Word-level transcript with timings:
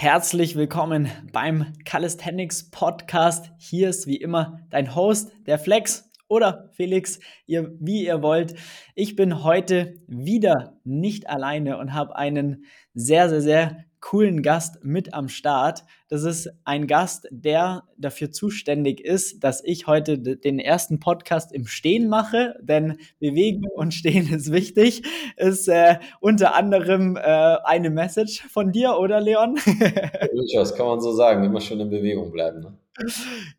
Herzlich 0.00 0.54
willkommen 0.54 1.10
beim 1.32 1.72
Calisthenics 1.84 2.70
Podcast. 2.70 3.50
Hier 3.58 3.88
ist 3.88 4.06
wie 4.06 4.18
immer 4.18 4.60
dein 4.70 4.94
Host, 4.94 5.32
der 5.44 5.58
Flex 5.58 6.08
oder 6.28 6.70
Felix, 6.70 7.18
ihr, 7.46 7.72
wie 7.80 8.06
ihr 8.06 8.22
wollt. 8.22 8.54
Ich 8.94 9.16
bin 9.16 9.42
heute 9.42 9.96
wieder 10.06 10.78
nicht 10.84 11.28
alleine 11.28 11.78
und 11.78 11.94
habe 11.94 12.14
einen 12.14 12.64
sehr, 12.94 13.28
sehr, 13.28 13.40
sehr 13.40 13.84
coolen 14.00 14.42
Gast 14.42 14.84
mit 14.84 15.14
am 15.14 15.28
Start. 15.28 15.84
Das 16.08 16.22
ist 16.22 16.48
ein 16.64 16.86
Gast, 16.86 17.28
der 17.30 17.84
dafür 17.96 18.30
zuständig 18.30 19.00
ist, 19.00 19.42
dass 19.44 19.62
ich 19.64 19.86
heute 19.86 20.18
den 20.18 20.58
ersten 20.58 21.00
Podcast 21.00 21.52
im 21.52 21.66
Stehen 21.66 22.08
mache, 22.08 22.56
denn 22.60 22.98
Bewegen 23.18 23.66
und 23.74 23.92
Stehen 23.92 24.28
ist 24.32 24.52
wichtig. 24.52 25.02
Ist 25.36 25.68
äh, 25.68 25.98
unter 26.20 26.54
anderem 26.54 27.16
äh, 27.16 27.20
eine 27.20 27.90
Message 27.90 28.42
von 28.48 28.72
dir, 28.72 28.98
oder 28.98 29.20
Leon? 29.20 29.58
Durchaus, 30.34 30.74
kann 30.74 30.86
man 30.86 31.00
so 31.00 31.12
sagen. 31.12 31.44
Immer 31.44 31.60
schön 31.60 31.80
in 31.80 31.90
Bewegung 31.90 32.30
bleiben. 32.32 32.60
Ne? 32.60 32.78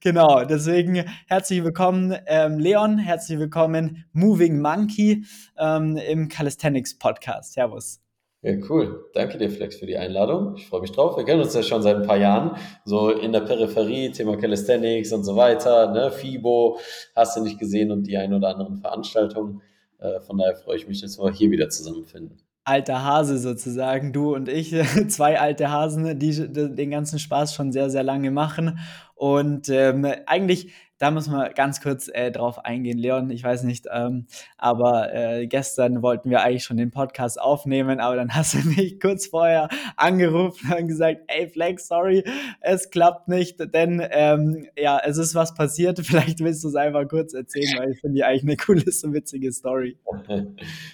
Genau, 0.02 0.44
deswegen 0.44 1.05
herzlich 1.27 1.63
willkommen, 1.63 2.16
ähm, 2.26 2.59
Leon, 2.59 2.98
herzlich 2.98 3.40
willkommen, 3.40 4.05
Moving 4.12 4.59
Monkey 4.59 5.23
ähm, 5.58 5.95
im 5.95 6.27
Calisthenics 6.27 6.98
Podcast. 6.98 7.53
Servus. 7.53 8.02
Ja, 8.41 8.53
cool. 8.70 9.09
Danke 9.13 9.38
dir, 9.38 9.49
Flex, 9.49 9.75
für 9.75 9.85
die 9.85 9.98
Einladung. 9.98 10.55
Ich 10.55 10.67
freue 10.67 10.80
mich 10.80 10.93
drauf. 10.93 11.17
Wir 11.17 11.25
kennen 11.25 11.41
uns 11.41 11.53
ja 11.53 11.61
schon 11.61 11.81
seit 11.81 11.97
ein 11.97 12.07
paar 12.07 12.17
Jahren, 12.17 12.55
so 12.85 13.09
in 13.09 13.34
der 13.34 13.41
Peripherie, 13.41 14.11
Thema 14.11 14.38
Calisthenics 14.38 15.11
und 15.11 15.25
so 15.25 15.35
weiter, 15.35 15.91
ne? 15.91 16.09
FIBO, 16.09 16.80
hast 17.17 17.35
du 17.35 17.41
nicht 17.41 17.59
gesehen 17.59 17.91
und 17.91 18.07
die 18.07 18.17
ein 18.17 18.33
oder 18.33 18.49
anderen 18.49 18.77
Veranstaltungen. 18.77 19.61
Äh, 19.97 20.21
von 20.21 20.38
daher 20.38 20.55
freue 20.55 20.77
ich 20.77 20.88
mich, 20.88 21.02
dass 21.02 21.20
wir 21.20 21.30
hier 21.33 21.52
wieder 21.52 21.70
zusammenfinden. 21.70 22.38
Alter 22.63 23.03
Hase 23.03 23.39
sozusagen, 23.39 24.13
du 24.13 24.33
und 24.33 24.47
ich, 24.47 24.73
zwei 25.09 25.38
alte 25.38 25.69
Hasen, 25.69 26.17
die 26.17 26.47
den 26.53 26.91
ganzen 26.91 27.19
Spaß 27.19 27.53
schon 27.53 27.73
sehr, 27.73 27.89
sehr 27.89 28.03
lange 28.03 28.31
machen. 28.31 28.80
Und 29.16 29.67
ähm, 29.67 30.08
eigentlich 30.27 30.71
da 31.00 31.11
muss 31.11 31.28
man 31.28 31.52
ganz 31.53 31.81
kurz 31.81 32.09
äh, 32.14 32.30
drauf 32.30 32.66
eingehen, 32.66 32.97
Leon. 32.97 33.30
Ich 33.31 33.44
weiß 33.44 33.64
nicht, 33.64 33.88
ähm, 33.92 34.28
aber 34.58 35.14
äh, 35.14 35.47
gestern 35.47 36.02
wollten 36.02 36.30
wir 36.30 36.42
eigentlich 36.42 36.66
schon 36.66 36.75
den 36.75 36.92
Podcast 36.92 37.39
aufnehmen, 37.42 38.02
aber 38.02 38.17
dann 38.17 38.30
hast 38.36 38.53
du 38.53 38.59
mich 38.59 39.00
kurz 39.00 39.27
vorher 39.27 39.70
angerufen 39.95 40.72
und 40.73 40.88
gesagt, 40.88 41.22
ey 41.27 41.50
Flex, 41.50 41.88
sorry, 41.88 42.23
es 42.59 42.89
klappt 42.89 43.30
nicht, 43.30 43.73
denn 43.73 44.05
ähm, 44.11 44.67
ja, 44.77 45.00
es 45.03 45.17
ist 45.17 45.36
was 45.36 45.53
passiert. 45.53 46.00
Vielleicht 46.03 46.42
willst 46.42 46.64
du 46.66 46.67
es 46.67 46.75
einfach 46.75 47.08
kurz 47.08 47.33
erzählen, 47.33 47.80
weil 47.80 47.92
ich 47.92 48.02
finde 48.02 48.16
die 48.16 48.23
eigentlich 48.25 48.44
eine 48.44 48.58
coole, 48.58 48.92
so 48.92 49.14
witzige 49.14 49.52
Story. 49.52 49.97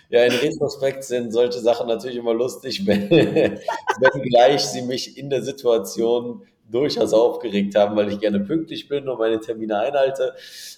Ja, 0.10 0.24
in 0.24 0.32
Retrospekt 0.32 1.04
sind 1.04 1.32
solche 1.32 1.60
Sachen 1.60 1.88
natürlich 1.88 2.18
immer 2.18 2.34
lustig, 2.34 2.86
wenn, 2.86 3.10
wenn 3.10 4.22
gleich 4.22 4.62
sie 4.62 4.84
mich 4.84 5.18
in 5.18 5.30
der 5.30 5.42
Situation 5.42 6.44
durchaus 6.70 7.14
aufgeregt 7.14 7.76
haben, 7.76 7.96
weil 7.96 8.12
ich 8.12 8.20
gerne 8.20 8.40
pünktlich 8.40 8.88
bin 8.88 9.08
und 9.08 9.20
meine 9.20 9.40
Termine 9.40 9.80
einhalte. 9.80 10.34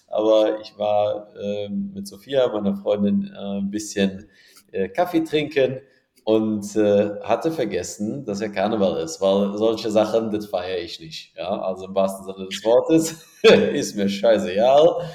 Aber 0.07 0.59
ich 0.61 0.77
war 0.77 1.33
äh, 1.35 1.69
mit 1.69 2.07
Sophia, 2.07 2.47
meiner 2.47 2.75
Freundin, 2.75 3.31
äh, 3.33 3.59
ein 3.59 3.71
bisschen 3.71 4.30
äh, 4.71 4.89
Kaffee 4.89 5.23
trinken 5.23 5.81
und 6.23 6.75
äh, 6.75 7.21
hatte 7.23 7.52
vergessen, 7.52 8.25
dass 8.25 8.41
ja 8.41 8.49
Karneval 8.49 9.02
ist, 9.02 9.21
weil 9.21 9.58
solche 9.58 9.89
Sachen, 9.89 10.30
das 10.30 10.47
feiere 10.47 10.80
ich 10.80 10.99
nicht. 10.99 11.33
Ja, 11.38 11.61
also 11.61 11.85
im 11.85 11.95
wahrsten 11.95 12.25
Sinne 12.25 12.47
des 12.47 12.63
Wortes 12.65 13.23
ist 13.43 13.95
mir 13.95 14.09
scheißegal. 14.09 15.09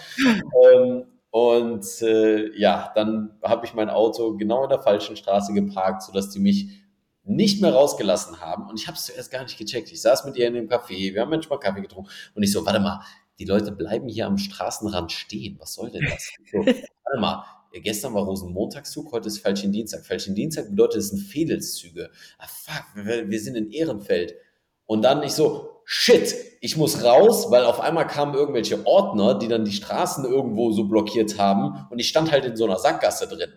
Ähm, 0.73 1.05
und 1.31 1.85
äh, 2.03 2.59
ja, 2.59 2.93
dann 2.95 3.39
habe 3.43 3.67
ich 3.67 3.75
mein 3.75 3.91
Auto 3.91 4.37
genau 4.37 4.65
in 4.65 4.71
der 4.71 4.81
falschen 4.81 5.17
Straße 5.17 5.53
geparkt, 5.53 6.03
sodass 6.03 6.31
die 6.31 6.41
mich 6.41 6.82
nicht 7.25 7.61
mehr 7.61 7.73
rausgelassen 7.73 8.41
haben. 8.41 8.69
Und 8.69 8.79
ich 8.81 8.87
habe 8.89 8.97
es 8.97 9.07
zuerst 9.07 9.31
gar 9.31 9.43
nicht 9.43 9.59
gecheckt. 9.59 9.93
Ich 9.93 10.03
saß 10.03 10.25
mit 10.25 10.37
ihr 10.37 10.49
in 10.49 10.55
dem 10.55 10.69
Café, 10.69 11.15
wir 11.15 11.21
haben 11.21 11.31
manchmal 11.31 11.61
Kaffee 11.61 11.83
getrunken. 11.83 12.11
Und 12.35 12.43
ich 12.43 12.53
so, 12.53 12.65
warte 12.67 12.81
mal, 12.81 13.01
die 13.39 13.45
Leute 13.45 13.73
bleiben 13.73 14.09
hier 14.09 14.27
am 14.27 14.39
Straßenrand 14.39 15.13
stehen. 15.13 15.57
Was 15.61 15.75
soll 15.75 15.91
denn 15.91 16.07
das? 16.09 16.31
So, 16.51 16.59
warte 16.59 17.21
mal, 17.21 17.45
gestern 17.81 18.15
war 18.15 18.25
Rosenmontagszug, 18.25 19.13
heute 19.13 19.29
ist 19.29 19.39
Falschen 19.39 19.73
Dienstag. 19.73 20.05
Falschen 20.05 20.35
Dienstag 20.35 20.69
bedeutet, 20.71 20.99
es 20.99 21.09
sind 21.11 21.21
Fädelszüge. 21.21 22.11
Ah, 22.39 22.47
fuck, 22.49 22.85
wir, 22.95 23.29
wir 23.31 23.41
sind 23.41 23.57
in 23.57 23.71
Ehrenfeld. 23.71 24.35
Und 24.87 25.03
dann 25.03 25.23
ich 25.23 25.33
so, 25.33 25.83
shit, 25.85 26.35
ich 26.61 26.77
muss 26.77 27.03
raus, 27.03 27.51
weil 27.51 27.65
auf 27.65 27.81
einmal 27.81 28.07
kamen 28.07 28.35
irgendwelche 28.35 28.85
Ordner, 28.87 29.39
die 29.39 29.49
dann 29.49 29.65
die 29.65 29.73
Straßen 29.73 30.25
irgendwo 30.25 30.73
so 30.73 30.85
blockiert 30.85 31.39
haben. 31.39 31.87
Und 31.91 31.99
ich 31.99 32.09
stand 32.09 32.31
halt 32.31 32.45
in 32.45 32.57
so 32.57 32.65
einer 32.65 32.79
Sackgasse 32.79 33.27
drin. 33.29 33.53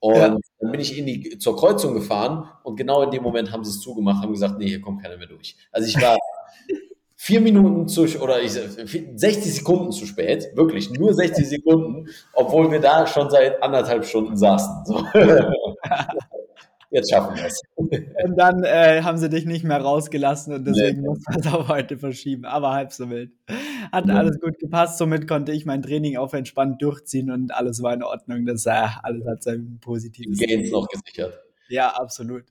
Und 0.00 0.16
ja. 0.16 0.28
dann 0.28 0.70
bin 0.72 0.80
ich 0.80 0.96
in 0.96 1.06
die, 1.06 1.38
zur 1.38 1.56
Kreuzung 1.56 1.94
gefahren 1.94 2.48
und 2.62 2.76
genau 2.76 3.02
in 3.02 3.10
dem 3.10 3.22
Moment 3.22 3.52
haben 3.52 3.64
sie 3.64 3.70
es 3.70 3.80
zugemacht, 3.80 4.22
haben 4.22 4.32
gesagt, 4.32 4.58
nee, 4.58 4.66
hier 4.66 4.80
kommt 4.80 5.02
keiner 5.02 5.18
mehr 5.18 5.26
durch. 5.26 5.56
Also 5.70 5.86
ich 5.86 6.00
war 6.00 6.16
vier 7.16 7.42
Minuten 7.42 7.86
zu, 7.86 8.04
oder 8.20 8.40
ich, 8.40 8.52
60 8.52 9.54
Sekunden 9.54 9.92
zu 9.92 10.06
spät, 10.06 10.48
wirklich 10.54 10.90
nur 10.90 11.12
60 11.12 11.46
Sekunden, 11.46 12.08
obwohl 12.32 12.70
wir 12.70 12.80
da 12.80 13.06
schon 13.06 13.28
seit 13.28 13.62
anderthalb 13.62 14.06
Stunden 14.06 14.36
saßen. 14.36 14.86
So. 14.86 15.04
Jetzt 16.90 17.10
schaffen 17.10 17.36
wir 17.36 17.46
es. 17.46 17.60
Und 17.76 18.36
dann 18.36 18.64
äh, 18.64 19.02
haben 19.02 19.18
sie 19.18 19.28
dich 19.28 19.44
nicht 19.44 19.64
mehr 19.64 19.80
rausgelassen 19.80 20.52
und 20.54 20.66
deswegen 20.66 21.02
nee. 21.02 21.08
muss 21.08 21.20
man 21.28 21.40
es 21.40 21.46
auch 21.46 21.68
heute 21.68 21.96
verschieben. 21.96 22.44
Aber 22.44 22.72
halb 22.72 22.92
so 22.92 23.08
wild. 23.08 23.30
Hat 23.92 24.06
ja. 24.06 24.14
alles 24.14 24.40
gut 24.40 24.58
gepasst. 24.58 24.98
Somit 24.98 25.28
konnte 25.28 25.52
ich 25.52 25.64
mein 25.64 25.82
Training 25.82 26.16
auch 26.16 26.34
entspannt 26.34 26.82
durchziehen 26.82 27.30
und 27.30 27.54
alles 27.54 27.82
war 27.82 27.94
in 27.94 28.02
Ordnung. 28.02 28.44
Das 28.44 28.66
äh, 28.66 28.86
alles 29.02 29.26
hat 29.26 29.42
sein 29.42 29.78
positives. 29.80 30.38
Gains 30.38 30.70
noch 30.70 30.88
gesichert. 30.88 31.38
Ja, 31.68 31.90
absolut. 31.90 32.44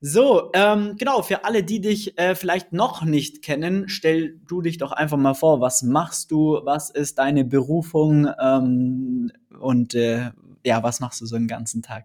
So, 0.00 0.50
ähm, 0.54 0.94
genau, 0.96 1.22
für 1.22 1.44
alle, 1.44 1.64
die 1.64 1.80
dich 1.80 2.16
äh, 2.18 2.36
vielleicht 2.36 2.72
noch 2.72 3.04
nicht 3.04 3.42
kennen, 3.42 3.88
stell 3.88 4.38
du 4.48 4.62
dich 4.62 4.78
doch 4.78 4.92
einfach 4.92 5.16
mal 5.16 5.34
vor, 5.34 5.60
was 5.60 5.82
machst 5.82 6.30
du, 6.30 6.60
was 6.62 6.90
ist 6.90 7.18
deine 7.18 7.44
Berufung 7.44 8.28
ähm, 8.40 9.32
und 9.58 9.94
äh, 9.94 10.30
ja, 10.64 10.82
was 10.84 11.00
machst 11.00 11.20
du 11.20 11.26
so 11.26 11.36
den 11.36 11.48
ganzen 11.48 11.82
Tag? 11.82 12.04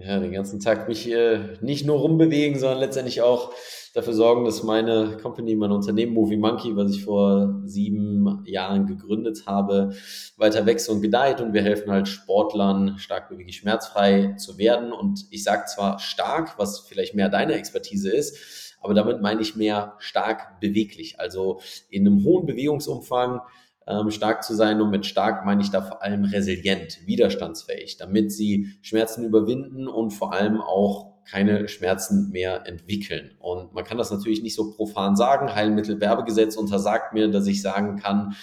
Ja, 0.00 0.20
den 0.20 0.30
ganzen 0.30 0.60
Tag 0.60 0.86
mich 0.86 1.10
äh, 1.10 1.40
nicht 1.60 1.84
nur 1.84 1.98
rumbewegen, 1.98 2.56
sondern 2.56 2.78
letztendlich 2.78 3.20
auch 3.20 3.52
dafür 3.94 4.12
sorgen, 4.12 4.44
dass 4.44 4.62
meine 4.62 5.16
Company, 5.20 5.56
mein 5.56 5.72
Unternehmen 5.72 6.12
Movie 6.12 6.36
Monkey, 6.36 6.76
was 6.76 6.92
ich 6.92 7.04
vor 7.04 7.60
sieben 7.64 8.44
Jahren 8.44 8.86
gegründet 8.86 9.44
habe, 9.46 9.92
weiter 10.36 10.66
wächst 10.66 10.88
und 10.88 11.02
gedeiht 11.02 11.40
und 11.40 11.52
wir 11.52 11.62
helfen 11.62 11.90
halt 11.90 12.06
Sportlern 12.06 12.96
stark 12.98 13.28
beweglich 13.28 13.56
schmerzfrei 13.56 14.34
zu 14.38 14.56
werden. 14.56 14.92
Und 14.92 15.26
ich 15.30 15.42
sage 15.42 15.64
zwar 15.66 15.98
stark, 15.98 16.56
was 16.58 16.78
vielleicht 16.80 17.16
mehr 17.16 17.28
deine 17.28 17.54
Expertise 17.54 18.10
ist, 18.10 18.76
aber 18.80 18.94
damit 18.94 19.20
meine 19.20 19.40
ich 19.40 19.56
mehr 19.56 19.94
stark 19.98 20.60
beweglich, 20.60 21.18
also 21.18 21.60
in 21.90 22.06
einem 22.06 22.22
hohen 22.22 22.46
Bewegungsumfang 22.46 23.40
ähm, 23.88 24.10
stark 24.10 24.44
zu 24.44 24.54
sein. 24.54 24.80
Und 24.80 24.90
mit 24.90 25.06
stark 25.06 25.44
meine 25.44 25.62
ich 25.62 25.70
da 25.70 25.80
vor 25.82 26.02
allem 26.02 26.24
resilient, 26.24 27.06
widerstandsfähig, 27.06 27.96
damit 27.96 28.32
sie 28.32 28.74
Schmerzen 28.82 29.24
überwinden 29.24 29.88
und 29.88 30.10
vor 30.10 30.32
allem 30.32 30.60
auch 30.60 31.18
keine 31.24 31.68
Schmerzen 31.68 32.30
mehr 32.30 32.66
entwickeln. 32.66 33.32
Und 33.38 33.74
man 33.74 33.84
kann 33.84 33.98
das 33.98 34.10
natürlich 34.10 34.42
nicht 34.42 34.54
so 34.54 34.72
profan 34.72 35.16
sagen. 35.16 35.54
Heilmittelwerbegesetz 35.54 36.56
untersagt 36.56 37.12
mir, 37.12 37.28
dass 37.28 37.46
ich 37.46 37.60
sagen 37.60 37.96
kann, 37.96 38.34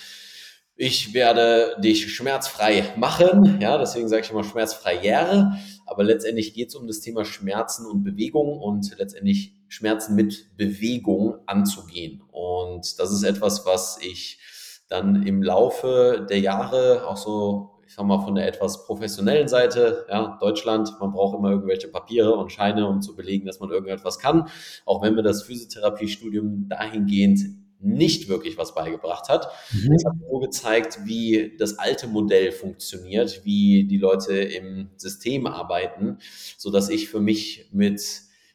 ich 0.78 1.14
werde 1.14 1.78
dich 1.82 2.14
schmerzfrei 2.14 2.94
machen. 2.98 3.60
Ja, 3.62 3.78
deswegen 3.78 4.10
sage 4.10 4.24
ich 4.24 4.32
immer 4.32 4.44
schmerzfreiere. 4.44 5.58
Aber 5.86 6.04
letztendlich 6.04 6.54
geht 6.54 6.70
es 6.70 6.76
um 6.76 6.86
das 6.86 7.00
Thema 7.00 7.24
Schmerzen 7.24 7.86
und 7.86 8.04
Bewegung 8.04 8.60
und 8.60 8.98
letztendlich 8.98 9.56
Schmerzen 9.68 10.16
mit 10.16 10.58
Bewegung 10.58 11.36
anzugehen. 11.46 12.22
Und 12.32 13.00
das 13.00 13.12
ist 13.12 13.24
etwas, 13.24 13.66
was 13.66 14.00
ich 14.02 14.40
dann 14.88 15.24
im 15.24 15.42
Laufe 15.42 16.26
der 16.30 16.40
Jahre 16.40 17.08
auch 17.08 17.18
so, 17.18 17.82
ich 17.88 17.94
sag 17.94 18.06
mal, 18.06 18.20
von 18.20 18.36
der 18.36 18.48
etwas 18.48 18.86
professionellen 18.86 19.48
Seite, 19.48 20.06
ja, 20.10 20.38
Deutschland, 20.40 20.92
man 21.00 21.12
braucht 21.12 21.38
immer 21.38 21.52
irgendwelche 21.52 21.88
Papiere 21.88 22.36
und 22.36 22.52
Scheine, 22.52 22.88
um 22.88 23.02
zu 23.02 23.16
belegen, 23.16 23.46
dass 23.46 23.60
man 23.60 23.70
irgendetwas 23.70 24.20
kann. 24.20 24.48
Auch 24.86 25.02
wenn 25.02 25.16
mir 25.16 25.24
das 25.24 25.44
Physiotherapiestudium 25.44 26.68
dahingehend 26.70 27.42
nicht 27.80 28.30
wirklich 28.30 28.58
was 28.58 28.74
beigebracht 28.74 29.30
hat. 29.30 29.50
Mhm. 29.72 29.94
Es 29.94 30.06
hat 30.06 30.16
nur 30.18 30.42
gezeigt, 30.42 31.00
wie 31.04 31.56
das 31.58 31.78
alte 31.78 32.08
Modell 32.08 32.52
funktioniert, 32.52 33.42
wie 33.44 33.86
die 33.86 33.98
Leute 33.98 34.34
im 34.34 34.90
System 34.98 35.46
arbeiten, 35.46 36.18
so 36.58 36.72
dass 36.72 36.90
ich 36.90 37.10
für 37.10 37.20
mich 37.20 37.70
mit 37.72 38.02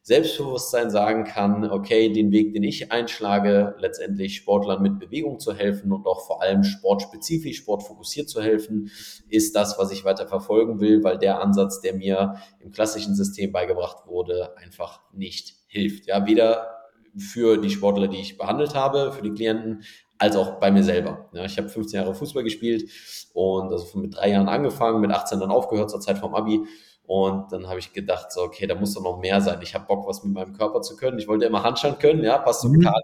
Selbstbewusstsein 0.03 0.91
sagen 0.91 1.25
kann, 1.25 1.71
okay, 1.71 2.11
den 2.11 2.33
Weg, 2.33 2.55
den 2.55 2.63
ich 2.63 2.91
einschlage, 2.91 3.75
letztendlich 3.79 4.37
Sportlern 4.37 4.83
mit 4.83 4.99
Bewegung 4.99 5.39
zu 5.39 5.53
helfen 5.53 5.93
und 5.93 6.07
auch 6.07 6.27
vor 6.27 6.43
allem 6.43 6.65
sportspezifisch, 6.65 7.59
sportfokussiert 7.59 8.29
zu 8.29 8.41
helfen, 8.41 8.91
ist 9.29 9.55
das, 9.55 9.79
was 9.79 9.93
ich 9.93 10.05
weiter 10.05 10.27
verfolgen 10.27 10.81
will, 10.81 11.05
weil 11.05 11.19
der 11.19 11.41
Ansatz, 11.43 11.81
der 11.81 11.95
mir 11.95 12.37
im 12.61 12.71
klassischen 12.71 13.15
System 13.15 13.53
beigebracht 13.53 14.07
wurde, 14.07 14.57
einfach 14.57 15.01
nicht 15.13 15.55
hilft. 15.67 16.07
Ja, 16.07 16.27
weder 16.27 16.81
für 17.19 17.59
die 17.59 17.71
Sportler, 17.71 18.09
die 18.09 18.21
ich 18.21 18.39
behandelt 18.39 18.75
habe, 18.75 19.13
für 19.13 19.23
die 19.23 19.33
Klienten, 19.33 19.83
als 20.21 20.37
auch 20.37 20.61
bei 20.61 20.71
mir 20.71 20.85
selber. 20.85 21.31
Ja, 21.33 21.45
ich 21.45 21.57
habe 21.57 21.69
15 21.69 21.99
Jahre 21.99 22.15
Fußball 22.15 22.45
gespielt 22.45 22.91
und 23.33 23.73
also 23.73 23.99
mit 23.99 24.15
drei 24.15 24.31
Jahren 24.31 24.49
angefangen, 24.49 25.01
mit 25.01 25.11
18 25.11 25.41
dann 25.41 25.51
aufgehört 25.51 25.91
zur 25.91 26.01
Zeit 26.01 26.19
vom 26.19 26.35
Abi 26.35 26.61
Und 27.11 27.51
dann 27.51 27.69
habe 27.69 27.81
ich 27.81 27.93
gedacht, 27.93 28.31
so, 28.31 28.43
okay, 28.43 28.69
da 28.69 28.77
muss 28.77 28.95
doch 28.95 29.03
noch 29.03 29.19
mehr 29.19 29.41
sein. 29.41 29.59
Ich 29.63 29.75
habe 29.75 29.85
Bock, 29.85 30.07
was 30.07 30.23
mit 30.23 30.33
meinem 30.33 30.53
Körper 30.53 30.81
zu 30.81 30.95
können. 30.95 31.19
Ich 31.19 31.27
wollte 31.27 31.45
immer 31.45 31.65
Handstand 31.65 31.99
können, 31.99 32.23
ja, 32.23 32.39
passt 32.39 32.61
zu 32.61 32.69
mhm. 32.69 32.83
Kali. 32.83 33.03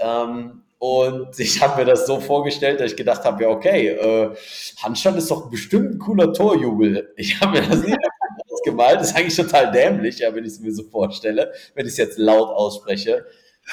Ähm, 0.00 0.62
und 0.80 1.28
ich 1.38 1.62
habe 1.62 1.78
mir 1.78 1.84
das 1.84 2.08
so 2.08 2.18
vorgestellt, 2.18 2.80
dass 2.80 2.90
ich 2.90 2.96
gedacht 2.96 3.22
habe, 3.22 3.44
ja, 3.44 3.50
okay, 3.50 3.86
äh, 3.90 4.34
Handstand 4.82 5.16
ist 5.16 5.30
doch 5.30 5.48
bestimmt 5.48 5.94
ein 5.94 5.98
cooler 6.00 6.32
Torjubel. 6.32 7.12
Ich 7.16 7.40
habe 7.40 7.60
mir 7.60 7.68
das 7.68 7.84
nie 7.84 7.94
ausgemalt. 8.50 8.96
Das 8.96 9.12
ist 9.12 9.16
eigentlich 9.16 9.36
total 9.36 9.70
dämlich, 9.70 10.18
ja, 10.18 10.34
wenn 10.34 10.44
ich 10.44 10.54
es 10.54 10.58
mir 10.58 10.72
so 10.72 10.82
vorstelle, 10.82 11.52
wenn 11.76 11.86
ich 11.86 11.92
es 11.92 11.98
jetzt 11.98 12.18
laut 12.18 12.48
ausspreche. 12.48 13.26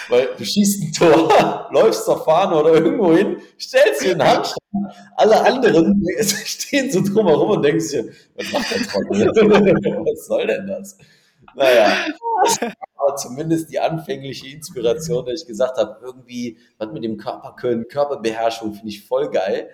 Weil 0.09 0.29
du 0.37 0.45
schießt 0.45 0.83
ein 0.83 0.93
Tor, 0.93 1.69
läufst 1.71 2.05
zur 2.05 2.23
Fahne 2.23 2.55
oder 2.55 2.73
irgendwo 2.73 3.13
hin, 3.13 3.37
stellst 3.59 4.03
dir 4.03 4.11
einen 4.11 4.23
Handstand. 4.23 4.61
Alle 5.15 5.45
anderen 5.45 6.03
stehen 6.21 6.91
so 6.91 7.01
drumherum 7.01 7.51
und 7.51 7.63
denken 7.63 7.79
sich, 7.79 8.05
was 8.35 8.51
macht 8.51 8.71
der 8.71 8.83
Trottel? 8.83 9.27
was 10.05 10.27
soll 10.27 10.47
denn 10.47 10.67
das? 10.67 10.97
Naja, 11.55 12.05
aber 12.95 13.15
zumindest 13.15 13.71
die 13.71 13.79
anfängliche 13.79 14.47
Inspiration, 14.47 15.25
dass 15.25 15.41
ich 15.41 15.47
gesagt 15.47 15.77
habe, 15.77 15.97
irgendwie 16.03 16.57
was 16.77 16.91
mit 16.91 17.03
dem 17.03 17.17
Körper 17.17 17.55
können, 17.55 17.87
Körperbeherrschung 17.87 18.73
finde 18.73 18.89
ich 18.89 19.05
voll 19.05 19.29
geil. 19.29 19.69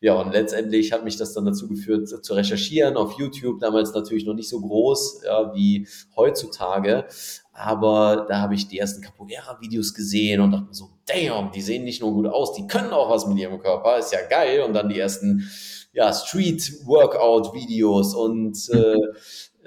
Ja, 0.00 0.20
und 0.20 0.32
letztendlich 0.32 0.92
hat 0.92 1.04
mich 1.04 1.16
das 1.16 1.32
dann 1.32 1.46
dazu 1.46 1.68
geführt, 1.68 2.06
zu 2.06 2.34
recherchieren 2.34 2.98
auf 2.98 3.18
YouTube, 3.18 3.60
damals 3.60 3.94
natürlich 3.94 4.26
noch 4.26 4.34
nicht 4.34 4.48
so 4.48 4.60
groß 4.60 5.22
ja, 5.24 5.54
wie 5.54 5.88
heutzutage. 6.14 7.06
Aber 7.52 8.26
da 8.28 8.42
habe 8.42 8.54
ich 8.54 8.68
die 8.68 8.78
ersten 8.78 9.00
Capoeira-Videos 9.00 9.94
gesehen 9.94 10.42
und 10.42 10.50
dachte 10.50 10.66
mir 10.66 10.74
so, 10.74 10.90
damn, 11.06 11.50
die 11.50 11.62
sehen 11.62 11.84
nicht 11.84 12.02
nur 12.02 12.12
gut 12.12 12.26
aus, 12.26 12.52
die 12.52 12.66
können 12.66 12.90
auch 12.90 13.08
was 13.08 13.26
mit 13.26 13.38
ihrem 13.38 13.58
Körper, 13.58 13.98
ist 13.98 14.12
ja 14.12 14.20
geil. 14.28 14.60
Und 14.60 14.74
dann 14.74 14.90
die 14.90 14.98
ersten 14.98 15.48
ja, 15.94 16.12
Street-Workout-Videos 16.12 18.14
und 18.14 18.68
äh, 18.74 18.96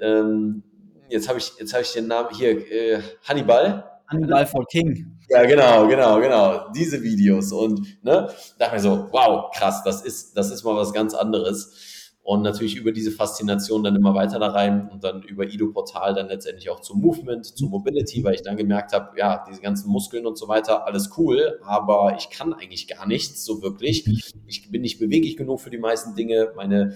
ähm, 0.00 0.62
jetzt 1.08 1.28
habe 1.28 1.40
ich, 1.40 1.52
jetzt 1.58 1.72
habe 1.72 1.82
ich 1.82 1.92
den 1.92 2.06
Namen 2.06 2.28
hier, 2.36 2.70
äh, 2.70 3.02
Hannibal. 3.24 3.84
Hannibal 4.06 4.46
for 4.46 4.64
King. 4.66 5.19
Ja, 5.30 5.44
genau, 5.44 5.86
genau, 5.86 6.20
genau. 6.20 6.70
Diese 6.74 7.00
Videos. 7.02 7.52
Und 7.52 8.02
ne, 8.02 8.28
dachte 8.58 8.74
mir 8.74 8.80
so, 8.80 9.08
wow, 9.12 9.50
krass, 9.54 9.82
das 9.84 10.02
ist, 10.02 10.36
das 10.36 10.50
ist 10.50 10.64
mal 10.64 10.74
was 10.74 10.92
ganz 10.92 11.14
anderes. 11.14 12.16
Und 12.22 12.42
natürlich 12.42 12.74
über 12.76 12.90
diese 12.90 13.12
Faszination 13.12 13.84
dann 13.84 13.94
immer 13.94 14.14
weiter 14.14 14.40
da 14.40 14.48
rein 14.48 14.88
und 14.90 15.04
dann 15.04 15.22
über 15.22 15.46
Ido-Portal 15.46 16.14
dann 16.14 16.26
letztendlich 16.26 16.68
auch 16.68 16.80
zum 16.80 17.00
Movement, 17.00 17.46
zu 17.46 17.66
Mobility, 17.66 18.24
weil 18.24 18.34
ich 18.34 18.42
dann 18.42 18.56
gemerkt 18.56 18.92
habe, 18.92 19.16
ja, 19.18 19.44
diese 19.48 19.60
ganzen 19.60 19.88
Muskeln 19.88 20.26
und 20.26 20.36
so 20.36 20.48
weiter, 20.48 20.84
alles 20.84 21.10
cool, 21.16 21.60
aber 21.64 22.16
ich 22.18 22.28
kann 22.30 22.52
eigentlich 22.52 22.88
gar 22.88 23.06
nichts 23.06 23.44
so 23.44 23.62
wirklich. 23.62 24.06
Ich 24.46 24.70
bin 24.70 24.82
nicht 24.82 24.98
beweglich 24.98 25.36
genug 25.36 25.60
für 25.60 25.70
die 25.70 25.78
meisten 25.78 26.14
Dinge. 26.14 26.52
Meine 26.56 26.94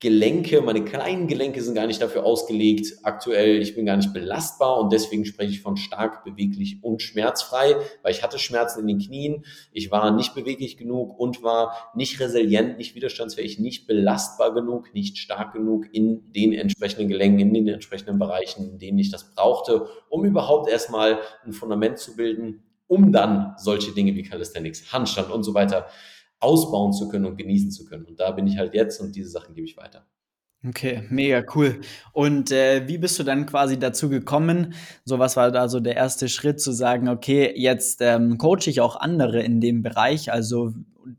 Gelenke, 0.00 0.60
meine 0.60 0.84
kleinen 0.84 1.28
Gelenke 1.28 1.62
sind 1.62 1.74
gar 1.74 1.86
nicht 1.86 2.02
dafür 2.02 2.24
ausgelegt. 2.24 2.98
Aktuell, 3.04 3.62
ich 3.62 3.74
bin 3.74 3.86
gar 3.86 3.96
nicht 3.96 4.12
belastbar 4.12 4.78
und 4.78 4.92
deswegen 4.92 5.24
spreche 5.24 5.52
ich 5.52 5.62
von 5.62 5.76
stark 5.76 6.24
beweglich 6.24 6.78
und 6.82 7.00
schmerzfrei, 7.00 7.76
weil 8.02 8.12
ich 8.12 8.22
hatte 8.22 8.38
Schmerzen 8.38 8.80
in 8.80 8.88
den 8.88 8.98
Knien, 8.98 9.44
ich 9.72 9.90
war 9.90 10.10
nicht 10.10 10.34
beweglich 10.34 10.76
genug 10.76 11.18
und 11.18 11.42
war 11.42 11.90
nicht 11.94 12.20
resilient, 12.20 12.76
nicht 12.76 12.94
widerstandsfähig, 12.94 13.58
nicht 13.60 13.86
belastbar 13.86 14.52
genug, 14.52 14.92
nicht 14.92 15.16
stark 15.16 15.52
genug 15.54 15.86
in 15.92 16.30
den 16.32 16.52
entsprechenden 16.52 17.08
Gelenken, 17.08 17.40
in 17.40 17.54
den 17.54 17.68
entsprechenden 17.68 18.18
Bereichen, 18.18 18.72
in 18.72 18.78
denen 18.78 18.98
ich 18.98 19.10
das 19.10 19.30
brauchte, 19.30 19.86
um 20.10 20.24
überhaupt 20.24 20.68
erstmal 20.68 21.20
ein 21.46 21.52
Fundament 21.52 21.98
zu 21.98 22.16
bilden, 22.16 22.64
um 22.88 23.12
dann 23.12 23.54
solche 23.56 23.92
Dinge 23.92 24.14
wie 24.14 24.22
Calisthenics, 24.22 24.92
Handstand 24.92 25.30
und 25.30 25.44
so 25.44 25.54
weiter 25.54 25.86
ausbauen 26.44 26.92
zu 26.92 27.08
können 27.08 27.24
und 27.24 27.36
genießen 27.36 27.70
zu 27.70 27.84
können. 27.84 28.04
Und 28.04 28.20
da 28.20 28.30
bin 28.30 28.46
ich 28.46 28.58
halt 28.58 28.74
jetzt 28.74 29.00
und 29.00 29.16
diese 29.16 29.30
Sachen 29.30 29.54
gebe 29.54 29.66
ich 29.66 29.76
weiter. 29.76 30.06
Okay, 30.66 31.02
mega 31.10 31.44
cool. 31.54 31.80
Und 32.12 32.50
äh, 32.50 32.88
wie 32.88 32.96
bist 32.96 33.18
du 33.18 33.22
dann 33.22 33.44
quasi 33.44 33.78
dazu 33.78 34.08
gekommen? 34.08 34.72
So 35.04 35.18
was 35.18 35.36
war 35.36 35.50
da 35.50 35.68
so 35.68 35.78
der 35.78 35.94
erste 35.94 36.28
Schritt 36.28 36.58
zu 36.58 36.72
sagen, 36.72 37.08
okay, 37.08 37.52
jetzt 37.54 38.00
ähm, 38.00 38.38
coache 38.38 38.68
ich 38.68 38.80
auch 38.80 38.96
andere 38.96 39.42
in 39.42 39.60
dem 39.60 39.82
Bereich, 39.82 40.32
also 40.32 40.72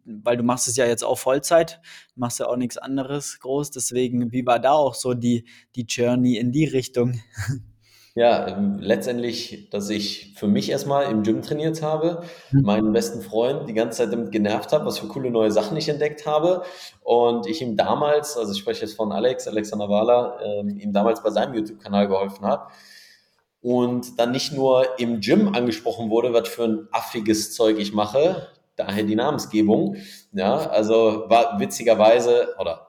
weil 0.05 0.37
du 0.37 0.43
machst 0.43 0.67
es 0.67 0.77
ja 0.77 0.87
jetzt 0.87 1.03
auch 1.03 1.19
Vollzeit, 1.19 1.79
machst 2.15 2.39
ja 2.39 2.47
auch 2.47 2.57
nichts 2.57 2.77
anderes 2.77 3.39
groß. 3.39 3.69
Deswegen, 3.69 4.31
wie 4.31 4.45
war 4.47 4.59
da 4.59 4.71
auch 4.71 4.95
so 4.95 5.13
die 5.13 5.45
die 5.75 5.85
Journey 5.87 6.37
in 6.37 6.51
die 6.51 6.65
Richtung? 6.65 7.19
Ja, 8.17 8.47
ähm, 8.47 8.79
letztendlich, 8.79 9.69
dass 9.71 9.89
ich 9.89 10.31
für 10.37 10.47
mich 10.47 10.71
erstmal 10.71 11.11
im 11.11 11.23
Gym 11.23 11.41
trainiert 11.41 11.81
habe, 11.81 12.23
mhm. 12.51 12.61
meinen 12.61 12.93
besten 12.93 13.21
Freund 13.21 13.67
die 13.67 13.73
ganze 13.73 13.97
Zeit 13.97 14.13
damit 14.13 14.31
genervt 14.31 14.71
habe, 14.71 14.85
was 14.85 14.99
für 14.99 15.07
coole 15.07 15.29
neue 15.29 15.51
Sachen 15.51 15.75
ich 15.75 15.89
entdeckt 15.89 16.25
habe. 16.25 16.63
Und 17.03 17.45
ich 17.45 17.61
ihm 17.61 17.75
damals, 17.75 18.37
also 18.37 18.53
ich 18.53 18.59
spreche 18.59 18.85
jetzt 18.85 18.95
von 18.95 19.11
Alex, 19.11 19.49
Alexander 19.49 19.89
Wahler, 19.89 20.39
ähm, 20.41 20.79
ihm 20.79 20.93
damals 20.93 21.21
bei 21.23 21.29
seinem 21.29 21.55
YouTube-Kanal 21.55 22.07
geholfen 22.07 22.45
habe. 22.45 22.71
Und 23.59 24.17
dann 24.17 24.31
nicht 24.31 24.53
nur 24.53 24.97
im 24.97 25.19
Gym 25.19 25.53
angesprochen 25.53 26.09
wurde, 26.09 26.31
was 26.31 26.47
für 26.47 26.63
ein 26.63 26.87
affiges 26.91 27.53
Zeug 27.53 27.77
ich 27.79 27.91
mache, 27.91 28.47
daher 28.77 29.03
die 29.03 29.15
Namensgebung. 29.15 29.97
Ja, 30.31 30.69
also 30.69 31.25
war 31.27 31.59
witzigerweise 31.59 32.55
oder 32.59 32.87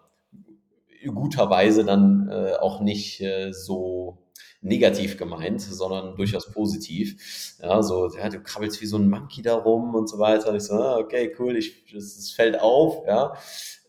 guterweise 1.05 1.85
dann 1.85 2.29
äh, 2.31 2.53
auch 2.61 2.81
nicht 2.81 3.21
äh, 3.21 3.53
so 3.53 4.19
negativ 4.61 5.17
gemeint, 5.17 5.61
sondern 5.61 6.17
durchaus 6.17 6.51
positiv. 6.51 7.57
Ja, 7.63 7.83
so, 7.83 8.09
ja, 8.17 8.29
du 8.29 8.41
krabbelst 8.41 8.81
wie 8.81 8.87
so 8.87 8.97
ein 8.97 9.09
Monkey 9.09 9.43
da 9.43 9.57
rum 9.57 9.95
und 9.95 10.09
so 10.09 10.19
weiter. 10.19 10.51
Und 10.51 10.57
ich 10.57 10.65
so, 10.65 10.75
ah, 10.75 10.99
okay, 10.99 11.35
cool, 11.39 11.57
ich, 11.57 11.85
es 11.95 12.33
fällt 12.33 12.61
auf, 12.61 13.07
ja. 13.07 13.35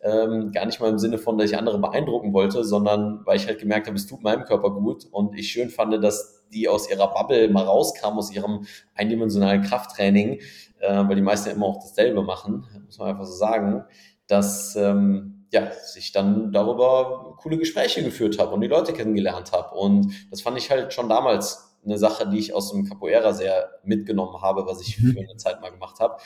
Ähm, 0.03 0.51
gar 0.51 0.65
nicht 0.65 0.79
mal 0.79 0.89
im 0.89 0.99
Sinne 0.99 1.17
von, 1.17 1.37
dass 1.37 1.49
ich 1.49 1.57
andere 1.57 1.79
beeindrucken 1.79 2.31
wollte, 2.31 2.63
sondern 2.63 3.25
weil 3.25 3.37
ich 3.37 3.47
halt 3.47 3.59
gemerkt 3.59 3.87
habe, 3.87 3.97
es 3.97 4.05
tut 4.05 4.21
meinem 4.21 4.43
Körper 4.43 4.69
gut 4.69 5.05
und 5.11 5.35
ich 5.37 5.51
schön 5.51 5.69
fand, 5.69 6.03
dass 6.03 6.45
die 6.53 6.69
aus 6.69 6.89
ihrer 6.89 7.13
Bubble 7.13 7.49
mal 7.49 7.63
rauskamen, 7.63 8.19
aus 8.19 8.31
ihrem 8.31 8.67
eindimensionalen 8.93 9.63
Krafttraining, 9.63 10.39
äh, 10.79 11.07
weil 11.07 11.15
die 11.15 11.21
meisten 11.21 11.49
immer 11.49 11.65
auch 11.65 11.81
dasselbe 11.81 12.21
machen, 12.21 12.65
muss 12.85 12.99
man 12.99 13.09
einfach 13.09 13.25
so 13.25 13.33
sagen, 13.33 13.83
dass 14.27 14.75
ähm, 14.75 15.36
ja, 15.51 15.71
sich 15.71 16.11
dann 16.11 16.51
darüber 16.51 17.35
coole 17.39 17.57
Gespräche 17.57 18.03
geführt 18.03 18.39
habe 18.39 18.53
und 18.53 18.61
die 18.61 18.67
Leute 18.67 18.93
kennengelernt 18.93 19.51
habe. 19.51 19.75
Und 19.75 20.13
das 20.29 20.41
fand 20.41 20.57
ich 20.57 20.69
halt 20.69 20.93
schon 20.93 21.09
damals 21.09 21.77
eine 21.85 21.97
Sache, 21.97 22.27
die 22.27 22.39
ich 22.39 22.53
aus 22.53 22.71
dem 22.71 22.85
Capoeira 22.85 23.33
sehr 23.33 23.69
mitgenommen 23.83 24.41
habe, 24.41 24.65
was 24.65 24.81
ich 24.81 24.99
mhm. 24.99 25.13
für 25.13 25.19
eine 25.19 25.37
Zeit 25.37 25.61
mal 25.61 25.71
gemacht 25.71 25.99
habe. 25.99 26.17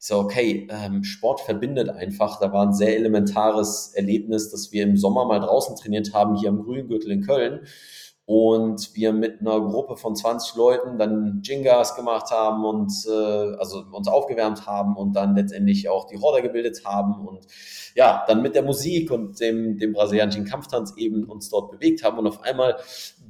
So, 0.00 0.18
okay, 0.20 0.68
ähm, 0.70 1.02
Sport 1.02 1.40
verbindet 1.40 1.88
einfach. 1.88 2.38
Da 2.38 2.52
war 2.52 2.66
ein 2.66 2.72
sehr 2.72 2.94
elementares 2.96 3.92
Erlebnis, 3.94 4.50
dass 4.50 4.70
wir 4.70 4.84
im 4.84 4.96
Sommer 4.96 5.24
mal 5.24 5.40
draußen 5.40 5.74
trainiert 5.76 6.12
haben, 6.12 6.36
hier 6.36 6.50
am 6.50 6.62
Grüngürtel 6.62 7.10
in 7.10 7.26
Köln 7.26 7.66
und 8.28 8.94
wir 8.94 9.14
mit 9.14 9.40
einer 9.40 9.58
Gruppe 9.58 9.96
von 9.96 10.14
20 10.14 10.54
Leuten 10.54 10.98
dann 10.98 11.40
Jingas 11.42 11.96
gemacht 11.96 12.30
haben 12.30 12.62
und 12.62 12.92
äh, 13.08 13.56
also 13.56 13.82
uns 13.90 14.06
aufgewärmt 14.06 14.66
haben 14.66 14.98
und 14.98 15.14
dann 15.14 15.34
letztendlich 15.34 15.88
auch 15.88 16.06
die 16.06 16.16
Roder 16.16 16.42
gebildet 16.42 16.84
haben 16.84 17.26
und 17.26 17.46
ja, 17.94 18.24
dann 18.28 18.42
mit 18.42 18.54
der 18.54 18.64
Musik 18.64 19.10
und 19.10 19.40
dem, 19.40 19.78
dem 19.78 19.94
brasilianischen 19.94 20.44
Kampftanz 20.44 20.92
eben 20.98 21.24
uns 21.24 21.48
dort 21.48 21.70
bewegt 21.70 22.04
haben. 22.04 22.18
Und 22.18 22.26
auf 22.26 22.42
einmal 22.42 22.76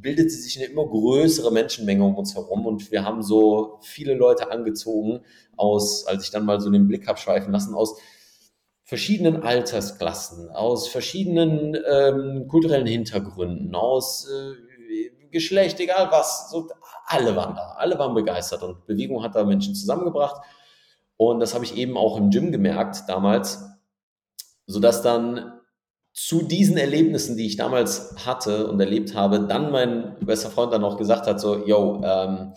bildete 0.01 0.31
sich 0.31 0.59
eine 0.59 0.67
immer 0.67 0.85
größere 0.85 1.53
Menschenmenge 1.53 2.03
um 2.03 2.17
uns 2.17 2.35
herum 2.35 2.67
und 2.67 2.91
wir 2.91 3.05
haben 3.05 3.23
so 3.23 3.79
viele 3.83 4.15
Leute 4.15 4.51
angezogen 4.51 5.21
aus, 5.57 6.09
als 6.09 6.25
ich 6.25 6.33
dann 6.33 6.45
mal 6.45 6.61
so 6.61 6.71
den 6.71 6.89
Blick 6.89 7.07
habe 7.07 7.21
schweifen 7.21 7.53
lassen, 7.53 7.73
aus 7.73 8.01
verschiedenen 8.83 9.45
Altersklassen, 9.45 10.51
aus 10.51 10.89
verschiedenen 10.89 11.77
ähm, 11.89 12.49
kulturellen 12.49 12.89
Hintergründen, 12.89 13.77
aus 13.77 14.29
äh, 14.29 14.68
Geschlecht, 15.31 15.81
egal 15.81 16.09
was, 16.11 16.51
so, 16.51 16.69
alle 17.07 17.35
waren 17.37 17.55
da, 17.55 17.75
alle 17.79 17.99
waren 17.99 18.15
begeistert. 18.15 18.63
Und 18.63 18.87
Bewegung 18.87 19.23
hat 19.23 19.35
da 19.35 19.45
Menschen 19.45 19.75
zusammengebracht. 19.75 20.43
Und 21.17 21.41
das 21.41 21.55
habe 21.55 21.65
ich 21.65 21.77
eben 21.77 21.97
auch 21.97 22.17
im 22.17 22.31
Gym 22.31 22.53
gemerkt 22.53 23.05
damals, 23.09 23.65
sodass 24.67 25.03
dann 25.03 25.59
zu 26.13 26.43
diesen 26.43 26.77
Erlebnissen, 26.77 27.37
die 27.37 27.47
ich 27.47 27.57
damals 27.57 28.15
hatte 28.27 28.69
und 28.69 28.81
erlebt 28.81 29.15
habe, 29.15 29.47
dann 29.47 29.71
mein 29.71 30.17
bester 30.21 30.51
Freund 30.51 30.73
dann 30.73 30.85
auch 30.85 30.97
gesagt 30.97 31.27
hat, 31.27 31.41
so, 31.41 31.65
yo, 31.65 32.03
ähm, 32.05 32.55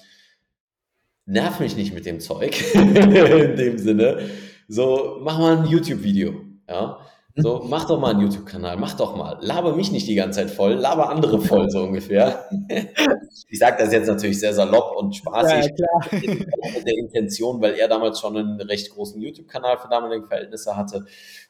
nerv 1.26 1.60
mich 1.60 1.76
nicht 1.76 1.94
mit 1.94 2.06
dem 2.06 2.20
Zeug, 2.20 2.60
in 2.74 3.56
dem 3.56 3.78
Sinne, 3.78 4.30
so, 4.68 5.20
mach 5.22 5.38
mal 5.38 5.58
ein 5.58 5.66
YouTube-Video, 5.66 6.34
ja, 6.68 7.00
so, 7.36 7.66
mach 7.68 7.86
doch 7.86 8.00
mal 8.00 8.12
einen 8.12 8.22
YouTube-Kanal, 8.22 8.78
mach 8.78 8.96
doch 8.96 9.16
mal. 9.16 9.38
Laber 9.42 9.76
mich 9.76 9.92
nicht 9.92 10.08
die 10.08 10.16
ganze 10.16 10.42
Zeit 10.42 10.52
voll, 10.52 10.74
laber 10.74 11.10
andere 11.10 11.40
voll, 11.40 11.70
so 11.70 11.84
ungefähr. 11.84 12.46
ich 13.48 13.60
sage 13.60 13.78
das 13.84 13.94
jetzt 13.94 14.08
natürlich 14.08 14.40
sehr 14.40 14.54
salopp 14.54 14.96
und 14.98 15.16
spaßig. 15.16 15.72
Ja, 15.78 16.18
mit 16.20 16.88
der 16.88 16.98
Intention, 16.98 17.62
weil 17.62 17.76
er 17.76 17.88
damals 17.88 18.20
schon 18.20 18.38
einen 18.38 18.62
recht 18.62 18.90
großen 18.92 19.22
YouTube-Kanal 19.22 19.78
für 19.78 19.88
damalige 19.88 20.26
Verhältnisse 20.26 20.76
hatte 20.76 21.06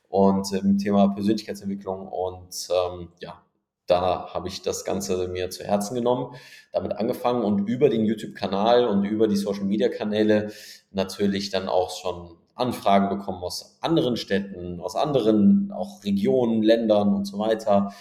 und 0.09 0.51
im 0.51 0.71
ähm, 0.71 0.77
Thema 0.77 1.07
Persönlichkeitsentwicklung 1.09 2.07
und 2.07 2.67
ähm, 2.69 3.09
ja, 3.19 3.41
da 3.87 4.33
habe 4.33 4.47
ich 4.47 4.61
das 4.61 4.85
Ganze 4.85 5.27
mir 5.27 5.49
zu 5.49 5.63
Herzen 5.63 5.95
genommen, 5.95 6.35
damit 6.71 6.93
angefangen 6.93 7.43
und 7.43 7.67
über 7.67 7.89
den 7.89 8.05
YouTube-Kanal 8.05 8.87
und 8.87 9.03
über 9.03 9.27
die 9.27 9.35
Social-Media-Kanäle 9.35 10.51
natürlich 10.91 11.49
dann 11.49 11.67
auch 11.67 11.91
schon 11.91 12.37
Anfragen 12.61 13.09
bekommen 13.09 13.43
aus 13.43 13.77
anderen 13.81 14.15
Städten, 14.15 14.79
aus 14.79 14.95
anderen 14.95 15.71
auch 15.75 16.03
Regionen, 16.03 16.63
Ländern 16.63 17.13
und 17.13 17.25
so 17.25 17.39
weiter. 17.39 17.93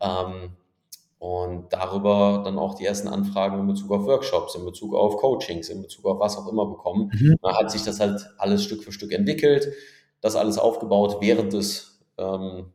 Ähm, 0.00 0.56
und 1.22 1.72
darüber 1.72 2.42
dann 2.44 2.58
auch 2.58 2.74
die 2.74 2.84
ersten 2.84 3.06
Anfragen 3.06 3.60
in 3.60 3.68
Bezug 3.68 3.92
auf 3.92 4.06
Workshops, 4.06 4.56
in 4.56 4.64
Bezug 4.64 4.92
auf 4.92 5.16
Coachings, 5.18 5.68
in 5.68 5.80
Bezug 5.80 6.04
auf 6.04 6.18
was 6.18 6.36
auch 6.36 6.48
immer 6.48 6.66
bekommen. 6.66 7.12
Mhm. 7.14 7.36
Da 7.40 7.56
hat 7.56 7.70
sich 7.70 7.84
das 7.84 8.00
halt 8.00 8.28
alles 8.38 8.64
Stück 8.64 8.82
für 8.82 8.90
Stück 8.90 9.12
entwickelt, 9.12 9.72
das 10.20 10.34
alles 10.34 10.58
aufgebaut 10.58 11.18
während 11.20 11.52
des, 11.52 12.00
ähm, 12.18 12.72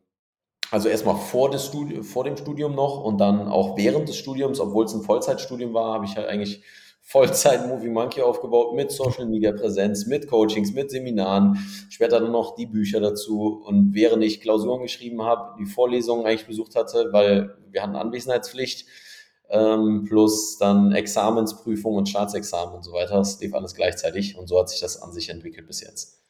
also 0.71 0.87
erstmal 0.87 1.17
vor, 1.17 1.49
des 1.51 1.65
Studi 1.65 2.03
vor 2.03 2.23
dem 2.23 2.37
Studium 2.37 2.73
noch 2.73 3.03
und 3.03 3.17
dann 3.17 3.49
auch 3.49 3.75
während 3.75 4.07
des 4.07 4.15
Studiums, 4.15 4.61
obwohl 4.61 4.85
es 4.85 4.93
ein 4.93 5.01
Vollzeitstudium 5.01 5.73
war, 5.73 5.93
habe 5.93 6.05
ich 6.05 6.15
halt 6.15 6.27
eigentlich 6.27 6.63
Vollzeit 7.09 7.65
Movie 7.69 7.87
Monkey 7.87 8.21
aufgebaut 8.21 8.75
mit 8.75 8.91
Social 8.91 9.27
Media 9.27 9.53
Präsenz, 9.53 10.07
mit 10.07 10.27
Coachings, 10.27 10.73
mit 10.73 10.91
Seminaren, 10.91 11.57
später 11.89 12.19
dann 12.19 12.33
noch 12.33 12.55
die 12.55 12.65
Bücher 12.65 12.99
dazu. 12.99 13.63
Und 13.65 13.93
während 13.93 14.25
ich 14.25 14.41
Klausuren 14.41 14.81
geschrieben 14.81 15.23
habe, 15.23 15.55
die 15.57 15.65
Vorlesungen 15.65 16.25
eigentlich 16.25 16.47
besucht 16.47 16.75
hatte, 16.75 17.07
weil 17.13 17.55
wir 17.71 17.81
hatten 17.81 17.95
Anwesenheitspflicht, 17.95 18.87
ähm, 19.49 20.03
plus 20.05 20.57
dann 20.57 20.91
Examensprüfung 20.91 21.95
und 21.95 22.09
Staatsexamen 22.09 22.75
und 22.75 22.83
so 22.83 22.91
weiter. 22.91 23.15
Das 23.15 23.39
lief 23.39 23.53
alles 23.53 23.73
gleichzeitig 23.73 24.37
und 24.37 24.47
so 24.47 24.59
hat 24.59 24.67
sich 24.67 24.81
das 24.81 25.01
an 25.01 25.13
sich 25.13 25.29
entwickelt 25.29 25.65
bis 25.65 25.79
jetzt. 25.79 26.21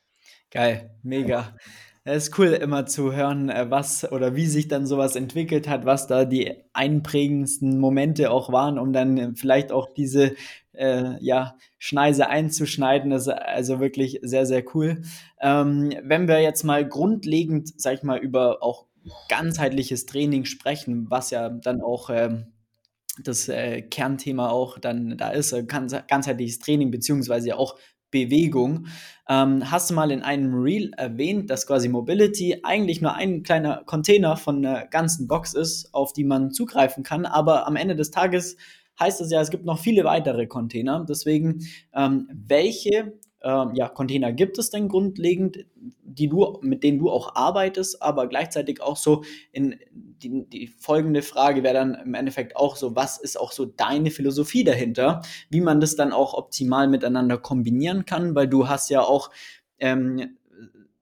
Geil, 0.51 0.91
mega. 1.01 1.55
Es 2.09 2.29
ist 2.29 2.39
cool, 2.39 2.53
immer 2.53 2.85
zu 2.85 3.11
hören, 3.11 3.49
äh, 3.49 3.69
was 3.69 4.09
oder 4.09 4.33
wie 4.33 4.45
sich 4.45 4.69
dann 4.69 4.87
sowas 4.87 5.17
entwickelt 5.17 5.67
hat, 5.67 5.85
was 5.85 6.07
da 6.07 6.23
die 6.23 6.53
einprägendsten 6.71 7.79
Momente 7.79 8.31
auch 8.31 8.49
waren, 8.49 8.79
um 8.79 8.93
dann 8.93 9.17
äh, 9.17 9.31
vielleicht 9.35 9.73
auch 9.73 9.93
diese 9.93 10.33
äh, 10.71 11.21
ja, 11.21 11.57
Schneise 11.79 12.29
einzuschneiden. 12.29 13.09
Das 13.09 13.23
ist 13.23 13.33
also 13.33 13.81
wirklich 13.81 14.21
sehr, 14.21 14.45
sehr 14.45 14.63
cool. 14.73 15.01
Ähm, 15.41 15.91
wenn 16.01 16.29
wir 16.29 16.39
jetzt 16.41 16.63
mal 16.63 16.87
grundlegend, 16.87 17.73
sag 17.75 17.95
ich 17.95 18.03
mal, 18.03 18.19
über 18.19 18.63
auch 18.63 18.85
ganzheitliches 19.27 20.05
Training 20.05 20.45
sprechen, 20.45 21.07
was 21.09 21.29
ja 21.31 21.49
dann 21.49 21.81
auch 21.81 22.09
ähm, 22.09 22.53
das 23.21 23.49
äh, 23.49 23.81
Kernthema 23.81 24.49
auch 24.49 24.79
dann 24.79 25.17
da 25.17 25.31
ist, 25.31 25.51
äh, 25.51 25.63
ganzheitliches 25.63 26.59
Training 26.59 26.89
beziehungsweise 26.89 27.57
auch 27.57 27.75
Bewegung. 28.11 28.87
Ähm, 29.29 29.69
hast 29.69 29.89
du 29.89 29.93
mal 29.93 30.11
in 30.11 30.21
einem 30.21 30.53
Reel 30.53 30.91
erwähnt, 30.95 31.49
dass 31.49 31.67
quasi 31.67 31.89
Mobility 31.89 32.61
eigentlich 32.63 33.01
nur 33.01 33.13
ein 33.13 33.43
kleiner 33.43 33.83
Container 33.85 34.37
von 34.37 34.65
einer 34.65 34.87
ganzen 34.87 35.27
Box 35.27 35.53
ist, 35.53 35.93
auf 35.93 36.13
die 36.13 36.23
man 36.23 36.51
zugreifen 36.51 37.03
kann, 37.03 37.25
aber 37.25 37.67
am 37.67 37.75
Ende 37.75 37.95
des 37.95 38.11
Tages 38.11 38.57
heißt 38.99 39.21
es 39.21 39.31
ja, 39.31 39.41
es 39.41 39.51
gibt 39.51 39.65
noch 39.65 39.79
viele 39.79 40.03
weitere 40.03 40.47
Container. 40.47 41.05
Deswegen, 41.07 41.59
ähm, 41.93 42.27
welche 42.31 43.13
ähm, 43.43 43.71
ja, 43.73 43.87
Container 43.87 44.33
gibt 44.33 44.57
es 44.57 44.69
denn 44.69 44.87
grundlegend, 44.87 45.65
die 45.75 46.27
du, 46.27 46.57
mit 46.61 46.83
denen 46.83 46.99
du 46.99 47.11
auch 47.11 47.35
arbeitest, 47.35 48.01
aber 48.01 48.27
gleichzeitig 48.27 48.81
auch 48.81 48.97
so 48.97 49.23
in 49.51 49.75
die, 49.91 50.49
die 50.49 50.67
folgende 50.67 51.21
Frage 51.21 51.61
wäre 51.63 51.75
dann 51.75 51.93
im 51.93 52.15
Endeffekt 52.15 52.55
auch 52.55 52.75
so, 52.75 52.95
was 52.95 53.19
ist 53.19 53.39
auch 53.39 53.51
so 53.51 53.65
deine 53.65 54.09
Philosophie 54.09 54.63
dahinter, 54.63 55.21
wie 55.49 55.61
man 55.61 55.79
das 55.79 55.95
dann 55.95 56.11
auch 56.11 56.33
optimal 56.33 56.87
miteinander 56.87 57.37
kombinieren 57.37 58.05
kann, 58.05 58.33
weil 58.33 58.47
du 58.47 58.67
hast 58.67 58.89
ja 58.89 59.01
auch 59.01 59.29
ähm, 59.77 60.37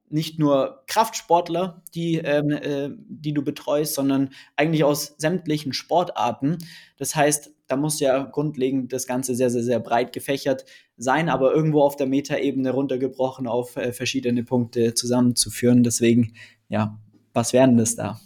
nicht 0.09 0.37
nur 0.37 0.83
Kraftsportler, 0.87 1.81
die, 1.93 2.17
ähm, 2.17 2.51
äh, 2.51 2.89
die 3.07 3.33
du 3.33 3.43
betreust, 3.43 3.95
sondern 3.95 4.29
eigentlich 4.55 4.83
aus 4.83 5.15
sämtlichen 5.17 5.73
Sportarten. 5.73 6.57
Das 6.97 7.15
heißt, 7.15 7.54
da 7.67 7.75
muss 7.75 7.99
ja 7.99 8.23
grundlegend 8.23 8.93
das 8.93 9.07
Ganze 9.07 9.35
sehr, 9.35 9.49
sehr, 9.49 9.63
sehr 9.63 9.79
breit 9.79 10.13
gefächert 10.13 10.65
sein, 10.97 11.29
aber 11.29 11.53
irgendwo 11.53 11.81
auf 11.81 11.95
der 11.95 12.07
Metaebene 12.07 12.71
runtergebrochen 12.71 13.47
auf 13.47 13.75
äh, 13.75 13.91
verschiedene 13.91 14.43
Punkte 14.43 14.93
zusammenzuführen. 14.93 15.83
Deswegen, 15.83 16.33
ja, 16.69 16.99
was 17.33 17.53
wären 17.53 17.77
das 17.77 17.95
da? 17.95 18.19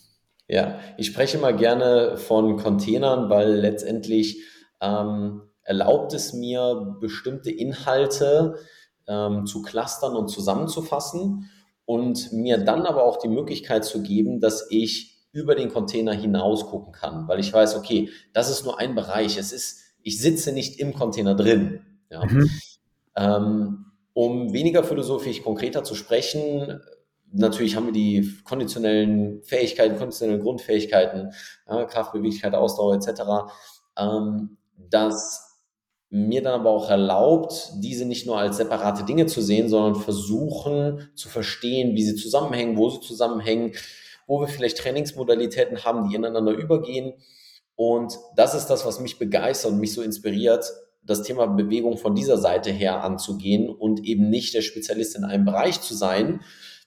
Ja, 0.48 0.80
ich 0.98 1.08
spreche 1.08 1.38
mal 1.38 1.56
gerne 1.56 2.18
von 2.18 2.58
Containern, 2.58 3.30
weil 3.30 3.52
letztendlich 3.54 4.42
ähm, 4.82 5.44
erlaubt 5.64 6.14
es 6.14 6.34
mir, 6.34 6.98
bestimmte 7.00 7.52
Inhalte 7.52 8.56
ähm, 9.08 9.46
zu 9.46 9.62
clustern 9.62 10.16
und 10.16 10.30
zusammenzufassen 10.30 11.50
und 11.86 12.34
mir 12.34 12.58
dann 12.58 12.86
aber 12.86 13.04
auch 13.04 13.18
die 13.18 13.28
Möglichkeit 13.28 13.86
zu 13.86 14.02
geben, 14.02 14.40
dass 14.40 14.68
ich 14.70 15.19
über 15.32 15.56
den 15.56 15.70
Container 15.70 16.14
hinaus 16.14 16.66
gucken 16.68 16.92
kann, 16.92 17.28
weil 17.28 17.40
ich 17.40 17.54
weiß, 17.54 17.76
okay, 17.76 18.10
das 18.34 18.50
ist 18.50 18.66
nur 18.66 18.80
ein 18.80 18.96
Bereich. 18.96 19.38
Es 19.38 19.52
ist, 19.52 19.82
ich 20.02 20.20
sitze 20.20 20.52
nicht 20.52 20.80
im 20.80 20.94
Container 20.94 21.36
drin. 21.36 21.82
Ja. 22.10 22.26
Mhm. 22.26 22.50
Ähm, 23.16 23.86
um 24.14 24.54
weniger 24.54 24.84
philosophisch 24.84 25.44
konkreter 25.44 25.84
zu 25.84 25.96
sprechen, 25.96 26.82
natürlich 27.32 27.76
haben 27.76 27.86
wir 27.86 27.94
die 27.94 28.34
konditionellen 28.44 29.44
Fähigkeiten, 29.44 29.98
konditionellen 29.98 30.42
Grundfähigkeiten, 30.42 31.32
ja, 31.68 31.86
Kraft, 31.86 32.14
Beweglichkeit, 32.14 32.56
Ausdauer 32.56 32.96
etc., 32.96 33.22
ähm, 33.98 34.58
das 34.90 35.50
mir 36.10 36.42
dann 36.42 36.62
aber 36.62 36.72
auch 36.72 36.90
erlaubt, 36.90 37.72
diese 37.76 38.06
nicht 38.06 38.26
nur 38.26 38.40
als 38.40 38.58
separate 38.58 39.04
Dinge 39.04 39.28
zu 39.28 39.42
sehen, 39.42 39.70
sondern 39.70 40.02
versuchen 40.02 41.10
zu 41.14 41.30
verstehen, 41.30 41.96
wie 41.96 42.04
sie 42.04 42.16
zusammenhängen, 42.16 42.78
wo 42.78 42.90
sie 42.90 43.02
zusammenhängen, 43.02 43.74
wo 44.30 44.40
wir 44.40 44.48
vielleicht 44.48 44.78
Trainingsmodalitäten 44.78 45.84
haben, 45.84 46.08
die 46.08 46.16
ineinander 46.16 46.52
übergehen. 46.52 47.14
Und 47.76 48.20
das 48.36 48.54
ist 48.54 48.68
das, 48.68 48.86
was 48.86 49.00
mich 49.00 49.18
begeistert 49.18 49.72
und 49.72 49.80
mich 49.80 49.92
so 49.92 50.04
inspiriert, 50.04 50.72
das 51.02 51.24
Thema 51.24 51.48
Bewegung 51.48 51.98
von 51.98 52.14
dieser 52.14 52.38
Seite 52.38 52.70
her 52.70 53.04
anzugehen 53.04 53.70
und 53.70 54.06
eben 54.06 54.30
nicht 54.30 54.54
der 54.54 54.62
Spezialist 54.62 55.16
in 55.16 55.24
einem 55.24 55.46
Bereich 55.46 55.82
zu 55.82 55.96
sein. 55.96 56.42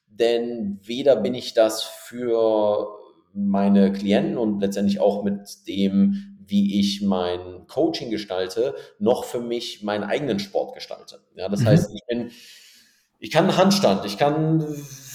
Denn 0.07 0.79
weder 0.85 1.17
bin 1.17 1.35
ich 1.35 1.53
das 1.53 1.83
für 1.83 2.87
meine 3.35 3.93
Klienten 3.93 4.39
und 4.39 4.61
letztendlich 4.61 5.01
auch 5.01 5.25
mit 5.25 5.67
dem, 5.67 6.39
wie 6.47 6.79
ich 6.79 7.03
mein 7.03 7.67
Coaching 7.67 8.11
gestalte, 8.11 8.77
noch 9.01 9.25
für 9.25 9.41
mich 9.41 9.83
meinen 9.83 10.05
eigenen 10.05 10.39
Sport 10.39 10.75
gestalte. 10.75 11.19
Ja, 11.35 11.49
das 11.49 11.63
mhm. 11.63 11.67
heißt, 11.67 11.91
ich 11.93 12.07
bin, 12.07 12.31
ich 13.19 13.33
kann 13.33 13.47
einen 13.47 13.57
Handstand, 13.57 14.05
ich 14.05 14.17
kann 14.17 14.65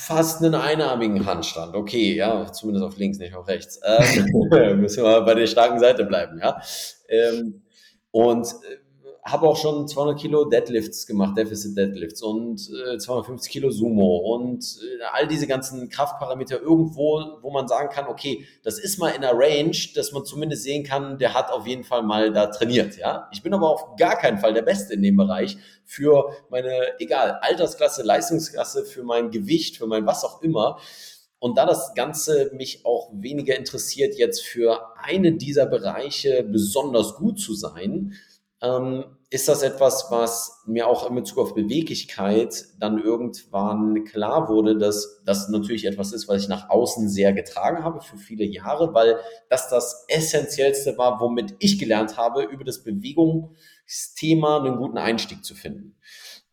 fast 0.08 0.42
einen 0.42 0.56
einarmigen 0.56 1.26
Handstand. 1.26 1.76
Okay, 1.76 2.16
ja, 2.16 2.50
zumindest 2.52 2.86
auf 2.86 2.98
links, 2.98 3.18
nicht 3.18 3.36
auf 3.36 3.48
rechts. 3.48 3.80
Ähm, 3.84 4.80
müssen 4.80 5.04
wir 5.04 5.22
bei 5.22 5.36
der 5.36 5.48
starken 5.48 5.80
Seite 5.80 6.06
bleiben, 6.06 6.40
ja. 6.42 6.62
Ähm, 7.10 7.62
und 8.12 8.48
äh, 8.48 8.78
habe 9.28 9.48
auch 9.48 9.58
schon 9.58 9.88
200 9.88 10.20
Kilo 10.20 10.46
Deadlifts 10.46 11.06
gemacht, 11.06 11.38
Deficit 11.38 11.78
Deadlifts 11.78 12.22
und 12.22 12.70
äh, 12.88 12.98
250 12.98 13.52
Kilo 13.52 13.70
Sumo 13.72 14.18
und 14.36 14.64
äh, 14.82 15.04
all 15.12 15.28
diese 15.28 15.48
ganzen 15.48 15.90
Kraftparameter 15.90 16.62
irgendwo, 16.62 17.38
wo 17.42 17.52
man 17.52 17.68
sagen 17.68 17.90
kann, 17.90 18.08
okay, 18.08 18.46
das 18.64 18.80
ist 18.80 18.98
mal 18.98 19.10
in 19.10 19.22
der 19.22 19.34
Range, 19.34 19.76
dass 19.96 20.14
man 20.14 20.24
zumindest 20.24 20.64
sehen 20.64 20.86
kann, 20.86 21.18
der 21.18 21.34
hat 21.34 21.52
auf 21.52 21.68
jeden 21.68 21.84
Fall 21.84 22.04
mal 22.04 22.32
da 22.32 22.48
trainiert, 22.48 22.98
ja. 22.98 23.28
Ich 23.34 23.44
bin 23.44 23.54
aber 23.54 23.70
auf 23.70 23.98
gar 23.98 24.18
keinen 24.18 24.38
Fall 24.38 24.54
der 24.54 24.62
Beste 24.62 24.94
in 24.94 25.02
dem 25.02 25.18
Bereich 25.18 25.58
für 25.84 26.32
meine, 26.50 27.00
egal, 27.00 27.40
Altersklasse, 27.42 28.04
Leistungsklasse, 28.04 28.86
für 28.86 29.04
mein 29.04 29.32
Gewicht, 29.32 29.78
für 29.78 29.88
mein 29.88 30.06
was 30.06 30.24
auch 30.24 30.42
immer. 30.42 30.80
Und 31.40 31.58
da 31.58 31.66
das 31.66 31.94
Ganze 31.94 32.52
mich 32.54 32.86
auch 32.86 33.10
weniger 33.14 33.56
interessiert, 33.58 34.16
jetzt 34.16 34.44
für 34.44 34.98
eine 34.98 35.34
dieser 35.34 35.66
Bereiche 35.66 36.44
besonders 36.44 37.16
gut 37.16 37.40
zu 37.40 37.54
sein, 37.54 38.14
ähm, 38.62 39.06
ist 39.30 39.50
das 39.50 39.62
etwas, 39.62 40.08
was 40.10 40.64
mir 40.66 40.88
auch 40.88 41.10
in 41.10 41.16
Bezug 41.16 41.40
auf 41.40 41.54
Beweglichkeit 41.54 42.66
dann 42.80 42.98
irgendwann 42.98 44.06
klar 44.06 44.48
wurde, 44.48 44.78
dass 44.78 45.22
das 45.26 45.50
natürlich 45.50 45.86
etwas 45.86 46.14
ist, 46.14 46.30
was 46.30 46.44
ich 46.44 46.48
nach 46.48 46.70
außen 46.70 47.10
sehr 47.10 47.34
getragen 47.34 47.84
habe 47.84 48.00
für 48.00 48.18
viele 48.18 48.46
Jahre, 48.46 48.94
weil 48.94 49.20
das 49.50 49.70
das 49.70 50.06
Essentiellste 50.08 50.98
war, 50.98 51.20
womit 51.20 51.56
ich 51.60 51.78
gelernt 51.78 52.16
habe, 52.16 52.44
über 52.44 52.64
das 52.64 52.84
Bewegungsthema 52.84 54.60
einen 54.62 54.78
guten 54.78 54.98
Einstieg 54.98 55.44
zu 55.44 55.56
finden. 55.56 55.98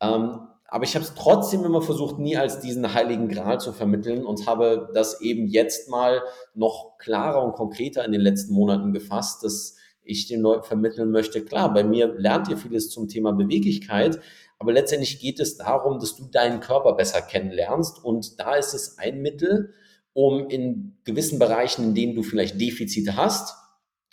Ähm, 0.00 0.40
aber 0.66 0.82
ich 0.82 0.96
habe 0.96 1.04
es 1.04 1.14
trotzdem 1.14 1.64
immer 1.64 1.82
versucht, 1.82 2.18
nie 2.18 2.36
als 2.36 2.58
diesen 2.58 2.92
heiligen 2.92 3.28
Gral 3.28 3.60
zu 3.60 3.72
vermitteln 3.72 4.26
und 4.26 4.48
habe 4.48 4.90
das 4.92 5.20
eben 5.20 5.46
jetzt 5.46 5.88
mal 5.88 6.22
noch 6.54 6.98
klarer 6.98 7.44
und 7.44 7.52
konkreter 7.52 8.04
in 8.04 8.10
den 8.10 8.20
letzten 8.20 8.54
Monaten 8.54 8.92
gefasst, 8.92 9.44
dass 9.44 9.76
ich 10.04 10.26
den 10.26 10.40
Leuten 10.42 10.64
vermitteln 10.64 11.10
möchte, 11.10 11.44
klar, 11.44 11.72
bei 11.72 11.82
mir 11.82 12.14
lernt 12.16 12.48
ihr 12.48 12.56
vieles 12.56 12.90
zum 12.90 13.08
Thema 13.08 13.32
Beweglichkeit, 13.32 14.20
aber 14.58 14.72
letztendlich 14.72 15.18
geht 15.20 15.40
es 15.40 15.56
darum, 15.56 15.98
dass 15.98 16.16
du 16.16 16.24
deinen 16.26 16.60
Körper 16.60 16.94
besser 16.94 17.20
kennenlernst 17.22 18.04
und 18.04 18.38
da 18.38 18.54
ist 18.54 18.74
es 18.74 18.98
ein 18.98 19.20
Mittel, 19.22 19.74
um 20.12 20.48
in 20.48 20.96
gewissen 21.04 21.38
Bereichen, 21.38 21.84
in 21.84 21.94
denen 21.94 22.14
du 22.14 22.22
vielleicht 22.22 22.60
Defizite 22.60 23.16
hast, 23.16 23.56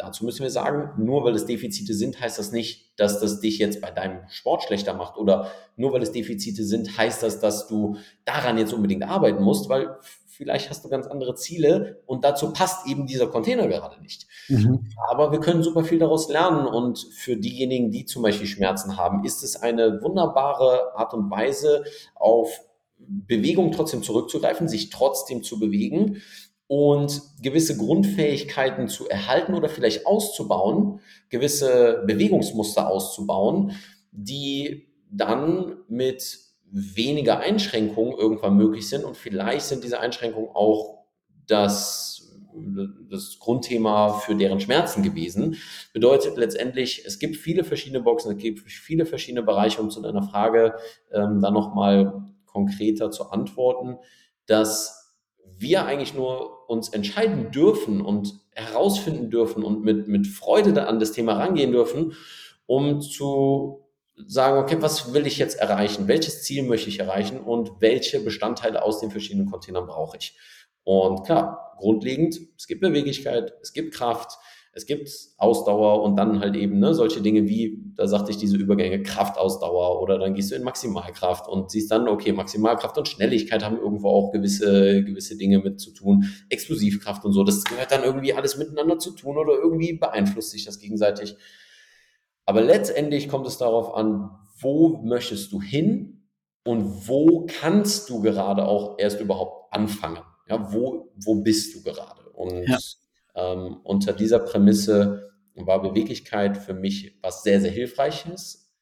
dazu 0.01 0.25
müssen 0.25 0.41
wir 0.41 0.49
sagen, 0.49 1.03
nur 1.03 1.23
weil 1.23 1.35
es 1.35 1.45
Defizite 1.45 1.93
sind, 1.93 2.19
heißt 2.19 2.39
das 2.39 2.51
nicht, 2.51 2.99
dass 2.99 3.19
das 3.19 3.39
dich 3.39 3.59
jetzt 3.59 3.81
bei 3.81 3.91
deinem 3.91 4.27
Sport 4.29 4.63
schlechter 4.63 4.95
macht 4.95 5.17
oder 5.17 5.51
nur 5.75 5.93
weil 5.93 6.01
es 6.01 6.11
Defizite 6.11 6.63
sind, 6.63 6.97
heißt 6.97 7.21
das, 7.21 7.39
dass 7.39 7.67
du 7.67 7.97
daran 8.25 8.57
jetzt 8.57 8.73
unbedingt 8.73 9.03
arbeiten 9.03 9.43
musst, 9.43 9.69
weil 9.69 9.95
vielleicht 10.31 10.69
hast 10.69 10.83
du 10.85 10.89
ganz 10.89 11.07
andere 11.07 11.35
Ziele 11.35 12.01
und 12.05 12.23
dazu 12.23 12.53
passt 12.53 12.87
eben 12.87 13.05
dieser 13.05 13.27
Container 13.27 13.67
gerade 13.67 14.01
nicht. 14.01 14.27
Mhm. 14.47 14.87
Aber 15.09 15.31
wir 15.31 15.39
können 15.39 15.61
super 15.61 15.83
viel 15.83 15.99
daraus 15.99 16.29
lernen 16.29 16.65
und 16.65 16.99
für 17.13 17.35
diejenigen, 17.35 17.91
die 17.91 18.05
zum 18.05 18.23
Beispiel 18.23 18.47
Schmerzen 18.47 18.97
haben, 18.97 19.25
ist 19.25 19.43
es 19.43 19.57
eine 19.57 20.01
wunderbare 20.01 20.95
Art 20.95 21.13
und 21.13 21.29
Weise, 21.29 21.83
auf 22.15 22.61
Bewegung 22.97 23.71
trotzdem 23.71 24.03
zurückzugreifen, 24.03 24.67
sich 24.67 24.89
trotzdem 24.89 25.43
zu 25.43 25.59
bewegen 25.59 26.21
und 26.67 27.21
gewisse 27.41 27.75
Grundfähigkeiten 27.75 28.87
zu 28.87 29.09
erhalten 29.09 29.55
oder 29.55 29.67
vielleicht 29.67 30.05
auszubauen, 30.05 31.01
gewisse 31.29 32.03
Bewegungsmuster 32.07 32.87
auszubauen, 32.87 33.73
die 34.11 34.87
dann 35.09 35.77
mit 35.89 36.50
weniger 36.71 37.39
Einschränkungen 37.39 38.17
irgendwann 38.17 38.55
möglich 38.55 38.87
sind. 38.87 39.03
Und 39.03 39.17
vielleicht 39.17 39.65
sind 39.65 39.83
diese 39.83 39.99
Einschränkungen 39.99 40.49
auch 40.53 41.03
das, 41.45 42.39
das 43.09 43.37
Grundthema 43.39 44.13
für 44.13 44.35
deren 44.35 44.59
Schmerzen 44.59 45.03
gewesen. 45.03 45.57
Bedeutet 45.93 46.37
letztendlich, 46.37 47.03
es 47.05 47.19
gibt 47.19 47.35
viele 47.35 47.63
verschiedene 47.63 48.01
Boxen, 48.01 48.31
es 48.31 48.37
gibt 48.37 48.59
viele 48.61 49.05
verschiedene 49.05 49.43
Bereiche, 49.43 49.81
um 49.81 49.89
zu 49.89 50.01
deiner 50.01 50.23
Frage 50.23 50.75
ähm, 51.11 51.41
dann 51.41 51.53
nochmal 51.53 52.23
konkreter 52.45 53.11
zu 53.11 53.29
antworten, 53.31 53.97
dass 54.45 55.15
wir 55.57 55.85
eigentlich 55.85 56.13
nur 56.13 56.69
uns 56.69 56.89
entscheiden 56.89 57.51
dürfen 57.51 58.01
und 58.01 58.39
herausfinden 58.53 59.29
dürfen 59.29 59.63
und 59.63 59.83
mit, 59.83 60.07
mit 60.07 60.27
Freude 60.27 60.87
an 60.87 60.99
das 60.99 61.11
Thema 61.11 61.33
rangehen 61.33 61.71
dürfen, 61.71 62.13
um 62.65 63.01
zu 63.01 63.80
sagen, 64.15 64.57
okay, 64.57 64.77
was 64.79 65.13
will 65.13 65.25
ich 65.25 65.37
jetzt 65.37 65.59
erreichen? 65.59 66.07
Welches 66.07 66.43
Ziel 66.43 66.63
möchte 66.63 66.89
ich 66.89 66.99
erreichen 66.99 67.39
und 67.39 67.71
welche 67.79 68.19
Bestandteile 68.19 68.83
aus 68.83 68.99
den 68.99 69.11
verschiedenen 69.11 69.49
Containern 69.49 69.87
brauche 69.87 70.17
ich? 70.17 70.37
Und 70.83 71.23
klar, 71.25 71.75
grundlegend, 71.77 72.39
es 72.57 72.67
gibt 72.67 72.81
Beweglichkeit, 72.81 73.53
es 73.61 73.73
gibt 73.73 73.93
Kraft, 73.93 74.37
es 74.73 74.85
gibt 74.85 75.09
Ausdauer 75.37 76.01
und 76.01 76.15
dann 76.15 76.39
halt 76.39 76.55
eben 76.55 76.79
ne, 76.79 76.93
solche 76.93 77.21
Dinge 77.21 77.47
wie, 77.47 77.77
da 77.95 78.07
sagte 78.07 78.31
ich, 78.31 78.37
diese 78.37 78.55
Übergänge, 78.55 79.03
Kraftausdauer 79.03 80.01
oder 80.01 80.17
dann 80.17 80.33
gehst 80.33 80.51
du 80.51 80.55
in 80.55 80.63
Maximalkraft 80.63 81.49
und 81.49 81.69
siehst 81.71 81.91
dann, 81.91 82.07
okay, 82.07 82.31
Maximalkraft 82.31 82.97
und 82.97 83.07
Schnelligkeit 83.07 83.65
haben 83.65 83.77
irgendwo 83.77 84.09
auch 84.09 84.31
gewisse, 84.31 85.03
gewisse 85.03 85.37
Dinge 85.37 85.59
mit 85.59 85.81
zu 85.81 85.91
tun, 85.91 86.25
Explosivkraft 86.49 87.25
und 87.25 87.33
so, 87.33 87.43
das 87.43 87.65
gehört 87.65 87.91
dann 87.91 88.03
irgendwie 88.03 88.33
alles 88.33 88.57
miteinander 88.57 88.97
zu 88.97 89.11
tun 89.11 89.37
oder 89.37 89.53
irgendwie 89.61 89.93
beeinflusst 89.93 90.51
sich 90.51 90.63
das 90.63 90.79
gegenseitig. 90.79 91.35
Aber 92.51 92.61
letztendlich 92.61 93.29
kommt 93.29 93.47
es 93.47 93.57
darauf 93.57 93.95
an, 93.95 94.29
wo 94.59 95.01
möchtest 95.03 95.51
du 95.53 95.61
hin 95.61 96.27
und 96.65 97.07
wo 97.07 97.47
kannst 97.47 98.09
du 98.09 98.21
gerade 98.21 98.65
auch 98.65 98.99
erst 98.99 99.21
überhaupt 99.21 99.73
anfangen? 99.73 100.19
Ja, 100.47 100.73
wo, 100.73 101.13
wo 101.15 101.35
bist 101.35 101.75
du 101.75 101.81
gerade? 101.81 102.29
Und 102.33 102.67
ja 102.67 102.77
ähm, 103.35 103.77
unter 103.83 104.13
dieser 104.13 104.39
Prämisse 104.39 105.31
war 105.55 105.81
Beweglichkeit 105.81 106.57
für 106.57 106.73
mich 106.73 107.17
was 107.21 107.43
sehr, 107.43 107.61
sehr 107.61 107.71
hilfreiches. 107.71 108.73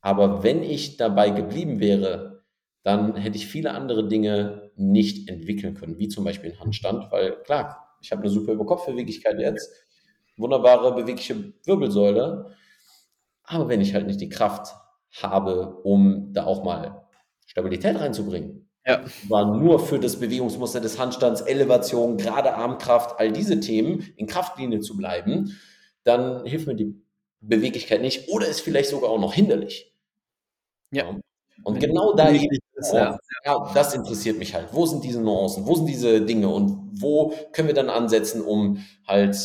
Aber 0.00 0.42
wenn 0.42 0.62
ich 0.62 0.96
dabei 0.96 1.30
geblieben 1.30 1.80
wäre, 1.80 2.44
dann 2.82 3.16
hätte 3.16 3.36
ich 3.36 3.46
viele 3.46 3.72
andere 3.72 4.08
Dinge 4.08 4.70
nicht 4.76 5.28
entwickeln 5.28 5.74
können, 5.74 5.98
wie 5.98 6.08
zum 6.08 6.24
Beispiel 6.24 6.50
einen 6.50 6.60
Handstand, 6.60 7.10
weil 7.10 7.42
klar, 7.42 7.96
ich 8.00 8.12
habe 8.12 8.22
eine 8.22 8.30
super 8.30 8.52
Überkopfbeweglichkeit 8.52 9.40
jetzt, 9.40 9.72
wunderbare 10.36 10.94
bewegliche 10.94 11.52
Wirbelsäule, 11.64 12.54
aber 13.48 13.68
wenn 13.68 13.80
ich 13.80 13.94
halt 13.94 14.06
nicht 14.06 14.20
die 14.20 14.28
Kraft 14.28 14.74
habe, 15.20 15.80
um 15.82 16.32
da 16.32 16.44
auch 16.44 16.64
mal 16.64 17.06
Stabilität 17.46 17.98
reinzubringen, 17.98 18.68
ja. 18.88 19.04
War 19.28 19.54
nur 19.54 19.80
für 19.80 19.98
das 19.98 20.18
Bewegungsmuster 20.18 20.80
des 20.80 20.98
Handstands, 20.98 21.42
Elevation, 21.42 22.16
gerade 22.16 22.54
Armkraft, 22.54 23.20
all 23.20 23.30
diese 23.30 23.60
Themen 23.60 24.14
in 24.16 24.26
Kraftlinie 24.26 24.80
zu 24.80 24.96
bleiben, 24.96 25.58
dann 26.04 26.46
hilft 26.46 26.66
mir 26.66 26.74
die 26.74 26.94
Beweglichkeit 27.40 28.00
nicht 28.00 28.30
oder 28.30 28.48
ist 28.48 28.62
vielleicht 28.62 28.88
sogar 28.88 29.10
auch 29.10 29.20
noch 29.20 29.34
hinderlich. 29.34 29.94
Ja. 30.90 31.10
Und 31.64 31.74
Wenn 31.74 31.90
genau 31.90 32.14
da 32.14 32.28
ist, 32.28 32.92
ja. 32.94 33.18
ja, 33.44 33.70
das 33.74 33.92
interessiert 33.92 34.38
mich 34.38 34.54
halt. 34.54 34.68
Wo 34.72 34.86
sind 34.86 35.04
diese 35.04 35.20
Nuancen? 35.20 35.66
Wo 35.66 35.74
sind 35.74 35.86
diese 35.86 36.22
Dinge? 36.22 36.48
Und 36.48 36.90
wo 36.92 37.34
können 37.52 37.68
wir 37.68 37.74
dann 37.74 37.90
ansetzen, 37.90 38.40
um 38.40 38.82
halt 39.06 39.36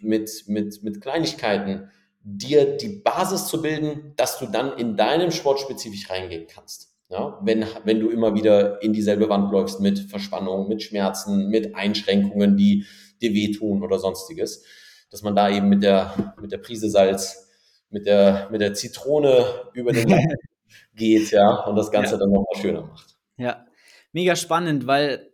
mit, 0.00 0.44
mit, 0.48 0.82
mit 0.82 1.00
Kleinigkeiten 1.00 1.88
dir 2.36 2.76
die 2.76 3.00
Basis 3.02 3.46
zu 3.46 3.62
bilden, 3.62 4.12
dass 4.16 4.38
du 4.38 4.46
dann 4.46 4.76
in 4.76 4.96
deinem 4.96 5.30
Sport 5.30 5.60
spezifisch 5.60 6.10
reingehen 6.10 6.46
kannst? 6.46 6.92
Ja, 7.08 7.38
wenn, 7.42 7.64
wenn 7.84 8.00
du 8.00 8.10
immer 8.10 8.34
wieder 8.34 8.82
in 8.82 8.92
dieselbe 8.92 9.30
Wand 9.30 9.50
läufst 9.50 9.80
mit 9.80 9.98
Verspannung, 9.98 10.68
mit 10.68 10.82
Schmerzen, 10.82 11.48
mit 11.48 11.74
Einschränkungen, 11.74 12.58
die 12.58 12.84
dir 13.22 13.32
wehtun 13.32 13.82
oder 13.82 13.98
sonstiges, 13.98 14.62
dass 15.10 15.22
man 15.22 15.34
da 15.34 15.48
eben 15.48 15.70
mit 15.70 15.82
der, 15.82 16.34
mit 16.38 16.52
der 16.52 16.58
Prise 16.58 16.90
Salz, 16.90 17.48
mit 17.88 18.04
der, 18.04 18.48
mit 18.50 18.60
der 18.60 18.74
Zitrone 18.74 19.46
über 19.72 19.92
den 19.92 20.08
Land 20.08 20.34
geht, 20.94 21.30
ja, 21.30 21.64
und 21.64 21.76
das 21.76 21.90
Ganze 21.90 22.12
ja. 22.12 22.18
dann 22.18 22.30
nochmal 22.30 22.60
schöner 22.60 22.82
macht. 22.82 23.16
Ja, 23.38 23.64
mega 24.12 24.36
spannend, 24.36 24.86
weil 24.86 25.30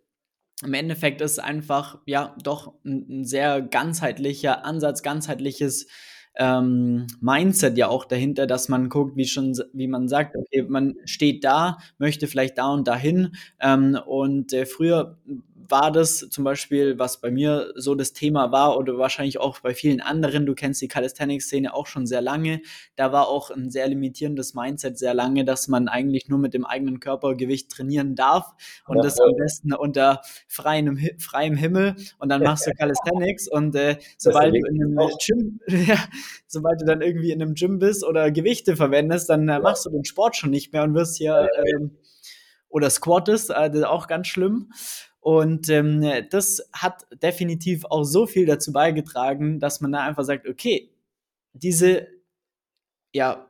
im 0.62 0.74
Endeffekt 0.74 1.20
ist 1.20 1.40
einfach, 1.40 1.98
ja, 2.07 2.37
doch 2.40 2.74
ein, 2.85 3.07
ein 3.09 3.24
sehr 3.24 3.61
ganzheitlicher 3.62 4.64
Ansatz, 4.64 5.02
ganzheitliches 5.02 5.88
ähm, 6.37 7.07
Mindset 7.20 7.79
ja 7.79 7.88
auch 7.88 8.05
dahinter, 8.05 8.47
dass 8.47 8.68
man 8.68 8.88
guckt, 8.88 9.16
wie 9.16 9.27
schon, 9.27 9.57
wie 9.73 9.87
man 9.87 10.09
sagt, 10.09 10.37
okay, 10.37 10.62
man 10.62 10.97
steht 11.05 11.44
da, 11.44 11.79
möchte 11.99 12.27
vielleicht 12.27 12.59
da 12.59 12.73
und 12.73 12.88
dahin. 12.88 13.37
Ähm, 13.61 13.99
und 14.07 14.53
äh, 14.53 14.66
früher 14.66 15.18
war 15.68 15.90
das 15.92 16.18
zum 16.31 16.44
Beispiel, 16.44 16.98
was 16.98 17.20
bei 17.20 17.31
mir 17.31 17.72
so 17.74 17.94
das 17.94 18.12
Thema 18.12 18.53
war 18.53 18.77
oder 18.77 18.98
wahrscheinlich 18.98 19.38
auch 19.38 19.61
bei 19.61 19.74
vielen 19.74 20.00
anderen, 20.00 20.46
du 20.46 20.55
kennst 20.55 20.83
die 20.83 20.88
Calisthenics-Szene 20.88 21.74
auch 21.74 21.87
schon 21.87 22.07
sehr 22.07 22.20
lange, 22.20 22.61
da 22.96 23.12
war 23.12 23.29
auch 23.29 23.50
ein 23.50 23.70
sehr 23.70 23.88
limitierendes 23.88 24.55
Mindset 24.55 24.98
sehr 24.98 25.14
lange, 25.14 25.44
dass 25.44 25.68
man 25.68 25.88
eigentlich 25.88 26.29
nur 26.29 26.38
mit 26.38 26.55
dem 26.55 26.64
eigenen 26.64 27.00
Körpergewicht 27.00 27.70
trainieren 27.70 28.14
darf 28.14 28.53
und 28.87 28.96
ja, 28.96 29.03
das 29.03 29.18
ja. 29.18 29.24
am 29.24 29.37
besten 29.37 29.72
unter 29.74 30.20
freiem, 30.48 30.98
freiem 31.18 31.57
Himmel 31.57 31.96
und 32.18 32.29
dann 32.29 32.42
machst 32.42 32.66
du 32.66 32.72
Calisthenics 32.79 33.48
und 33.48 33.74
äh, 33.74 33.98
sobald 34.18 34.55
du 34.55 34.59
in 34.59 34.83
einem 34.83 35.11
Gym, 35.24 35.61
ja, 35.87 35.98
sobald 36.46 36.81
du 36.81 36.85
dann 36.85 37.00
irgendwie 37.00 37.33
in 37.33 37.40
einem 37.40 37.55
Gym 37.55 37.79
bist 37.79 38.05
oder 38.05 38.31
Gewichte 38.31 38.77
verwendest, 38.77 39.29
dann 39.31 39.48
äh, 39.48 39.61
machst 39.61 39.87
du 39.87 39.90
den 39.90 40.05
Sport 40.05 40.37
schon 40.37 40.50
nicht 40.50 40.72
mehr 40.72 40.83
und 40.83 40.94
wirst 40.94 41.16
hier 41.16 41.48
ähm, 41.66 41.96
oder 42.74 42.90
squattest, 42.90 43.50
ist 43.50 43.85
auch 43.85 44.09
ganz 44.09 44.27
schlimm. 44.27 44.72
Und 45.24 45.70
ähm, 45.70 46.04
das 46.28 46.68
hat 46.74 47.06
definitiv 47.22 47.87
auch 47.87 48.04
so 48.04 48.26
viel 48.26 48.44
dazu 48.44 48.72
beigetragen, 48.72 49.58
dass 49.58 49.80
man 49.80 49.90
da 49.90 50.00
einfach 50.00 50.22
sagt, 50.22 50.46
okay, 50.46 50.90
diese 51.54 52.08
ja, 53.14 53.48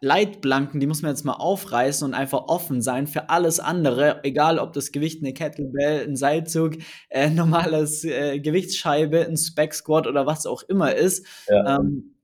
Leitplanken, 0.00 0.78
die 0.78 0.86
muss 0.86 1.02
man 1.02 1.10
jetzt 1.10 1.24
mal 1.24 1.32
aufreißen 1.32 2.06
und 2.06 2.14
einfach 2.14 2.44
offen 2.46 2.82
sein 2.82 3.08
für 3.08 3.30
alles 3.30 3.58
andere, 3.58 4.22
egal 4.22 4.60
ob 4.60 4.74
das 4.74 4.92
Gewicht 4.92 5.24
eine 5.24 5.34
Kettlebell, 5.34 6.06
ein 6.06 6.14
Seilzug, 6.14 6.76
äh, 7.08 7.30
normales 7.30 8.04
äh, 8.04 8.38
Gewichtsscheibe, 8.38 9.26
ein 9.26 9.36
Spec 9.36 9.74
Squat 9.74 10.06
oder 10.06 10.24
was 10.24 10.46
auch 10.46 10.62
immer 10.68 10.94
ist. 10.94 11.26
Ja. 11.48 11.80
Ähm, 11.80 12.14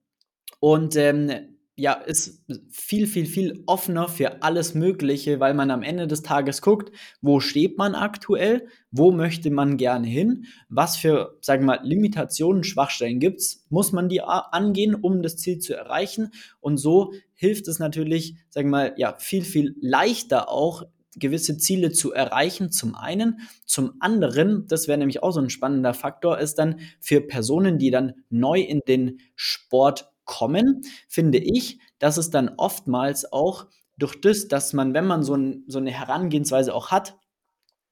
und 0.60 0.94
ähm, 0.94 1.51
ja, 1.74 1.94
ist 1.94 2.44
viel, 2.70 3.06
viel, 3.06 3.24
viel 3.24 3.62
offener 3.66 4.06
für 4.06 4.42
alles 4.42 4.74
Mögliche, 4.74 5.40
weil 5.40 5.54
man 5.54 5.70
am 5.70 5.82
Ende 5.82 6.06
des 6.06 6.22
Tages 6.22 6.60
guckt, 6.60 6.92
wo 7.22 7.40
steht 7.40 7.78
man 7.78 7.94
aktuell, 7.94 8.66
wo 8.90 9.10
möchte 9.10 9.50
man 9.50 9.78
gerne 9.78 10.06
hin, 10.06 10.44
was 10.68 10.96
für, 10.96 11.38
sagen 11.40 11.62
wir 11.62 11.78
mal, 11.78 11.80
Limitationen, 11.82 12.62
Schwachstellen 12.62 13.20
gibt 13.20 13.40
es, 13.40 13.64
muss 13.70 13.92
man 13.92 14.10
die 14.10 14.20
angehen, 14.20 14.94
um 14.94 15.22
das 15.22 15.38
Ziel 15.38 15.60
zu 15.60 15.74
erreichen. 15.74 16.30
Und 16.60 16.76
so 16.76 17.14
hilft 17.32 17.66
es 17.68 17.78
natürlich, 17.78 18.36
sagen 18.50 18.68
wir 18.68 18.76
mal, 18.76 18.94
ja, 18.98 19.16
viel, 19.18 19.42
viel 19.42 19.74
leichter 19.80 20.50
auch, 20.50 20.84
gewisse 21.16 21.58
Ziele 21.58 21.92
zu 21.92 22.12
erreichen, 22.12 22.70
zum 22.70 22.94
einen. 22.94 23.40
Zum 23.66 23.94
anderen, 24.00 24.66
das 24.66 24.88
wäre 24.88 24.98
nämlich 24.98 25.22
auch 25.22 25.32
so 25.32 25.40
ein 25.40 25.50
spannender 25.50 25.94
Faktor, 25.94 26.38
ist 26.38 26.58
dann 26.58 26.80
für 27.00 27.20
Personen, 27.20 27.78
die 27.78 27.90
dann 27.90 28.12
neu 28.30 28.60
in 28.60 28.80
den 28.86 29.18
Sport 29.34 30.11
kommen, 30.24 30.82
finde 31.08 31.38
ich, 31.38 31.78
dass 31.98 32.16
es 32.16 32.30
dann 32.30 32.50
oftmals 32.56 33.32
auch 33.32 33.66
durch 33.98 34.20
das, 34.20 34.48
dass 34.48 34.72
man, 34.72 34.94
wenn 34.94 35.06
man 35.06 35.22
so, 35.22 35.34
ein, 35.34 35.64
so 35.66 35.78
eine 35.78 35.90
Herangehensweise 35.90 36.74
auch 36.74 36.90
hat, 36.90 37.16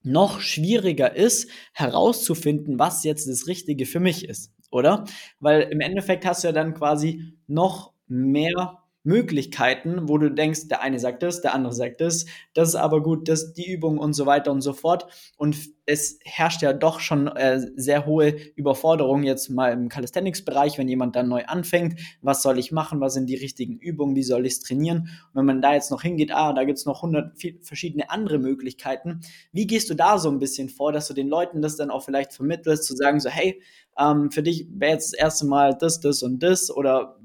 noch 0.03 0.41
schwieriger 0.41 1.15
ist, 1.15 1.51
herauszufinden, 1.73 2.79
was 2.79 3.05
jetzt 3.05 3.29
das 3.29 3.47
Richtige 3.47 3.87
für 3.87 4.01
mich 4.01 4.29
ist, 4.29 4.53
oder? 4.71 5.05
Weil 5.41 5.63
im 5.63 5.81
Endeffekt 5.81 6.25
hast 6.25 6.43
du 6.43 6.49
ja 6.49 6.53
dann 6.53 6.75
quasi 6.75 7.35
noch 7.47 7.93
mehr 8.07 8.80
Möglichkeiten, 9.03 10.09
wo 10.09 10.19
du 10.19 10.31
denkst, 10.31 10.69
der 10.69 10.83
eine 10.83 10.99
sagt 10.99 11.23
das, 11.23 11.41
der 11.41 11.55
andere 11.55 11.73
sagt 11.73 12.01
das, 12.01 12.27
das 12.53 12.71
ist 12.71 12.75
aber 12.75 13.03
gut, 13.03 13.29
das 13.29 13.53
die 13.55 13.71
Übung 13.71 13.99
und 13.99 14.13
so 14.13 14.27
weiter 14.27 14.53
und 14.53 14.61
so 14.61 14.73
fort. 14.73 15.07
Und 15.37 15.57
es 15.87 16.19
herrscht 16.25 16.63
ja 16.63 16.73
doch 16.73 17.01
schon 17.01 17.27
äh, 17.29 17.61
sehr 17.77 18.07
hohe 18.07 18.37
Überforderung 18.55 19.23
jetzt 19.23 19.49
mal 19.49 19.73
im 19.73 19.89
Calisthenics-Bereich, 19.89 20.79
wenn 20.79 20.89
jemand 20.89 21.17
dann 21.17 21.29
neu 21.29 21.45
anfängt, 21.47 21.99
was 22.21 22.43
soll 22.43 22.59
ich 22.59 22.73
machen, 22.73 23.01
was 23.01 23.15
sind 23.15 23.27
die 23.27 23.37
richtigen 23.37 23.79
Übungen, 23.79 24.15
wie 24.15 24.23
soll 24.23 24.47
ich 24.47 24.55
es 24.55 24.61
trainieren? 24.61 24.99
Und 24.99 25.35
wenn 25.35 25.47
man 25.47 25.63
da 25.63 25.75
jetzt 25.75 25.91
noch 25.91 26.03
hingeht, 26.03 26.33
ah, 26.33 26.53
da 26.53 26.65
gibt 26.65 26.79
es 26.79 26.87
noch 26.87 27.03
hundert 27.03 27.33
verschiedene 27.63 28.11
andere 28.11 28.39
Möglichkeiten. 28.39 29.21
Wie 29.53 29.67
gehst 29.67 29.91
du 29.91 29.95
da 29.95 30.19
so 30.19 30.31
ein 30.31 30.39
bisschen 30.39 30.69
vor, 30.69 30.93
dass 30.93 31.09
du 31.09 31.15
den 31.15 31.29
Leuten 31.29 31.63
das 31.63 31.77
dann 31.77 31.91
auch 31.91 32.05
vielleicht 32.05 32.35
vermittelst, 32.35 32.85
zu 32.85 32.95
sagen 32.95 33.19
so, 33.19 33.31
hey, 33.31 33.61
ähm, 33.99 34.31
für 34.31 34.43
dich 34.43 34.67
wäre 34.71 34.93
jetzt 34.93 35.13
das 35.13 35.19
erste 35.19 35.47
Mal 35.47 35.77
das, 35.77 36.01
das 36.01 36.23
und 36.23 36.43
das 36.43 36.71
oder 36.71 37.20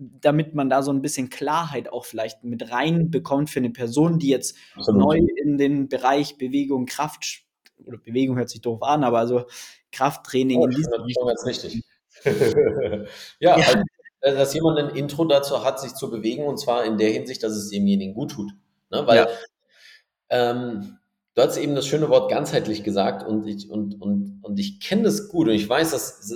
damit 0.00 0.54
man 0.54 0.70
da 0.70 0.82
so 0.82 0.90
ein 0.92 1.02
bisschen 1.02 1.28
Klarheit 1.28 1.92
auch 1.92 2.06
vielleicht 2.06 2.42
mit 2.42 2.70
reinbekommt 2.72 3.50
für 3.50 3.58
eine 3.58 3.70
Person, 3.70 4.18
die 4.18 4.28
jetzt 4.28 4.56
Absolut. 4.74 5.02
neu 5.02 5.18
in 5.36 5.58
den 5.58 5.88
Bereich 5.88 6.38
Bewegung, 6.38 6.86
Kraft 6.86 7.42
oder 7.84 7.98
Bewegung 7.98 8.36
hört 8.36 8.48
sich 8.48 8.62
doof 8.62 8.82
an, 8.82 9.04
aber 9.04 9.18
also 9.18 9.44
Krafttraining 9.92 10.58
oh, 10.58 10.64
in 10.64 10.70
diesem 10.70 10.92
schon 10.92 11.26
ganz 11.26 11.44
richtig. 11.44 11.82
ja, 13.40 13.58
ja. 13.58 13.82
Also, 14.22 14.38
dass 14.38 14.54
jemand 14.54 14.78
ein 14.78 14.90
Intro 14.90 15.24
dazu 15.24 15.64
hat, 15.64 15.80
sich 15.80 15.94
zu 15.94 16.10
bewegen 16.10 16.44
und 16.44 16.58
zwar 16.58 16.84
in 16.84 16.98
der 16.98 17.10
Hinsicht, 17.10 17.42
dass 17.42 17.52
es 17.52 17.70
demjenigen 17.70 18.14
gut 18.14 18.32
tut. 18.32 18.52
Ne? 18.90 19.06
Weil 19.06 19.16
ja. 19.16 19.28
ähm, 20.28 20.98
du 21.40 21.46
hast 21.46 21.56
eben 21.56 21.74
das 21.74 21.86
schöne 21.86 22.08
Wort 22.10 22.30
ganzheitlich 22.30 22.84
gesagt 22.84 23.26
und 23.26 23.46
ich, 23.46 23.70
und, 23.70 24.00
und, 24.00 24.40
und 24.42 24.60
ich 24.60 24.80
kenne 24.80 25.04
das 25.04 25.28
gut 25.28 25.48
und 25.48 25.54
ich 25.54 25.68
weiß, 25.68 25.90
dass 25.90 26.32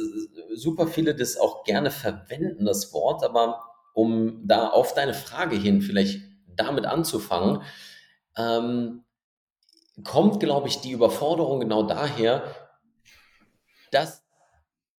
super 0.55 0.87
viele 0.87 1.15
das 1.15 1.37
auch 1.37 1.65
gerne 1.65 1.91
verwenden, 1.91 2.65
das 2.65 2.93
Wort, 2.93 3.23
aber 3.23 3.63
um 3.93 4.41
da 4.47 4.69
auf 4.69 4.95
deine 4.95 5.15
Frage 5.15 5.57
hin 5.57 5.83
vielleicht 5.83 6.23
damit 6.57 6.87
anzufangen, 6.87 7.63
ähm, 8.37 9.05
kommt, 10.03 10.41
glaube 10.41 10.69
ich, 10.69 10.81
die 10.81 10.93
Überforderung 10.93 11.61
genau 11.61 11.83
daher, 11.83 12.43
dass, 13.93 14.25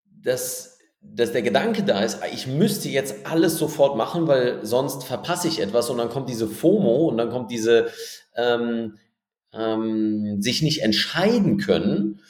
dass, 0.05 0.77
dass 1.01 1.31
der 1.31 1.41
Gedanke 1.41 1.83
da 1.83 2.01
ist, 2.01 2.19
ich 2.31 2.47
müsste 2.47 2.89
jetzt 2.89 3.25
alles 3.25 3.57
sofort 3.57 3.97
machen, 3.97 4.27
weil 4.27 4.63
sonst 4.65 5.03
verpasse 5.03 5.47
ich 5.47 5.59
etwas 5.59 5.89
und 5.89 5.97
dann 5.97 6.09
kommt 6.09 6.29
diese 6.29 6.47
FOMO 6.47 7.07
und 7.07 7.17
dann 7.17 7.31
kommt 7.31 7.49
diese 7.51 7.89
ähm, 8.35 8.97
ähm, 9.57 10.41
sich 10.41 10.61
nicht 10.61 10.81
entscheiden 10.81 11.57
können, 11.57 12.21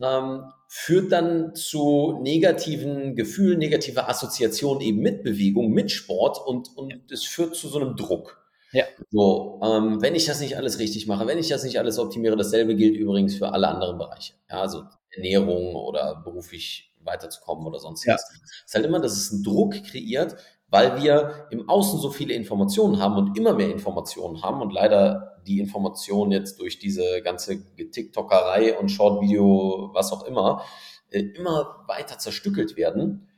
ja. 0.00 0.18
ähm, 0.18 0.44
führt 0.68 1.12
dann 1.12 1.54
zu 1.54 2.18
negativen 2.22 3.14
Gefühlen, 3.14 3.58
negativer 3.58 4.08
Assoziationen 4.08 4.80
eben 4.80 5.00
mit 5.00 5.22
Bewegung, 5.22 5.70
mit 5.70 5.90
Sport 5.90 6.38
und, 6.44 6.68
und 6.76 7.12
es 7.12 7.24
führt 7.24 7.54
zu 7.54 7.68
so 7.68 7.78
einem 7.78 7.96
Druck. 7.96 8.40
Ja. 8.72 8.84
So, 9.10 9.60
ähm, 9.62 10.02
wenn 10.02 10.16
ich 10.16 10.26
das 10.26 10.40
nicht 10.40 10.56
alles 10.56 10.80
richtig 10.80 11.06
mache, 11.06 11.28
wenn 11.28 11.38
ich 11.38 11.48
das 11.48 11.62
nicht 11.62 11.78
alles 11.78 11.98
optimiere, 12.00 12.36
dasselbe 12.36 12.74
gilt 12.74 12.96
übrigens 12.96 13.36
für 13.36 13.52
alle 13.52 13.68
anderen 13.68 13.98
Bereiche. 13.98 14.34
Ja, 14.50 14.62
also 14.62 14.82
Ernährung 15.12 15.76
oder 15.76 16.22
beruflich 16.24 16.92
weiterzukommen 17.04 17.66
oder 17.66 17.78
sonstiges. 17.78 18.26
Ja. 18.28 18.36
Es 18.42 18.64
ist 18.66 18.74
halt 18.74 18.86
immer, 18.86 18.98
dass 18.98 19.12
es 19.12 19.32
einen 19.32 19.44
Druck 19.44 19.74
kreiert, 19.84 20.34
weil 20.70 21.00
wir 21.00 21.46
im 21.50 21.68
Außen 21.68 22.00
so 22.00 22.10
viele 22.10 22.34
Informationen 22.34 22.98
haben 22.98 23.16
und 23.16 23.38
immer 23.38 23.54
mehr 23.54 23.70
Informationen 23.70 24.42
haben 24.42 24.60
und 24.60 24.72
leider 24.72 25.33
die 25.46 25.60
Informationen 25.60 26.32
jetzt 26.32 26.60
durch 26.60 26.78
diese 26.78 27.22
ganze 27.22 27.62
TikTokerei 27.76 28.78
und 28.78 28.90
Short-Video, 28.90 29.90
was 29.92 30.12
auch 30.12 30.24
immer, 30.24 30.64
äh, 31.10 31.20
immer 31.20 31.84
weiter 31.86 32.18
zerstückelt 32.18 32.76
werden, 32.76 33.28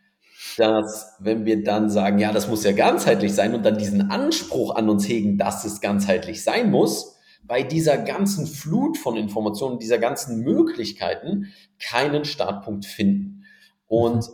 dass 0.56 1.16
wenn 1.18 1.44
wir 1.44 1.64
dann 1.64 1.90
sagen, 1.90 2.18
ja, 2.18 2.32
das 2.32 2.48
muss 2.48 2.64
ja 2.64 2.72
ganzheitlich 2.72 3.34
sein 3.34 3.54
und 3.54 3.64
dann 3.64 3.78
diesen 3.78 4.10
Anspruch 4.10 4.74
an 4.74 4.88
uns 4.88 5.08
hegen, 5.08 5.38
dass 5.38 5.64
es 5.64 5.80
ganzheitlich 5.80 6.42
sein 6.42 6.70
muss, 6.70 7.16
bei 7.46 7.62
dieser 7.62 7.98
ganzen 7.98 8.46
Flut 8.46 8.98
von 8.98 9.16
Informationen, 9.16 9.78
dieser 9.78 9.98
ganzen 9.98 10.40
Möglichkeiten 10.40 11.52
keinen 11.78 12.24
Startpunkt 12.24 12.86
finden. 12.86 13.44
Und 13.86 14.28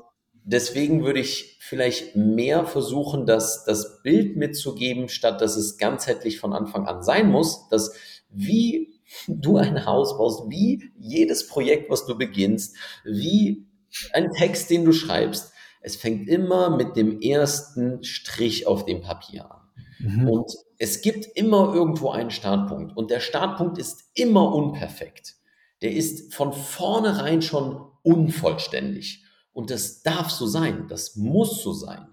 deswegen 0.45 1.05
würde 1.05 1.21
ich 1.21 1.52
vielleicht 1.73 2.17
mehr 2.17 2.67
versuchen, 2.67 3.25
das, 3.25 3.65
das 3.65 4.03
Bild 4.03 4.37
mitzugeben, 4.37 5.09
statt 5.09 5.41
dass 5.41 5.57
es 5.57 5.79
ganzheitlich 5.79 6.39
von 6.39 6.53
Anfang 6.53 6.87
an 6.87 7.03
sein 7.03 7.31
muss, 7.31 7.67
dass 7.71 7.95
wie 8.29 9.01
du 9.27 9.57
ein 9.57 9.87
Haus 9.87 10.19
baust, 10.19 10.51
wie 10.51 10.93
jedes 10.99 11.47
Projekt, 11.47 11.89
was 11.89 12.05
du 12.05 12.19
beginnst, 12.19 12.77
wie 13.07 13.67
ein 14.13 14.33
Text, 14.33 14.69
den 14.69 14.85
du 14.85 14.93
schreibst, 14.93 15.55
es 15.81 15.97
fängt 15.97 16.29
immer 16.29 16.77
mit 16.77 16.95
dem 16.95 17.23
ersten 17.23 18.05
Strich 18.05 18.67
auf 18.67 18.85
dem 18.85 19.01
Papier 19.01 19.51
an. 19.51 19.61
Mhm. 19.99 20.29
Und 20.29 20.53
es 20.77 21.01
gibt 21.01 21.25
immer 21.25 21.73
irgendwo 21.73 22.11
einen 22.11 22.31
Startpunkt. 22.31 22.95
Und 22.95 23.11
der 23.11 23.21
Startpunkt 23.21 23.79
ist 23.79 24.11
immer 24.13 24.55
unperfekt. 24.55 25.37
Der 25.81 25.93
ist 25.93 26.35
von 26.35 26.53
vornherein 26.53 27.41
schon 27.41 27.81
unvollständig. 28.03 29.22
Und 29.53 29.71
das 29.71 30.03
darf 30.03 30.31
so 30.31 30.47
sein, 30.47 30.87
das 30.89 31.17
muss 31.17 31.63
so 31.63 31.73
sein. 31.73 32.07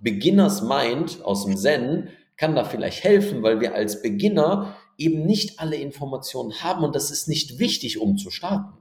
Beginners 0.00 0.62
Mind 0.62 1.22
aus 1.22 1.44
dem 1.44 1.56
Zen 1.56 2.08
kann 2.36 2.56
da 2.56 2.64
vielleicht 2.64 3.04
helfen, 3.04 3.42
weil 3.42 3.60
wir 3.60 3.74
als 3.74 4.02
Beginner 4.02 4.76
eben 4.96 5.24
nicht 5.26 5.60
alle 5.60 5.76
Informationen 5.76 6.62
haben 6.62 6.84
und 6.84 6.94
das 6.94 7.10
ist 7.10 7.28
nicht 7.28 7.58
wichtig, 7.58 8.00
um 8.00 8.16
zu 8.16 8.30
starten. 8.30 8.78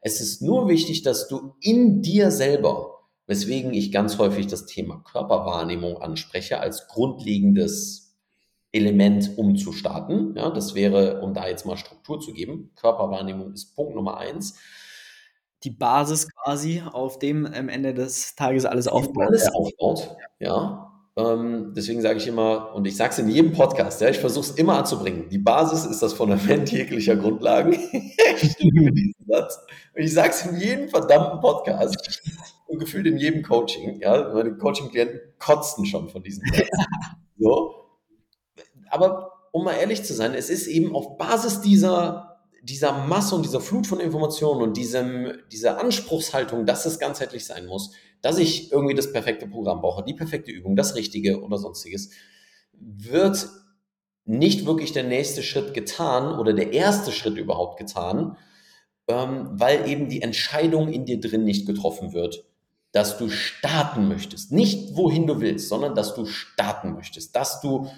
Es 0.00 0.20
ist 0.20 0.42
nur 0.42 0.68
wichtig, 0.68 1.02
dass 1.02 1.28
du 1.28 1.54
in 1.60 2.02
dir 2.02 2.30
selber, 2.30 3.00
weswegen 3.26 3.72
ich 3.72 3.92
ganz 3.92 4.18
häufig 4.18 4.46
das 4.46 4.66
Thema 4.66 5.02
Körperwahrnehmung 5.10 5.98
anspreche 5.98 6.60
als 6.60 6.88
grundlegendes 6.88 8.14
Element, 8.72 9.38
um 9.38 9.56
zu 9.56 9.72
starten. 9.72 10.34
Ja, 10.36 10.50
das 10.50 10.74
wäre, 10.74 11.20
um 11.22 11.32
da 11.32 11.48
jetzt 11.48 11.64
mal 11.64 11.76
Struktur 11.76 12.20
zu 12.20 12.32
geben. 12.32 12.72
Körperwahrnehmung 12.76 13.52
ist 13.52 13.74
Punkt 13.74 13.94
Nummer 13.94 14.18
eins 14.18 14.58
die 15.64 15.70
Basis 15.70 16.28
quasi, 16.30 16.82
auf 16.92 17.18
dem 17.18 17.46
am 17.46 17.68
Ende 17.68 17.94
des 17.94 18.34
Tages 18.36 18.66
alles 18.66 18.86
aufbaut. 18.86 19.26
Alles 19.26 19.48
aufbaut, 19.52 20.16
ja. 20.38 20.90
Ähm, 21.16 21.72
deswegen 21.76 22.02
sage 22.02 22.18
ich 22.18 22.26
immer, 22.26 22.74
und 22.74 22.86
ich 22.86 22.96
sage 22.96 23.12
es 23.12 23.18
in 23.20 23.28
jedem 23.28 23.52
Podcast, 23.52 24.00
ja, 24.00 24.08
ich 24.08 24.18
versuche 24.18 24.46
es 24.46 24.50
immer 24.52 24.78
anzubringen. 24.78 25.28
Die 25.28 25.38
Basis 25.38 25.86
ist 25.86 26.02
das 26.02 26.12
Fundament 26.12 26.70
jeglicher 26.72 27.14
Grundlagen. 27.14 27.72
ich 28.40 28.56
diesen 28.56 29.14
Satz. 29.28 29.58
Und 29.94 30.02
ich 30.02 30.12
sage 30.12 30.30
es 30.30 30.44
in 30.44 30.56
jedem 30.58 30.88
verdammten 30.88 31.40
Podcast 31.40 32.20
und 32.66 32.80
gefühlt 32.80 33.06
in 33.06 33.16
jedem 33.16 33.42
Coaching. 33.44 34.00
Ja, 34.00 34.32
meine 34.34 34.56
Coaching-Klienten 34.56 35.20
kotzen 35.38 35.86
schon 35.86 36.08
von 36.08 36.22
diesem 36.22 36.42
Satz. 36.52 36.68
so. 37.38 37.74
Aber 38.90 39.32
um 39.52 39.64
mal 39.64 39.74
ehrlich 39.74 40.02
zu 40.02 40.14
sein, 40.14 40.34
es 40.34 40.50
ist 40.50 40.66
eben 40.66 40.96
auf 40.96 41.16
Basis 41.16 41.60
dieser 41.60 42.33
dieser 42.64 43.06
Masse 43.06 43.34
und 43.34 43.44
dieser 43.44 43.60
Flut 43.60 43.86
von 43.86 44.00
Informationen 44.00 44.62
und 44.62 44.76
diesem, 44.76 45.32
dieser 45.52 45.80
Anspruchshaltung, 45.80 46.64
dass 46.64 46.86
es 46.86 46.98
ganzheitlich 46.98 47.44
sein 47.44 47.66
muss, 47.66 47.92
dass 48.22 48.38
ich 48.38 48.72
irgendwie 48.72 48.94
das 48.94 49.12
perfekte 49.12 49.46
Programm 49.46 49.82
brauche, 49.82 50.02
die 50.02 50.14
perfekte 50.14 50.50
Übung, 50.50 50.74
das 50.74 50.94
Richtige 50.94 51.42
oder 51.42 51.58
sonstiges, 51.58 52.10
wird 52.72 53.48
nicht 54.24 54.64
wirklich 54.64 54.92
der 54.92 55.04
nächste 55.04 55.42
Schritt 55.42 55.74
getan 55.74 56.38
oder 56.38 56.54
der 56.54 56.72
erste 56.72 57.12
Schritt 57.12 57.36
überhaupt 57.36 57.78
getan, 57.78 58.38
ähm, 59.08 59.50
weil 59.52 59.86
eben 59.86 60.08
die 60.08 60.22
Entscheidung 60.22 60.88
in 60.88 61.04
dir 61.04 61.20
drin 61.20 61.44
nicht 61.44 61.66
getroffen 61.66 62.14
wird, 62.14 62.46
dass 62.92 63.18
du 63.18 63.28
starten 63.28 64.08
möchtest. 64.08 64.52
Nicht 64.52 64.96
wohin 64.96 65.26
du 65.26 65.40
willst, 65.40 65.68
sondern 65.68 65.94
dass 65.94 66.14
du 66.14 66.24
starten 66.24 66.94
möchtest, 66.94 67.36
dass 67.36 67.60
du 67.60 67.90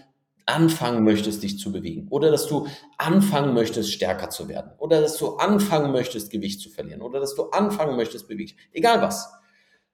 anfangen 0.47 1.05
möchtest, 1.05 1.43
dich 1.43 1.59
zu 1.59 1.73
bewegen. 1.73 2.07
Oder 2.09 2.31
dass 2.31 2.47
du 2.47 2.69
anfangen 2.99 3.53
möchtest, 3.53 3.93
stärker 3.93 4.31
zu 4.31 4.49
werden. 4.49 4.71
Oder 4.79 5.01
dass 5.01 5.19
du 5.19 5.37
anfangen 5.37 5.93
möchtest, 5.93 6.31
Gewicht 6.31 6.61
zu 6.61 6.71
verlieren. 6.71 7.03
Oder 7.03 7.21
dass 7.21 7.35
du 7.35 7.51
anfangen 7.51 7.97
möchtest, 7.97 8.29
bewegen, 8.29 8.53
egal 8.73 9.03
was, 9.03 9.29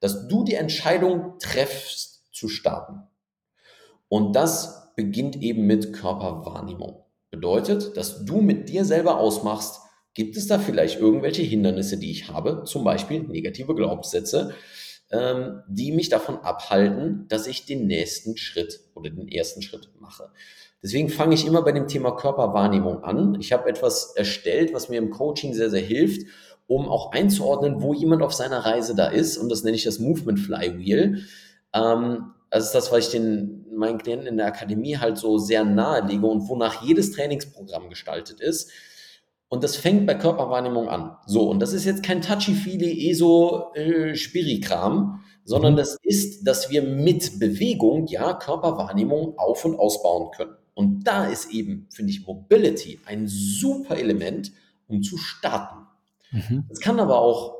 dass 0.01 0.29
du 0.29 0.45
die 0.45 0.55
Entscheidung 0.55 1.39
treffst 1.39 2.29
zu 2.33 2.49
starten. 2.49 3.03
Und 4.09 4.37
das 4.37 4.95
beginnt 4.95 5.37
eben 5.37 5.67
mit 5.67 5.95
Körperwahrnehmung. 5.95 7.03
Bedeutet, 7.31 7.97
dass 7.97 8.27
du 8.27 8.43
mit 8.43 8.69
dir 8.69 8.85
selber 8.85 9.19
ausmachst, 9.19 9.81
gibt 10.13 10.37
es 10.37 10.47
da 10.47 10.59
vielleicht 10.59 11.01
irgendwelche 11.01 11.43
Hindernisse, 11.43 11.97
die 11.97 12.11
ich 12.11 12.29
habe, 12.29 12.65
zum 12.65 12.85
Beispiel 12.85 13.23
negative 13.23 13.75
Glaubenssätze, 13.75 14.55
ähm, 15.13 15.63
die 15.69 15.93
mich 15.93 16.09
davon 16.09 16.39
abhalten, 16.39 17.27
dass 17.29 17.47
ich 17.47 17.67
den 17.67 17.87
nächsten 17.87 18.37
Schritt 18.37 18.81
oder 18.95 19.11
den 19.11 19.29
ersten 19.29 19.63
Schritt 19.63 19.91
mache. 20.01 20.31
Deswegen 20.83 21.11
fange 21.11 21.35
ich 21.35 21.47
immer 21.47 21.63
bei 21.63 21.73
dem 21.73 21.87
Thema 21.87 22.13
Körperwahrnehmung 22.13 23.05
an. 23.05 23.37
Ich 23.41 23.53
habe 23.53 23.69
etwas 23.69 24.17
erstellt, 24.17 24.75
was 24.75 24.89
mir 24.89 24.99
im 24.99 25.11
Coaching 25.11 25.55
sehr, 25.55 25.71
sehr 25.71 25.83
hilft, 25.83 26.27
um 26.67 26.89
auch 26.89 27.13
einzuordnen, 27.13 27.83
wo 27.83 27.95
jemand 27.95 28.23
auf 28.23 28.33
seiner 28.33 28.65
Reise 28.65 28.97
da 28.97 29.07
ist. 29.07 29.37
Und 29.37 29.49
das 29.49 29.63
nenne 29.63 29.77
ich 29.77 29.85
das 29.85 30.01
Movement 30.01 30.41
Flywheel. 30.41 31.23
Ähm, 31.73 32.33
das 32.51 32.67
ist 32.67 32.75
das, 32.75 32.91
was 32.91 33.07
ich 33.07 33.11
den, 33.13 33.65
meinen 33.73 33.99
Klienten 33.99 34.27
in 34.27 34.39
der 34.39 34.47
Akademie 34.47 34.97
halt 34.97 35.19
so 35.19 35.39
sehr 35.39 35.65
nahe 35.65 36.07
lege 36.07 36.27
und 36.27 36.49
wonach 36.49 36.83
jedes 36.83 37.13
Trainingsprogramm 37.13 37.89
gestaltet 37.89 38.41
ist. 38.41 38.71
Und 39.53 39.63
das 39.63 39.77
fängt 39.77 40.07
bei 40.07 40.15
Körperwahrnehmung 40.15 40.89
an. 40.89 41.15
So, 41.27 41.51
und 41.51 41.61
das 41.61 41.75
ist 41.75 41.85
jetzt 41.85 42.03
kein 42.03 42.23
touchy-feely, 42.23 43.11
eso 43.11 43.71
äh, 43.75 44.15
sondern 45.45 45.75
mhm. 45.75 45.77
das 45.77 45.99
ist, 46.03 46.45
dass 46.47 46.71
wir 46.71 46.81
mit 46.81 47.39
Bewegung 47.39 48.07
ja 48.07 48.33
Körperwahrnehmung 48.33 49.37
auf- 49.37 49.67
und 49.67 49.79
ausbauen 49.79 50.31
können. 50.35 50.57
Und 50.73 51.07
da 51.07 51.27
ist 51.27 51.51
eben, 51.51 51.87
finde 51.91 52.13
ich, 52.13 52.27
Mobility 52.27 52.99
ein 53.05 53.27
super 53.27 53.99
Element, 53.99 54.53
um 54.89 55.03
zu 55.03 55.19
starten. 55.19 55.87
Mhm. 56.31 56.65
Es 56.71 56.81
kann 56.81 56.99
aber 56.99 57.21
auch 57.21 57.55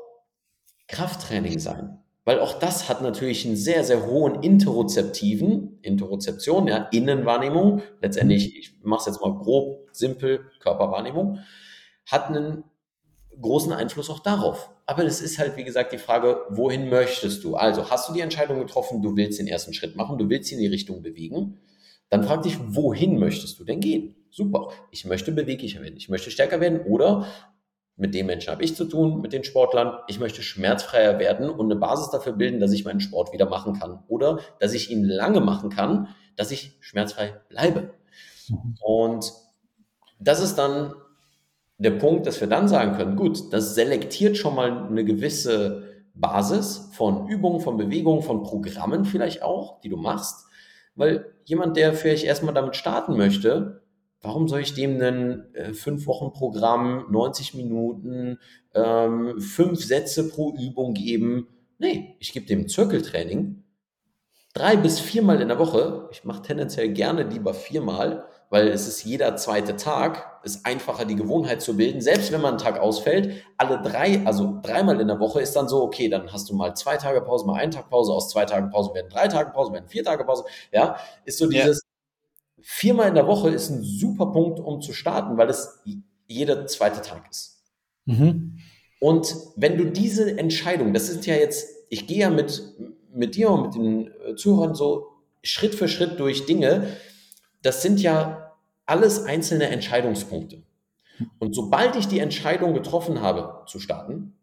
Krafttraining 0.87 1.59
sein, 1.59 1.99
weil 2.25 2.39
auch 2.39 2.57
das 2.57 2.89
hat 2.89 3.03
natürlich 3.03 3.45
einen 3.45 3.55
sehr, 3.55 3.83
sehr 3.83 4.07
hohen 4.07 4.41
interozeptiven, 4.41 5.77
Interozeption, 5.83 6.67
ja, 6.67 6.87
Innenwahrnehmung. 6.91 7.83
Letztendlich, 8.01 8.57
ich 8.57 8.79
mache 8.81 9.01
es 9.01 9.05
jetzt 9.05 9.21
mal 9.21 9.37
grob, 9.37 9.89
simpel, 9.91 10.39
Körperwahrnehmung 10.59 11.37
hat 12.05 12.27
einen 12.27 12.63
großen 13.41 13.73
Einfluss 13.73 14.09
auch 14.09 14.19
darauf. 14.19 14.69
Aber 14.85 15.03
es 15.03 15.21
ist 15.21 15.39
halt, 15.39 15.55
wie 15.57 15.63
gesagt, 15.63 15.93
die 15.93 15.97
Frage, 15.97 16.41
wohin 16.49 16.89
möchtest 16.89 17.43
du? 17.43 17.55
Also, 17.55 17.89
hast 17.89 18.09
du 18.09 18.13
die 18.13 18.21
Entscheidung 18.21 18.59
getroffen, 18.59 19.01
du 19.01 19.15
willst 19.15 19.39
den 19.39 19.47
ersten 19.47 19.73
Schritt 19.73 19.95
machen, 19.95 20.17
du 20.17 20.29
willst 20.29 20.49
sie 20.49 20.55
in 20.55 20.61
die 20.61 20.67
Richtung 20.67 21.01
bewegen, 21.01 21.59
dann 22.09 22.23
frag 22.23 22.43
dich, 22.43 22.57
wohin 22.59 23.17
möchtest 23.17 23.59
du 23.59 23.63
denn 23.63 23.79
gehen? 23.79 24.15
Super, 24.29 24.69
ich 24.91 25.05
möchte 25.05 25.31
beweglicher 25.31 25.81
werden, 25.81 25.97
ich 25.97 26.09
möchte 26.09 26.31
stärker 26.31 26.59
werden 26.59 26.81
oder 26.81 27.27
mit 27.95 28.15
den 28.15 28.25
Menschen 28.25 28.51
habe 28.51 28.63
ich 28.63 28.75
zu 28.75 28.85
tun, 28.85 29.21
mit 29.21 29.33
den 29.33 29.43
Sportlern. 29.43 29.99
Ich 30.07 30.19
möchte 30.19 30.41
schmerzfreier 30.41 31.19
werden 31.19 31.49
und 31.49 31.71
eine 31.71 31.79
Basis 31.79 32.09
dafür 32.09 32.33
bilden, 32.33 32.59
dass 32.59 32.71
ich 32.71 32.85
meinen 32.85 32.99
Sport 32.99 33.33
wieder 33.33 33.47
machen 33.47 33.79
kann 33.79 34.03
oder 34.07 34.39
dass 34.59 34.73
ich 34.73 34.89
ihn 34.89 35.03
lange 35.03 35.41
machen 35.41 35.69
kann, 35.69 36.07
dass 36.35 36.49
ich 36.49 36.75
schmerzfrei 36.79 37.39
bleibe. 37.49 37.93
Mhm. 38.49 38.75
Und 38.81 39.31
das 40.19 40.39
ist 40.39 40.55
dann 40.55 40.93
der 41.83 41.91
Punkt, 41.91 42.25
dass 42.25 42.41
wir 42.41 42.47
dann 42.47 42.67
sagen 42.67 42.95
können, 42.95 43.15
gut, 43.15 43.53
das 43.53 43.75
selektiert 43.75 44.37
schon 44.37 44.55
mal 44.55 44.87
eine 44.87 45.05
gewisse 45.05 45.83
Basis 46.13 46.89
von 46.93 47.27
Übungen, 47.27 47.59
von 47.59 47.77
Bewegungen, 47.77 48.21
von 48.21 48.43
Programmen 48.43 49.05
vielleicht 49.05 49.41
auch, 49.41 49.81
die 49.81 49.89
du 49.89 49.97
machst. 49.97 50.45
Weil 50.95 51.33
jemand, 51.45 51.77
der 51.77 51.93
vielleicht 51.93 52.25
erstmal 52.25 52.53
damit 52.53 52.75
starten 52.75 53.17
möchte, 53.17 53.83
warum 54.21 54.47
soll 54.47 54.61
ich 54.61 54.73
dem 54.73 55.01
ein 55.01 55.53
äh, 55.53 55.73
fünf 55.73 56.05
Wochen 56.07 56.31
Programm, 56.31 57.05
90 57.11 57.55
Minuten, 57.55 58.37
ähm, 58.73 59.39
fünf 59.39 59.83
Sätze 59.83 60.29
pro 60.29 60.53
Übung 60.53 60.93
geben? 60.93 61.47
Nee, 61.79 62.15
ich 62.19 62.31
gebe 62.31 62.45
dem 62.45 62.67
Zirkeltraining 62.67 63.63
drei 64.53 64.77
bis 64.77 64.99
viermal 64.99 65.41
in 65.41 65.47
der 65.47 65.59
Woche. 65.59 66.07
Ich 66.11 66.23
mache 66.23 66.43
tendenziell 66.43 66.89
gerne 66.89 67.23
lieber 67.23 67.53
viermal, 67.53 68.25
weil 68.53 68.67
es 68.67 68.87
ist 68.87 69.03
jeder 69.03 69.35
zweite 69.35 69.77
Tag, 69.77 70.39
ist 70.43 70.63
einfacher 70.63 71.05
die 71.05 71.15
Gewohnheit 71.15 71.63
zu 71.63 71.75
bilden. 71.75 72.01
Selbst 72.01 72.31
wenn 72.31 72.39
man 72.39 72.51
einen 72.51 72.59
Tag 72.59 72.79
ausfällt, 72.79 73.43
alle 73.57 73.81
drei, 73.81 74.23
also 74.27 74.59
dreimal 74.61 75.01
in 75.01 75.07
der 75.07 75.19
Woche 75.19 75.41
ist 75.41 75.55
dann 75.55 75.67
so, 75.67 75.81
okay, 75.81 76.07
dann 76.07 76.31
hast 76.31 76.51
du 76.51 76.53
mal 76.53 76.75
zwei 76.75 76.97
Tage 76.97 77.21
Pause, 77.21 77.47
mal 77.47 77.55
einen 77.55 77.71
Tag 77.71 77.89
Pause, 77.89 78.13
aus 78.13 78.29
zwei 78.29 78.45
Tagen 78.45 78.69
Pause 78.69 78.93
werden 78.93 79.09
drei 79.09 79.27
Tage 79.27 79.49
Pause, 79.49 79.73
werden 79.73 79.87
vier 79.87 80.03
Tage 80.03 80.23
Pause. 80.23 80.43
Ja, 80.71 80.97
ist 81.25 81.39
so 81.39 81.47
dieses, 81.47 81.81
viermal 82.61 83.07
in 83.07 83.15
der 83.15 83.25
Woche 83.25 83.49
ist 83.49 83.71
ein 83.71 83.81
super 83.81 84.27
Punkt, 84.27 84.59
um 84.59 84.81
zu 84.81 84.93
starten, 84.93 85.35
weil 85.35 85.49
es 85.49 85.81
jeder 86.27 86.67
zweite 86.67 87.01
Tag 87.01 87.27
ist. 87.31 87.63
Mhm. 88.05 88.59
Und 88.99 89.35
wenn 89.55 89.79
du 89.79 89.85
diese 89.85 90.37
Entscheidung, 90.37 90.93
das 90.93 91.07
sind 91.07 91.25
ja 91.25 91.33
jetzt, 91.33 91.87
ich 91.89 92.05
gehe 92.05 92.19
ja 92.19 92.29
mit, 92.29 92.61
mit 93.11 93.33
dir 93.33 93.49
und 93.49 93.63
mit 93.63 93.73
den 93.73 94.11
äh, 94.11 94.35
Zuhörern 94.35 94.75
so 94.75 95.07
Schritt 95.41 95.73
für 95.73 95.87
Schritt 95.87 96.19
durch 96.19 96.45
Dinge, 96.45 96.85
das 97.63 97.81
sind 97.81 97.99
ja 97.99 98.42
alles 98.85 99.25
einzelne 99.25 99.67
Entscheidungspunkte. 99.67 100.63
Und 101.39 101.55
sobald 101.55 101.95
ich 101.95 102.07
die 102.07 102.19
Entscheidung 102.19 102.73
getroffen 102.73 103.21
habe, 103.21 103.65
zu 103.67 103.79
starten, 103.79 104.35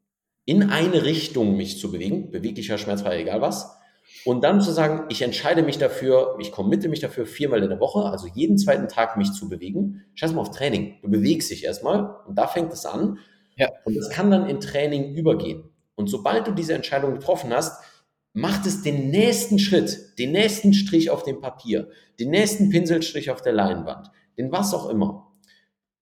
in 0.45 0.71
eine 0.71 1.05
Richtung 1.05 1.57
mich 1.57 1.79
zu 1.79 1.91
bewegen, 1.91 2.31
beweglicher, 2.31 2.79
schmerzfrei, 2.79 3.21
egal 3.21 3.41
was, 3.41 3.77
und 4.25 4.43
dann 4.43 4.61
zu 4.61 4.73
sagen, 4.73 5.07
ich 5.09 5.23
entscheide 5.23 5.63
mich 5.63 5.79
dafür, 5.79 6.37
ich 6.41 6.53
committe 6.53 6.89
mich 6.89 7.01
dafür, 7.01 7.27
viermal 7.27 7.63
in 7.63 7.69
der 7.69 7.81
Woche, 7.81 8.05
also 8.05 8.27
jeden 8.27 8.59
zweiten 8.59 8.89
Tag 8.89 9.17
mich 9.17 9.33
zu 9.33 9.49
bewegen. 9.49 10.05
Scheiß 10.15 10.33
mal 10.33 10.43
auf 10.43 10.51
Training. 10.51 10.97
Du 11.03 11.11
bewegst 11.11 11.51
dich 11.51 11.65
erstmal 11.65 12.17
und 12.27 12.37
da 12.37 12.47
fängt 12.47 12.73
es 12.73 12.85
an. 12.87 13.19
Ja. 13.57 13.69
Und 13.85 13.97
das 13.97 14.11
kann 14.11 14.31
dann 14.31 14.49
in 14.49 14.61
Training 14.61 15.15
übergehen. 15.15 15.71
Und 15.95 16.09
sobald 16.09 16.47
du 16.47 16.53
diese 16.53 16.75
Entscheidung 16.75 17.15
getroffen 17.15 17.53
hast, 17.53 17.83
macht 18.33 18.67
es 18.67 18.83
den 18.83 19.11
nächsten 19.11 19.59
Schritt, 19.59 20.19
den 20.19 20.33
nächsten 20.33 20.73
Strich 20.73 21.11
auf 21.11 21.23
dem 21.23 21.41
Papier, 21.41 21.89
den 22.19 22.31
nächsten 22.31 22.71
Pinselstrich 22.71 23.31
auf 23.31 23.43
der 23.43 23.53
Leinwand, 23.53 24.11
den 24.41 24.53
was 24.53 24.75
auch 24.75 24.89
immer. 24.89 25.33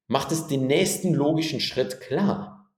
Macht 0.07 0.33
es 0.33 0.47
den 0.47 0.67
nächsten 0.67 1.13
logischen 1.13 1.61
Schritt 1.61 2.01
klar. 2.01 2.71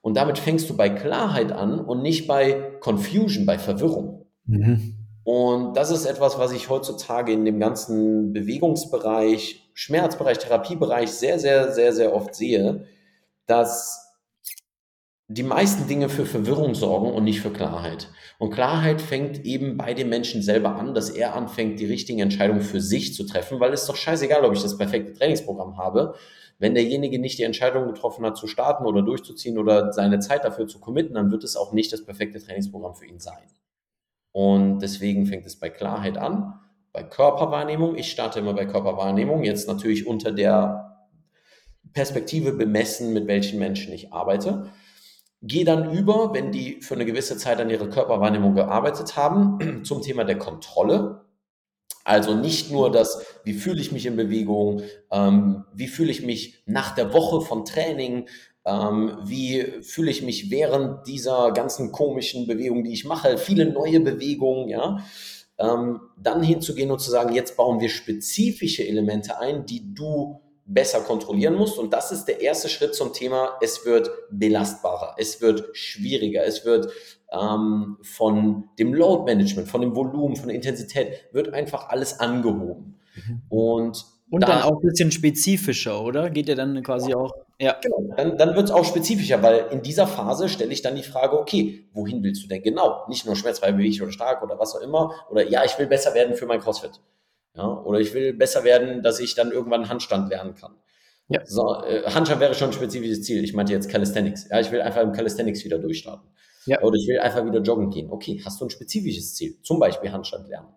Und 0.00 0.16
damit 0.16 0.38
fängst 0.38 0.70
du 0.70 0.76
bei 0.76 0.90
Klarheit 0.90 1.50
an 1.50 1.80
und 1.80 2.02
nicht 2.02 2.26
bei 2.26 2.76
Confusion, 2.80 3.46
bei 3.46 3.58
Verwirrung. 3.58 4.26
Mhm. 4.44 4.94
Und 5.24 5.76
das 5.76 5.90
ist 5.90 6.06
etwas, 6.06 6.38
was 6.38 6.52
ich 6.52 6.70
heutzutage 6.70 7.32
in 7.32 7.44
dem 7.44 7.58
ganzen 7.58 8.32
Bewegungsbereich, 8.32 9.70
Schmerzbereich, 9.74 10.38
Therapiebereich 10.38 11.10
sehr, 11.10 11.38
sehr, 11.38 11.72
sehr, 11.72 11.92
sehr 11.92 12.14
oft 12.14 12.34
sehe, 12.34 12.86
dass 13.46 14.07
die 15.30 15.42
meisten 15.42 15.86
Dinge 15.86 16.08
für 16.08 16.24
Verwirrung 16.24 16.74
sorgen 16.74 17.12
und 17.12 17.24
nicht 17.24 17.42
für 17.42 17.50
Klarheit. 17.50 18.08
Und 18.38 18.50
Klarheit 18.50 19.02
fängt 19.02 19.44
eben 19.44 19.76
bei 19.76 19.92
dem 19.92 20.08
Menschen 20.08 20.40
selber 20.40 20.76
an, 20.76 20.94
dass 20.94 21.10
er 21.10 21.34
anfängt, 21.34 21.78
die 21.80 21.84
richtigen 21.84 22.20
Entscheidungen 22.20 22.62
für 22.62 22.80
sich 22.80 23.14
zu 23.14 23.24
treffen, 23.24 23.60
weil 23.60 23.74
es 23.74 23.84
doch 23.84 23.96
scheißegal, 23.96 24.44
ob 24.46 24.54
ich 24.54 24.62
das 24.62 24.78
perfekte 24.78 25.12
Trainingsprogramm 25.12 25.76
habe. 25.76 26.14
Wenn 26.58 26.74
derjenige 26.74 27.18
nicht 27.18 27.38
die 27.38 27.42
Entscheidung 27.42 27.86
getroffen 27.86 28.24
hat, 28.24 28.38
zu 28.38 28.46
starten 28.46 28.86
oder 28.86 29.02
durchzuziehen 29.02 29.58
oder 29.58 29.92
seine 29.92 30.18
Zeit 30.18 30.44
dafür 30.44 30.66
zu 30.66 30.80
committen, 30.80 31.14
dann 31.14 31.30
wird 31.30 31.44
es 31.44 31.56
auch 31.56 31.74
nicht 31.74 31.92
das 31.92 32.04
perfekte 32.04 32.42
Trainingsprogramm 32.42 32.94
für 32.94 33.06
ihn 33.06 33.20
sein. 33.20 33.44
Und 34.32 34.80
deswegen 34.80 35.26
fängt 35.26 35.44
es 35.46 35.56
bei 35.56 35.68
Klarheit 35.68 36.16
an, 36.16 36.54
bei 36.92 37.02
Körperwahrnehmung. 37.02 37.96
Ich 37.96 38.10
starte 38.10 38.38
immer 38.38 38.54
bei 38.54 38.64
Körperwahrnehmung, 38.64 39.44
jetzt 39.44 39.68
natürlich 39.68 40.06
unter 40.06 40.32
der 40.32 41.06
Perspektive 41.92 42.52
bemessen, 42.52 43.12
mit 43.12 43.26
welchen 43.26 43.58
Menschen 43.58 43.92
ich 43.92 44.12
arbeite. 44.12 44.70
Gehe 45.40 45.64
dann 45.64 45.92
über, 45.92 46.34
wenn 46.34 46.50
die 46.50 46.80
für 46.82 46.94
eine 46.94 47.04
gewisse 47.04 47.36
Zeit 47.36 47.60
an 47.60 47.70
ihrer 47.70 47.88
Körperwahrnehmung 47.88 48.54
gearbeitet 48.54 49.16
haben, 49.16 49.82
zum 49.84 50.02
Thema 50.02 50.24
der 50.24 50.38
Kontrolle. 50.38 51.24
Also 52.04 52.34
nicht 52.34 52.72
nur 52.72 52.90
das, 52.90 53.22
wie 53.44 53.52
fühle 53.52 53.80
ich 53.80 53.92
mich 53.92 54.06
in 54.06 54.16
Bewegung, 54.16 54.82
ähm, 55.10 55.64
wie 55.74 55.88
fühle 55.88 56.10
ich 56.10 56.24
mich 56.24 56.62
nach 56.64 56.94
der 56.94 57.12
Woche 57.12 57.42
von 57.42 57.66
Training, 57.66 58.28
ähm, 58.64 59.18
wie 59.24 59.82
fühle 59.82 60.10
ich 60.10 60.22
mich 60.22 60.50
während 60.50 61.06
dieser 61.06 61.52
ganzen 61.52 61.92
komischen 61.92 62.46
Bewegungen, 62.46 62.84
die 62.84 62.92
ich 62.92 63.04
mache? 63.04 63.38
Viele 63.38 63.70
neue 63.70 64.00
Bewegungen, 64.00 64.68
ja. 64.68 65.04
Ähm, 65.58 66.00
dann 66.16 66.42
hinzugehen 66.42 66.90
und 66.90 67.00
zu 67.00 67.10
sagen, 67.10 67.34
jetzt 67.34 67.56
bauen 67.56 67.80
wir 67.80 67.88
spezifische 67.88 68.86
Elemente 68.86 69.38
ein, 69.40 69.66
die 69.66 69.92
du 69.92 70.40
besser 70.68 71.00
kontrollieren 71.00 71.54
musst. 71.54 71.78
Und 71.78 71.92
das 71.92 72.12
ist 72.12 72.26
der 72.26 72.40
erste 72.40 72.68
Schritt 72.68 72.94
zum 72.94 73.12
Thema, 73.12 73.56
es 73.60 73.84
wird 73.84 74.10
belastbarer, 74.30 75.16
es 75.18 75.40
wird 75.40 75.76
schwieriger, 75.76 76.44
es 76.44 76.64
wird 76.64 76.92
ähm, 77.32 77.96
von 78.02 78.68
dem 78.78 78.94
Load 78.94 79.24
Management, 79.24 79.68
von 79.68 79.80
dem 79.80 79.96
Volumen, 79.96 80.36
von 80.36 80.48
der 80.48 80.56
Intensität, 80.56 81.28
wird 81.32 81.52
einfach 81.52 81.88
alles 81.88 82.20
angehoben. 82.20 83.00
Mhm. 83.16 83.42
Und 83.48 84.04
und 84.30 84.42
da, 84.42 84.48
dann 84.48 84.62
auch 84.62 84.82
ein 84.82 84.86
bisschen 84.86 85.10
spezifischer, 85.10 86.02
oder? 86.02 86.28
Geht 86.28 86.48
ja 86.48 86.54
dann 86.54 86.82
quasi 86.82 87.14
auch. 87.14 87.32
Ja. 87.58 87.76
Genau, 87.82 88.14
dann, 88.14 88.36
dann 88.36 88.54
wird 88.54 88.66
es 88.66 88.70
auch 88.70 88.84
spezifischer, 88.84 89.42
weil 89.42 89.68
in 89.70 89.80
dieser 89.80 90.06
Phase 90.06 90.50
stelle 90.50 90.70
ich 90.70 90.82
dann 90.82 90.96
die 90.96 91.02
Frage, 91.02 91.38
okay, 91.38 91.88
wohin 91.94 92.22
willst 92.22 92.42
du 92.44 92.46
denn 92.48 92.62
genau? 92.62 93.06
Nicht 93.08 93.24
nur 93.24 93.36
schmerzfrei, 93.36 93.72
beweglich 93.72 94.02
oder 94.02 94.12
stark 94.12 94.42
oder 94.42 94.58
was 94.58 94.76
auch 94.76 94.82
immer. 94.82 95.14
Oder 95.30 95.48
ja, 95.48 95.64
ich 95.64 95.78
will 95.78 95.86
besser 95.86 96.12
werden 96.12 96.36
für 96.36 96.44
mein 96.44 96.60
CrossFit. 96.60 97.00
Ja, 97.58 97.82
oder 97.82 97.98
ich 97.98 98.14
will 98.14 98.32
besser 98.32 98.64
werden, 98.64 99.02
dass 99.02 99.20
ich 99.20 99.34
dann 99.34 99.50
irgendwann 99.50 99.88
Handstand 99.88 100.30
lernen 100.30 100.54
kann. 100.54 100.76
Ja. 101.28 101.40
So, 101.44 101.82
äh, 101.82 102.04
Handstand 102.04 102.40
wäre 102.40 102.54
schon 102.54 102.70
ein 102.70 102.72
spezifisches 102.72 103.24
Ziel. 103.24 103.44
Ich 103.44 103.52
meinte 103.52 103.72
jetzt 103.72 103.90
Calisthenics. 103.90 104.48
Ja, 104.48 104.60
ich 104.60 104.70
will 104.70 104.80
einfach 104.80 105.02
im 105.02 105.12
Calisthenics 105.12 105.64
wieder 105.64 105.78
durchstarten. 105.78 106.30
Ja. 106.66 106.80
Oder 106.82 106.96
ich 106.96 107.08
will 107.08 107.18
einfach 107.18 107.44
wieder 107.44 107.60
joggen 107.60 107.90
gehen. 107.90 108.10
Okay, 108.10 108.40
hast 108.44 108.60
du 108.60 108.66
ein 108.66 108.70
spezifisches 108.70 109.34
Ziel? 109.34 109.58
Zum 109.62 109.78
Beispiel 109.78 110.12
Handstand 110.12 110.48
lernen. 110.48 110.68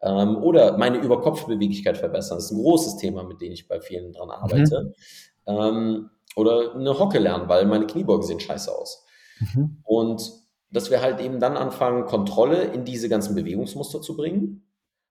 Ähm, 0.00 0.42
oder 0.42 0.78
meine 0.78 0.98
Überkopfbeweglichkeit 0.98 1.98
verbessern. 1.98 2.38
Das 2.38 2.46
ist 2.46 2.52
ein 2.52 2.62
großes 2.62 2.96
Thema, 2.96 3.22
mit 3.22 3.40
dem 3.40 3.52
ich 3.52 3.68
bei 3.68 3.80
vielen 3.80 4.12
dran 4.12 4.30
arbeite. 4.30 4.94
Mhm. 5.46 5.54
Ähm, 5.54 6.10
oder 6.34 6.74
eine 6.74 6.98
Hocke 6.98 7.18
lernen, 7.18 7.48
weil 7.48 7.66
meine 7.66 7.86
Kniebeugen 7.86 8.26
sehen 8.26 8.40
scheiße 8.40 8.74
aus. 8.74 9.04
Mhm. 9.38 9.78
Und 9.84 10.32
dass 10.70 10.90
wir 10.90 11.02
halt 11.02 11.20
eben 11.20 11.38
dann 11.38 11.56
anfangen, 11.56 12.06
Kontrolle 12.06 12.62
in 12.64 12.84
diese 12.84 13.08
ganzen 13.08 13.34
Bewegungsmuster 13.34 14.00
zu 14.00 14.16
bringen. 14.16 14.64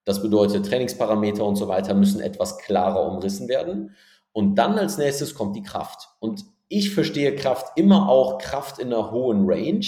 Das 0.03 0.21
bedeutet, 0.21 0.65
Trainingsparameter 0.65 1.45
und 1.45 1.55
so 1.55 1.67
weiter 1.67 1.93
müssen 1.93 2.21
etwas 2.21 2.57
klarer 2.57 3.11
umrissen 3.11 3.47
werden. 3.47 3.95
Und 4.33 4.55
dann 4.55 4.77
als 4.77 4.97
nächstes 4.97 5.35
kommt 5.35 5.55
die 5.55 5.61
Kraft. 5.61 6.09
Und 6.19 6.45
ich 6.67 6.93
verstehe 6.93 7.35
Kraft 7.35 7.77
immer 7.77 8.09
auch 8.09 8.37
Kraft 8.37 8.79
in 8.79 8.87
einer 8.87 9.11
hohen 9.11 9.43
Range 9.45 9.85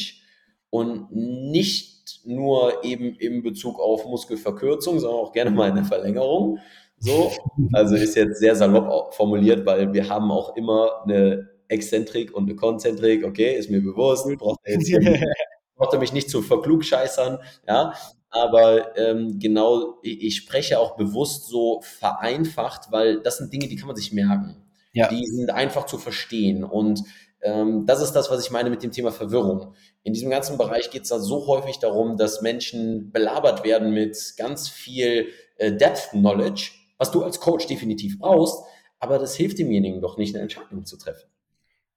und 0.70 1.12
nicht 1.12 2.22
nur 2.26 2.84
eben 2.84 3.16
im 3.16 3.42
Bezug 3.42 3.80
auf 3.80 4.06
Muskelverkürzung, 4.06 5.00
sondern 5.00 5.20
auch 5.20 5.32
gerne 5.32 5.52
mal 5.52 5.72
eine 5.72 5.86
Verlängerung. 5.86 6.60
So, 7.00 7.32
also 7.74 7.96
ist 7.96 8.16
jetzt 8.16 8.40
sehr 8.40 8.56
salopp 8.56 9.14
formuliert, 9.14 9.66
weil 9.66 9.94
wir 9.94 10.10
haben 10.10 10.32
auch 10.32 10.56
immer 10.56 11.04
eine 11.04 11.50
Exzentrik 11.68 12.34
und 12.34 12.44
eine 12.44 12.56
Konzentrik, 12.56 13.26
okay, 13.26 13.56
ist 13.56 13.70
mir 13.70 13.82
bewusst, 13.82 14.28
braucht 14.38 14.60
er 14.64 14.80
jetzt 14.80 14.92
braucht 15.76 15.94
er 15.94 16.00
mich 16.00 16.14
nicht 16.14 16.30
zu 16.30 16.42
verklugscheißern, 16.42 17.40
ja, 17.68 17.94
aber 18.34 18.98
ähm, 18.98 19.40
genau, 19.40 20.00
ich, 20.02 20.36
spreche 20.36 20.80
auch 20.80 20.96
bewusst 20.98 21.46
so 21.46 21.82
vereinfacht, 21.82 22.92
weil 22.92 23.22
das 23.22 23.38
sind 23.38 23.54
Dinge, 23.54 23.68
die 23.68 23.76
kann 23.76 23.88
man 23.88 23.96
sich 23.96 24.12
merken. 24.12 24.58
Ja. 24.92 25.08
Die 25.08 25.26
sind 25.28 25.52
einfach 25.52 25.86
zu 25.86 26.00
verstehen 26.00 26.64
und 26.64 27.04
ähm, 27.42 27.86
das 27.86 28.02
ist 28.02 28.14
das, 28.14 28.32
was 28.32 28.44
ich 28.44 28.52
meine 28.52 28.72
mit 28.72 28.82
dem 28.82 28.92
Thema 28.92 29.12
Verwirrung. 29.12 29.76
In 30.02 30.14
diesem 30.14 30.32
ganzen 30.32 30.58
Bereich 30.58 30.90
geht 30.90 31.04
es 31.04 31.10
da 31.10 31.20
so 31.20 31.46
häufig 31.46 31.78
darum, 31.78 32.18
dass 32.18 32.42
Menschen 32.42 33.12
belabert 33.12 33.64
werden 33.64 33.94
mit 33.94 34.18
ganz 34.38 34.68
viel 34.68 35.28
äh, 35.58 35.72
Depth 35.72 36.10
Knowledge, 36.12 36.72
was 36.98 37.12
du 37.12 37.24
als 37.24 37.40
Coach 37.40 37.68
definitiv 37.68 38.18
brauchst, 38.18 38.64
aber 39.00 39.20
das 39.20 39.36
hilft 39.36 39.60
demjenigen 39.60 40.02
doch 40.02 40.18
nicht, 40.18 40.34
eine 40.34 40.42
Entscheidung 40.42 40.86
zu 40.86 40.98
treffen. 40.98 41.30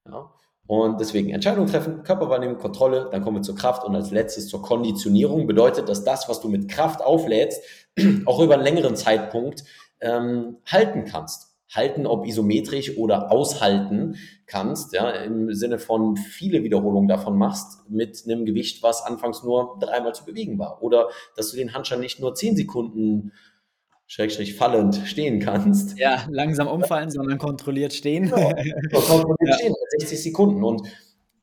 Ja? 0.06 0.30
Und 0.66 1.00
deswegen 1.00 1.30
Entscheidung 1.30 1.66
treffen, 1.66 2.02
Körperwahrnehmung, 2.02 2.58
Kontrolle, 2.58 3.08
dann 3.10 3.22
kommen 3.22 3.38
wir 3.38 3.42
zur 3.42 3.54
Kraft 3.54 3.84
und 3.84 3.94
als 3.94 4.10
letztes 4.10 4.48
zur 4.48 4.62
Konditionierung. 4.62 5.46
Bedeutet, 5.46 5.88
dass 5.88 6.04
das, 6.04 6.28
was 6.28 6.40
du 6.40 6.48
mit 6.48 6.68
Kraft 6.68 7.00
auflädst, 7.02 7.62
auch 8.26 8.40
über 8.40 8.54
einen 8.54 8.64
längeren 8.64 8.96
Zeitpunkt 8.96 9.64
ähm, 10.00 10.56
halten 10.66 11.04
kannst. 11.04 11.54
halten, 11.72 12.06
ob 12.06 12.26
isometrisch 12.26 12.96
oder 12.96 13.32
aushalten 13.32 14.16
kannst, 14.46 14.92
ja, 14.92 15.10
im 15.10 15.52
Sinne 15.52 15.78
von 15.78 16.16
viele 16.16 16.62
Wiederholungen 16.62 17.08
davon 17.08 17.36
machst 17.36 17.90
mit 17.90 18.22
einem 18.24 18.46
Gewicht, 18.46 18.82
was 18.82 19.02
anfangs 19.02 19.42
nur 19.42 19.76
dreimal 19.80 20.14
zu 20.14 20.24
bewegen 20.24 20.58
war. 20.58 20.82
Oder 20.82 21.08
dass 21.36 21.50
du 21.50 21.56
den 21.56 21.74
Handstand 21.74 22.02
nicht 22.02 22.20
nur 22.20 22.34
zehn 22.34 22.56
Sekunden 22.56 23.32
schrägstrich 24.06 24.54
fallend 24.54 25.02
stehen 25.04 25.40
kannst. 25.40 25.98
Ja, 25.98 26.26
langsam 26.30 26.68
umfallen, 26.68 27.10
sondern 27.10 27.38
kontrolliert 27.38 27.92
stehen. 27.92 28.28
Ja, 28.28 28.54
kontrolliert 28.92 29.38
ja. 29.40 29.54
stehen, 29.54 29.74
60 29.98 30.22
Sekunden. 30.22 30.62
Und 30.62 30.82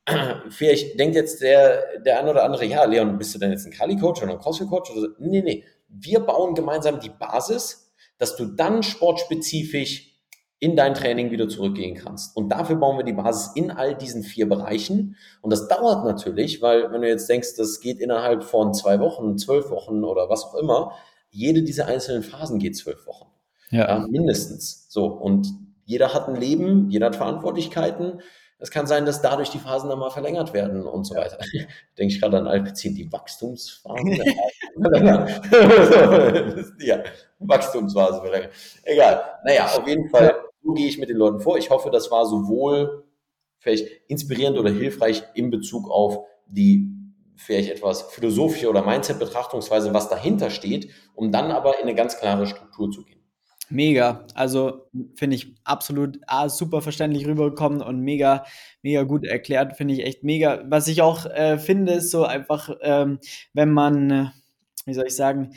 vielleicht 0.50 0.98
denkt 0.98 1.14
jetzt 1.14 1.42
der, 1.42 2.00
der 2.00 2.20
ein 2.20 2.28
oder 2.28 2.44
andere, 2.44 2.64
ja, 2.64 2.84
Leon, 2.84 3.18
bist 3.18 3.34
du 3.34 3.38
denn 3.38 3.50
jetzt 3.50 3.66
ein 3.66 3.72
Kali-Coach 3.72 4.22
oder 4.22 4.32
ein 4.32 4.38
CrossFit-Coach? 4.38 4.92
Nee, 5.18 5.42
nee. 5.42 5.64
Wir 5.88 6.20
bauen 6.20 6.54
gemeinsam 6.54 7.00
die 7.00 7.10
Basis, 7.10 7.94
dass 8.18 8.36
du 8.36 8.46
dann 8.46 8.82
sportspezifisch 8.82 10.14
in 10.58 10.76
dein 10.76 10.94
Training 10.94 11.30
wieder 11.30 11.48
zurückgehen 11.48 11.94
kannst. 11.94 12.34
Und 12.36 12.48
dafür 12.48 12.76
bauen 12.76 12.96
wir 12.96 13.04
die 13.04 13.12
Basis 13.12 13.52
in 13.54 13.70
all 13.70 13.94
diesen 13.94 14.22
vier 14.22 14.48
Bereichen. 14.48 15.16
Und 15.42 15.52
das 15.52 15.68
dauert 15.68 16.06
natürlich, 16.06 16.62
weil 16.62 16.90
wenn 16.90 17.02
du 17.02 17.08
jetzt 17.08 17.28
denkst, 17.28 17.56
das 17.56 17.80
geht 17.80 17.98
innerhalb 17.98 18.44
von 18.44 18.72
zwei 18.72 18.98
Wochen, 18.98 19.36
zwölf 19.36 19.68
Wochen 19.70 20.04
oder 20.04 20.30
was 20.30 20.44
auch 20.44 20.54
immer, 20.54 20.92
jede 21.34 21.62
dieser 21.62 21.86
einzelnen 21.86 22.22
Phasen 22.22 22.58
geht 22.58 22.76
zwölf 22.76 23.06
Wochen. 23.06 23.26
Ja. 23.70 23.88
ja. 23.88 24.06
mindestens. 24.08 24.86
So. 24.88 25.06
Und 25.06 25.48
jeder 25.84 26.14
hat 26.14 26.28
ein 26.28 26.36
Leben, 26.36 26.88
jeder 26.90 27.06
hat 27.06 27.16
Verantwortlichkeiten. 27.16 28.20
Es 28.58 28.70
kann 28.70 28.86
sein, 28.86 29.04
dass 29.04 29.20
dadurch 29.20 29.50
die 29.50 29.58
Phasen 29.58 29.90
dann 29.90 29.98
mal 29.98 30.10
verlängert 30.10 30.54
werden 30.54 30.86
und 30.86 31.04
so 31.04 31.16
weiter. 31.16 31.38
Denke 31.98 32.14
ich 32.14 32.20
gerade 32.20 32.38
an 32.38 32.46
Alpezin, 32.46 32.94
die 32.94 33.12
Wachstumsphasen. 33.12 34.06
ja, 36.78 37.02
Wachstumsphase 37.40 38.20
verlängert. 38.20 38.52
Egal. 38.84 39.22
Naja, 39.44 39.66
auf 39.66 39.86
jeden 39.86 40.08
Fall 40.08 40.34
so 40.62 40.72
gehe 40.72 40.86
ich 40.86 40.98
mit 40.98 41.08
den 41.08 41.16
Leuten 41.16 41.40
vor. 41.40 41.58
Ich 41.58 41.70
hoffe, 41.70 41.90
das 41.90 42.10
war 42.10 42.26
sowohl 42.26 43.04
vielleicht 43.58 43.88
inspirierend 44.08 44.56
oder 44.56 44.70
hilfreich 44.70 45.24
in 45.34 45.50
Bezug 45.50 45.90
auf 45.90 46.24
die 46.46 47.03
vielleicht 47.36 47.70
etwas 47.70 48.02
philosophische 48.12 48.68
oder 48.68 48.84
Mindset-Betrachtungsweise, 48.84 49.92
was 49.92 50.08
dahinter 50.08 50.50
steht, 50.50 50.90
um 51.14 51.32
dann 51.32 51.50
aber 51.50 51.78
in 51.78 51.82
eine 51.82 51.94
ganz 51.94 52.18
klare 52.18 52.46
Struktur 52.46 52.90
zu 52.90 53.04
gehen. 53.04 53.20
Mega, 53.70 54.26
also 54.34 54.88
finde 55.14 55.36
ich 55.36 55.54
absolut 55.64 56.18
ah, 56.26 56.48
super 56.50 56.82
verständlich 56.82 57.26
rübergekommen 57.26 57.80
und 57.80 58.00
mega, 58.00 58.44
mega 58.82 59.04
gut 59.04 59.24
erklärt, 59.24 59.76
finde 59.76 59.94
ich 59.94 60.04
echt 60.04 60.22
mega. 60.22 60.62
Was 60.66 60.86
ich 60.86 61.00
auch 61.00 61.24
äh, 61.26 61.58
finde, 61.58 61.94
ist 61.94 62.10
so 62.10 62.24
einfach, 62.24 62.70
ähm, 62.82 63.18
wenn 63.54 63.72
man, 63.72 64.10
äh, 64.10 64.26
wie 64.84 64.92
soll 64.92 65.06
ich 65.06 65.16
sagen, 65.16 65.54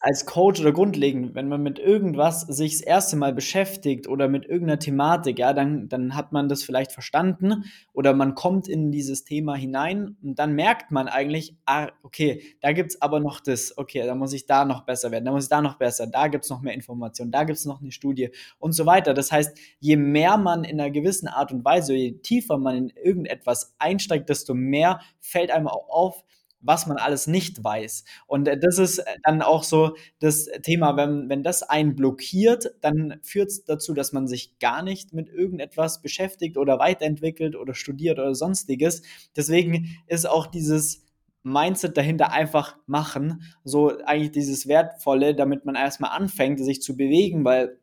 als 0.00 0.26
Coach 0.26 0.60
oder 0.60 0.72
grundlegend, 0.72 1.34
wenn 1.34 1.48
man 1.48 1.62
mit 1.62 1.78
irgendwas 1.78 2.42
sich 2.42 2.72
das 2.72 2.80
erste 2.82 3.16
Mal 3.16 3.32
beschäftigt 3.32 4.06
oder 4.06 4.28
mit 4.28 4.44
irgendeiner 4.44 4.78
Thematik, 4.78 5.38
ja, 5.38 5.52
dann, 5.52 5.88
dann 5.88 6.14
hat 6.14 6.32
man 6.32 6.48
das 6.48 6.62
vielleicht 6.62 6.92
verstanden 6.92 7.64
oder 7.92 8.14
man 8.14 8.34
kommt 8.34 8.68
in 8.68 8.92
dieses 8.92 9.24
Thema 9.24 9.54
hinein 9.54 10.16
und 10.22 10.38
dann 10.38 10.54
merkt 10.54 10.90
man 10.90 11.08
eigentlich, 11.08 11.56
ah, 11.64 11.88
okay, 12.02 12.42
da 12.60 12.72
gibt 12.72 12.90
es 12.90 13.02
aber 13.02 13.20
noch 13.20 13.40
das, 13.40 13.76
okay, 13.76 14.04
da 14.06 14.14
muss 14.14 14.32
ich 14.32 14.46
da 14.46 14.64
noch 14.64 14.82
besser 14.82 15.10
werden, 15.10 15.24
da 15.24 15.32
muss 15.32 15.44
ich 15.44 15.50
da 15.50 15.62
noch 15.62 15.76
besser, 15.76 16.06
da 16.06 16.28
gibt 16.28 16.44
es 16.44 16.50
noch 16.50 16.60
mehr 16.60 16.74
Informationen, 16.74 17.30
da 17.30 17.44
gibt 17.44 17.58
es 17.58 17.64
noch 17.64 17.80
eine 17.80 17.92
Studie 17.92 18.30
und 18.58 18.72
so 18.72 18.86
weiter. 18.86 19.14
Das 19.14 19.32
heißt, 19.32 19.58
je 19.80 19.96
mehr 19.96 20.36
man 20.36 20.64
in 20.64 20.80
einer 20.80 20.90
gewissen 20.90 21.26
Art 21.26 21.52
und 21.52 21.64
Weise, 21.64 21.94
je 21.94 22.12
tiefer 22.18 22.58
man 22.58 22.76
in 22.76 22.88
irgendetwas 22.90 23.74
einsteigt, 23.78 24.28
desto 24.28 24.54
mehr 24.54 25.00
fällt 25.20 25.50
einem 25.50 25.68
auch 25.68 25.88
auf, 25.88 26.24
was 26.60 26.86
man 26.86 26.96
alles 26.96 27.26
nicht 27.26 27.62
weiß. 27.62 28.04
Und 28.26 28.48
äh, 28.48 28.58
das 28.58 28.78
ist 28.78 28.98
äh, 28.98 29.04
dann 29.24 29.42
auch 29.42 29.62
so 29.62 29.96
das 30.20 30.46
Thema, 30.62 30.96
wenn, 30.96 31.28
wenn 31.28 31.42
das 31.42 31.62
einen 31.62 31.94
blockiert, 31.94 32.74
dann 32.80 33.18
führt 33.22 33.48
es 33.48 33.64
dazu, 33.64 33.94
dass 33.94 34.12
man 34.12 34.26
sich 34.26 34.58
gar 34.58 34.82
nicht 34.82 35.12
mit 35.12 35.28
irgendetwas 35.28 36.02
beschäftigt 36.02 36.56
oder 36.56 36.78
weiterentwickelt 36.78 37.56
oder 37.56 37.74
studiert 37.74 38.18
oder 38.18 38.34
sonstiges. 38.34 39.02
Deswegen 39.36 39.98
ist 40.06 40.28
auch 40.28 40.46
dieses 40.46 41.04
Mindset 41.42 41.96
dahinter 41.96 42.32
einfach 42.32 42.76
machen, 42.86 43.42
so 43.64 43.96
eigentlich 44.04 44.32
dieses 44.32 44.66
Wertvolle, 44.66 45.34
damit 45.34 45.64
man 45.64 45.76
erstmal 45.76 46.10
anfängt, 46.10 46.58
sich 46.60 46.82
zu 46.82 46.96
bewegen, 46.96 47.44
weil 47.44 47.78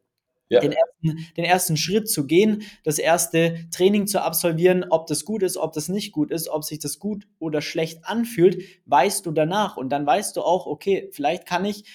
ja. 0.49 0.59
den, 0.59 0.71
ersten, 0.71 1.27
den 1.37 1.45
ersten 1.45 1.77
Schritt 1.77 2.09
zu 2.09 2.25
gehen, 2.27 2.63
das 2.83 2.99
erste 2.99 3.67
Training 3.71 4.07
zu 4.07 4.21
absolvieren, 4.21 4.85
ob 4.89 5.07
das 5.07 5.25
gut 5.25 5.43
ist, 5.43 5.57
ob 5.57 5.73
das 5.73 5.89
nicht 5.89 6.11
gut 6.11 6.31
ist, 6.31 6.49
ob 6.49 6.63
sich 6.63 6.79
das 6.79 6.99
gut 6.99 7.27
oder 7.39 7.61
schlecht 7.61 8.05
anfühlt, 8.05 8.61
weißt 8.85 9.25
du 9.25 9.31
danach. 9.31 9.77
Und 9.77 9.89
dann 9.89 10.05
weißt 10.05 10.35
du 10.35 10.41
auch, 10.41 10.65
okay, 10.65 11.09
vielleicht 11.11 11.45
kann 11.45 11.65
ich 11.65 11.85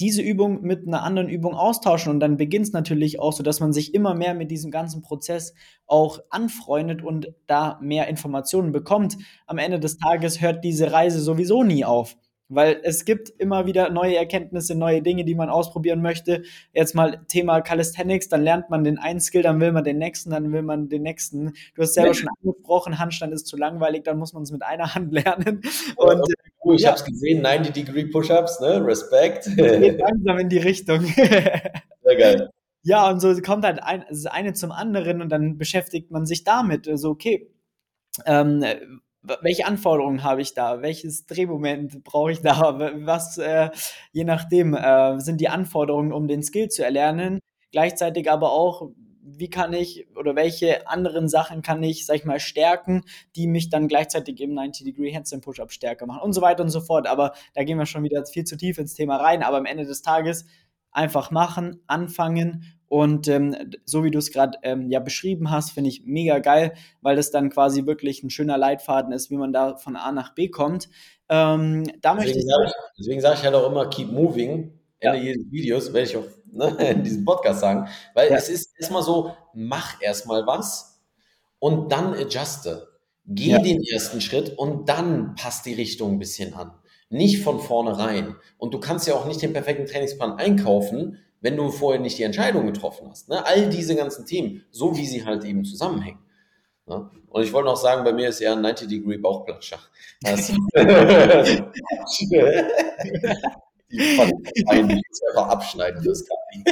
diese 0.00 0.22
Übung 0.22 0.62
mit 0.62 0.86
einer 0.86 1.02
anderen 1.02 1.28
Übung 1.28 1.54
austauschen 1.54 2.10
und 2.10 2.20
dann 2.20 2.36
beginnt 2.36 2.66
es 2.66 2.72
natürlich 2.72 3.20
auch 3.20 3.32
so, 3.32 3.42
dass 3.42 3.60
man 3.60 3.72
sich 3.72 3.94
immer 3.94 4.14
mehr 4.14 4.34
mit 4.34 4.50
diesem 4.50 4.70
ganzen 4.70 5.02
Prozess 5.02 5.54
auch 5.86 6.18
anfreundet 6.30 7.02
und 7.02 7.32
da 7.46 7.78
mehr 7.80 8.08
Informationen 8.08 8.72
bekommt. 8.72 9.16
Am 9.46 9.58
Ende 9.58 9.78
des 9.78 9.98
Tages 9.98 10.40
hört 10.40 10.64
diese 10.64 10.92
Reise 10.92 11.20
sowieso 11.20 11.62
nie 11.62 11.84
auf. 11.84 12.16
Weil 12.54 12.80
es 12.82 13.04
gibt 13.04 13.30
immer 13.38 13.66
wieder 13.66 13.90
neue 13.90 14.16
Erkenntnisse, 14.16 14.74
neue 14.74 15.00
Dinge, 15.02 15.24
die 15.24 15.34
man 15.34 15.48
ausprobieren 15.48 16.02
möchte. 16.02 16.42
Jetzt 16.72 16.94
mal 16.94 17.24
Thema 17.28 17.60
Calisthenics, 17.60 18.28
dann 18.28 18.42
lernt 18.42 18.68
man 18.68 18.84
den 18.84 18.98
einen 18.98 19.20
Skill, 19.20 19.42
dann 19.42 19.60
will 19.60 19.72
man 19.72 19.84
den 19.84 19.98
nächsten, 19.98 20.30
dann 20.30 20.52
will 20.52 20.62
man 20.62 20.88
den 20.88 21.02
nächsten. 21.02 21.52
Du 21.74 21.82
hast 21.82 21.94
selber 21.94 22.14
schon 22.14 22.28
angesprochen, 22.42 22.98
Handstand 22.98 23.32
ist 23.32 23.46
zu 23.46 23.56
langweilig, 23.56 24.04
dann 24.04 24.18
muss 24.18 24.32
man 24.32 24.42
es 24.42 24.52
mit 24.52 24.62
einer 24.62 24.94
Hand 24.94 25.12
lernen. 25.12 25.62
Und, 25.96 26.22
oh, 26.60 26.74
ich 26.74 26.82
ja. 26.82 26.88
habe 26.88 26.98
es 26.98 27.04
gesehen, 27.04 27.44
90-Degree 27.44 28.06
Push-Ups, 28.06 28.60
ne? 28.60 28.84
Respekt. 28.84 29.48
Geht 29.56 29.98
langsam 29.98 30.38
in 30.38 30.48
die 30.48 30.58
Richtung. 30.58 31.00
Sehr 31.04 32.16
geil. 32.16 32.50
Ja, 32.84 33.08
und 33.08 33.20
so 33.20 33.34
kommt 33.40 33.64
halt 33.64 33.82
ein, 33.82 34.04
das 34.08 34.26
eine 34.26 34.52
zum 34.54 34.72
anderen 34.72 35.22
und 35.22 35.30
dann 35.30 35.56
beschäftigt 35.56 36.10
man 36.10 36.26
sich 36.26 36.44
damit. 36.44 36.88
Also, 36.88 37.10
okay, 37.10 37.48
ähm, 38.26 38.64
welche 39.22 39.66
Anforderungen 39.66 40.24
habe 40.24 40.42
ich 40.42 40.54
da? 40.54 40.82
Welches 40.82 41.26
Drehmoment 41.26 42.02
brauche 42.04 42.32
ich 42.32 42.40
da? 42.40 42.78
Was, 43.06 43.38
äh, 43.38 43.70
je 44.12 44.24
nachdem, 44.24 44.74
äh, 44.74 45.18
sind 45.20 45.40
die 45.40 45.48
Anforderungen, 45.48 46.12
um 46.12 46.26
den 46.26 46.42
Skill 46.42 46.68
zu 46.68 46.84
erlernen. 46.84 47.38
Gleichzeitig 47.70 48.30
aber 48.30 48.52
auch, 48.52 48.90
wie 49.24 49.48
kann 49.48 49.72
ich 49.72 50.08
oder 50.16 50.34
welche 50.34 50.88
anderen 50.88 51.28
Sachen 51.28 51.62
kann 51.62 51.82
ich, 51.82 52.04
sag 52.04 52.16
ich 52.16 52.24
mal, 52.24 52.40
stärken, 52.40 53.02
die 53.36 53.46
mich 53.46 53.70
dann 53.70 53.86
gleichzeitig 53.86 54.40
im 54.40 54.52
90-Degree 54.52 55.14
Handstand 55.14 55.44
Push-Up 55.44 55.70
stärker 55.72 56.06
machen 56.06 56.22
und 56.22 56.32
so 56.32 56.42
weiter 56.42 56.64
und 56.64 56.70
so 56.70 56.80
fort. 56.80 57.06
Aber 57.06 57.32
da 57.54 57.62
gehen 57.62 57.78
wir 57.78 57.86
schon 57.86 58.02
wieder 58.02 58.26
viel 58.26 58.44
zu 58.44 58.56
tief 58.56 58.78
ins 58.78 58.94
Thema 58.94 59.16
rein. 59.16 59.44
Aber 59.44 59.56
am 59.58 59.66
Ende 59.66 59.86
des 59.86 60.02
Tages 60.02 60.44
einfach 60.90 61.30
machen, 61.30 61.80
anfangen 61.86 62.64
und 62.92 63.26
ähm, 63.26 63.56
so 63.86 64.04
wie 64.04 64.10
du 64.10 64.18
es 64.18 64.32
gerade 64.32 64.58
ähm, 64.62 64.90
ja 64.90 65.00
beschrieben 65.00 65.50
hast, 65.50 65.70
finde 65.70 65.88
ich 65.88 66.04
mega 66.04 66.40
geil, 66.40 66.74
weil 67.00 67.16
das 67.16 67.30
dann 67.30 67.48
quasi 67.48 67.86
wirklich 67.86 68.22
ein 68.22 68.28
schöner 68.28 68.58
Leitfaden 68.58 69.12
ist, 69.14 69.30
wie 69.30 69.38
man 69.38 69.50
da 69.50 69.78
von 69.78 69.96
A 69.96 70.12
nach 70.12 70.34
B 70.34 70.48
kommt. 70.48 70.90
Ähm, 71.30 71.90
da 72.02 72.14
deswegen 72.16 72.46
sage 72.46 72.64
ich, 72.66 72.72
deswegen 72.98 73.20
sage 73.22 73.36
ich 73.38 73.44
halt 73.44 73.54
auch 73.54 73.66
immer, 73.66 73.88
keep 73.88 74.12
moving. 74.12 74.78
Ende 74.98 75.16
ja. 75.16 75.24
jedes 75.24 75.50
Videos 75.50 75.94
werde 75.94 76.06
ich 76.06 76.16
auch 76.18 76.26
ne, 76.52 76.66
in 76.90 77.02
diesem 77.02 77.24
Podcast 77.24 77.60
sagen, 77.60 77.88
weil 78.12 78.28
ja. 78.28 78.36
es 78.36 78.50
ist 78.50 78.78
erstmal 78.78 79.02
so, 79.02 79.34
mach 79.54 80.02
erstmal 80.02 80.46
was 80.46 81.00
und 81.60 81.90
dann 81.90 82.12
adjuste. 82.12 82.88
Geh 83.24 83.52
ja. 83.52 83.58
den 83.58 83.82
ersten 83.90 84.20
Schritt 84.20 84.58
und 84.58 84.90
dann 84.90 85.34
passt 85.34 85.64
die 85.64 85.72
Richtung 85.72 86.12
ein 86.12 86.18
bisschen 86.18 86.52
an. 86.52 86.72
Nicht 87.08 87.42
von 87.42 87.58
vornherein. 87.58 88.36
Und 88.58 88.74
du 88.74 88.80
kannst 88.80 89.06
ja 89.06 89.14
auch 89.14 89.24
nicht 89.24 89.40
den 89.40 89.54
perfekten 89.54 89.86
Trainingsplan 89.86 90.32
einkaufen, 90.32 91.18
wenn 91.42 91.56
du 91.56 91.70
vorher 91.70 92.00
nicht 92.00 92.18
die 92.18 92.22
Entscheidung 92.22 92.66
getroffen 92.66 93.08
hast. 93.10 93.28
Ne? 93.28 93.44
All 93.44 93.68
diese 93.68 93.94
ganzen 93.94 94.24
Themen, 94.24 94.64
so 94.70 94.96
wie 94.96 95.06
sie 95.06 95.24
halt 95.24 95.44
eben 95.44 95.64
zusammenhängen. 95.64 96.20
Ne? 96.86 97.10
Und 97.28 97.42
ich 97.42 97.52
wollte 97.52 97.68
noch 97.68 97.76
sagen, 97.76 98.04
bei 98.04 98.12
mir 98.12 98.28
ist 98.28 98.40
eher 98.40 98.52
ein 98.52 98.64
90-Degree 98.64 99.18
Bauchplatscher. 99.18 99.78
Also, 100.24 100.54
die 100.74 102.38
einfach 104.70 105.48
abschneiden 105.48 106.02
fürs 106.02 106.24
Kaffee. 106.26 106.64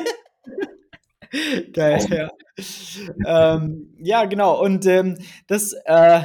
Geil, 1.73 2.05
ja. 2.11 2.31
ähm, 3.55 3.95
ja, 4.01 4.25
genau. 4.25 4.63
Und 4.63 4.87
ähm, 4.87 5.17
das, 5.47 5.75
äh, 5.85 6.23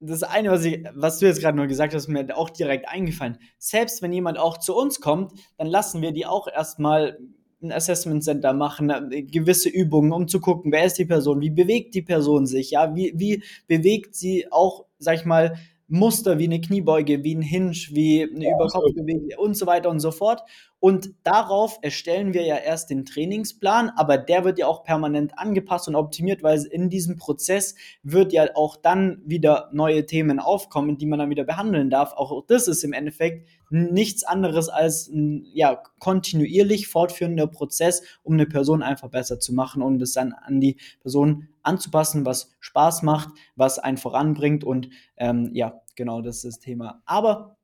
das 0.00 0.22
eine, 0.22 0.50
was, 0.50 0.64
ich, 0.64 0.84
was 0.94 1.18
du 1.18 1.26
jetzt 1.26 1.40
gerade 1.40 1.56
nur 1.56 1.66
gesagt 1.66 1.92
hast, 1.92 2.04
ist 2.04 2.08
mir 2.08 2.36
auch 2.36 2.50
direkt 2.50 2.88
eingefallen. 2.88 3.38
Selbst 3.58 4.00
wenn 4.00 4.12
jemand 4.12 4.38
auch 4.38 4.58
zu 4.58 4.76
uns 4.76 5.00
kommt, 5.00 5.32
dann 5.56 5.66
lassen 5.66 6.02
wir 6.02 6.12
die 6.12 6.26
auch 6.26 6.46
erstmal 6.46 7.18
ein 7.62 7.72
Assessment 7.72 8.22
Center 8.22 8.52
machen, 8.52 8.90
äh, 8.90 9.22
gewisse 9.22 9.68
Übungen, 9.68 10.12
um 10.12 10.28
zu 10.28 10.40
gucken, 10.40 10.72
wer 10.72 10.84
ist 10.84 10.98
die 10.98 11.04
Person, 11.04 11.40
wie 11.40 11.50
bewegt 11.50 11.94
die 11.94 12.02
Person 12.02 12.46
sich, 12.46 12.72
ja, 12.72 12.94
wie, 12.94 13.12
wie 13.16 13.42
bewegt 13.66 14.14
sie 14.14 14.50
auch, 14.50 14.86
sag 14.98 15.16
ich 15.16 15.24
mal, 15.24 15.56
Muster 15.88 16.38
wie 16.38 16.44
eine 16.44 16.60
Kniebeuge, 16.60 17.24
wie 17.24 17.34
ein 17.34 17.42
Hinge, 17.42 17.72
wie 17.90 18.22
eine 18.22 18.44
ja, 18.44 18.54
Überkopfbewegung 18.54 19.30
und 19.38 19.56
so 19.56 19.66
weiter 19.66 19.88
und 19.88 20.00
so 20.00 20.10
fort. 20.10 20.42
Und 20.80 21.10
darauf 21.24 21.78
erstellen 21.82 22.34
wir 22.34 22.42
ja 22.42 22.56
erst 22.56 22.90
den 22.90 23.04
Trainingsplan, 23.04 23.90
aber 23.96 24.16
der 24.16 24.44
wird 24.44 24.58
ja 24.58 24.68
auch 24.68 24.84
permanent 24.84 25.36
angepasst 25.36 25.88
und 25.88 25.96
optimiert, 25.96 26.44
weil 26.44 26.62
in 26.66 26.88
diesem 26.88 27.16
Prozess 27.16 27.74
wird 28.04 28.32
ja 28.32 28.46
auch 28.54 28.76
dann 28.76 29.20
wieder 29.24 29.70
neue 29.72 30.06
Themen 30.06 30.38
aufkommen, 30.38 30.96
die 30.96 31.06
man 31.06 31.18
dann 31.18 31.30
wieder 31.30 31.44
behandeln 31.44 31.90
darf. 31.90 32.12
Auch 32.12 32.44
das 32.46 32.68
ist 32.68 32.84
im 32.84 32.92
Endeffekt 32.92 33.48
nichts 33.70 34.22
anderes 34.22 34.68
als 34.68 35.08
ein 35.08 35.46
ja, 35.52 35.82
kontinuierlich 35.98 36.86
fortführender 36.86 37.48
Prozess, 37.48 38.02
um 38.22 38.34
eine 38.34 38.46
Person 38.46 38.82
einfach 38.82 39.08
besser 39.08 39.40
zu 39.40 39.52
machen 39.52 39.82
und 39.82 40.00
es 40.00 40.12
dann 40.12 40.32
an 40.32 40.60
die 40.60 40.76
Person 41.00 41.48
anzupassen, 41.68 42.26
was 42.26 42.50
Spaß 42.60 43.02
macht, 43.02 43.28
was 43.54 43.78
einen 43.78 43.98
voranbringt 43.98 44.64
und 44.64 44.88
ähm, 45.16 45.50
ja, 45.52 45.80
genau 45.94 46.20
das 46.22 46.36
ist 46.36 46.44
das 46.44 46.58
Thema. 46.60 47.02
Aber 47.04 47.56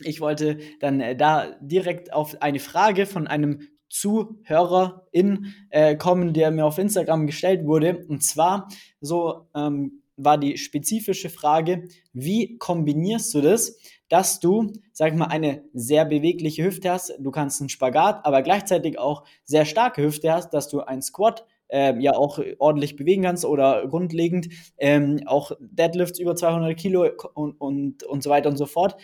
ich 0.00 0.20
wollte 0.20 0.58
dann 0.80 1.00
äh, 1.00 1.16
da 1.16 1.46
direkt 1.60 2.12
auf 2.12 2.40
eine 2.40 2.58
Frage 2.58 3.06
von 3.06 3.26
einem 3.26 3.68
Zuhörerin 3.88 5.54
äh, 5.68 5.96
kommen, 5.96 6.32
der 6.32 6.50
mir 6.50 6.64
auf 6.64 6.78
Instagram 6.78 7.26
gestellt 7.26 7.66
wurde. 7.66 8.06
Und 8.08 8.24
zwar 8.24 8.68
so 9.00 9.48
ähm, 9.54 10.02
war 10.16 10.38
die 10.38 10.56
spezifische 10.56 11.28
Frage, 11.28 11.88
wie 12.12 12.56
kombinierst 12.56 13.34
du 13.34 13.42
das, 13.42 13.76
dass 14.08 14.40
du, 14.40 14.72
sag 14.92 15.12
ich 15.12 15.18
mal, 15.18 15.26
eine 15.26 15.64
sehr 15.74 16.04
bewegliche 16.04 16.64
Hüfte 16.64 16.90
hast, 16.90 17.14
du 17.18 17.30
kannst 17.30 17.60
einen 17.60 17.68
Spagat, 17.68 18.24
aber 18.24 18.42
gleichzeitig 18.42 18.98
auch 18.98 19.24
sehr 19.44 19.64
starke 19.64 20.02
Hüfte 20.02 20.32
hast, 20.32 20.50
dass 20.50 20.68
du 20.68 20.80
ein 20.80 21.02
Squat 21.02 21.46
ähm, 21.72 22.00
ja 22.00 22.14
auch 22.14 22.38
ordentlich 22.58 22.96
bewegen 22.96 23.22
kannst 23.22 23.44
oder 23.46 23.88
grundlegend 23.88 24.48
ähm, 24.76 25.22
auch 25.26 25.52
Deadlifts 25.58 26.18
über 26.18 26.36
200 26.36 26.76
Kilo 26.76 27.08
und, 27.34 27.54
und, 27.60 28.04
und 28.04 28.22
so 28.22 28.30
weiter 28.30 28.50
und 28.50 28.58
so 28.58 28.66
fort. 28.66 28.96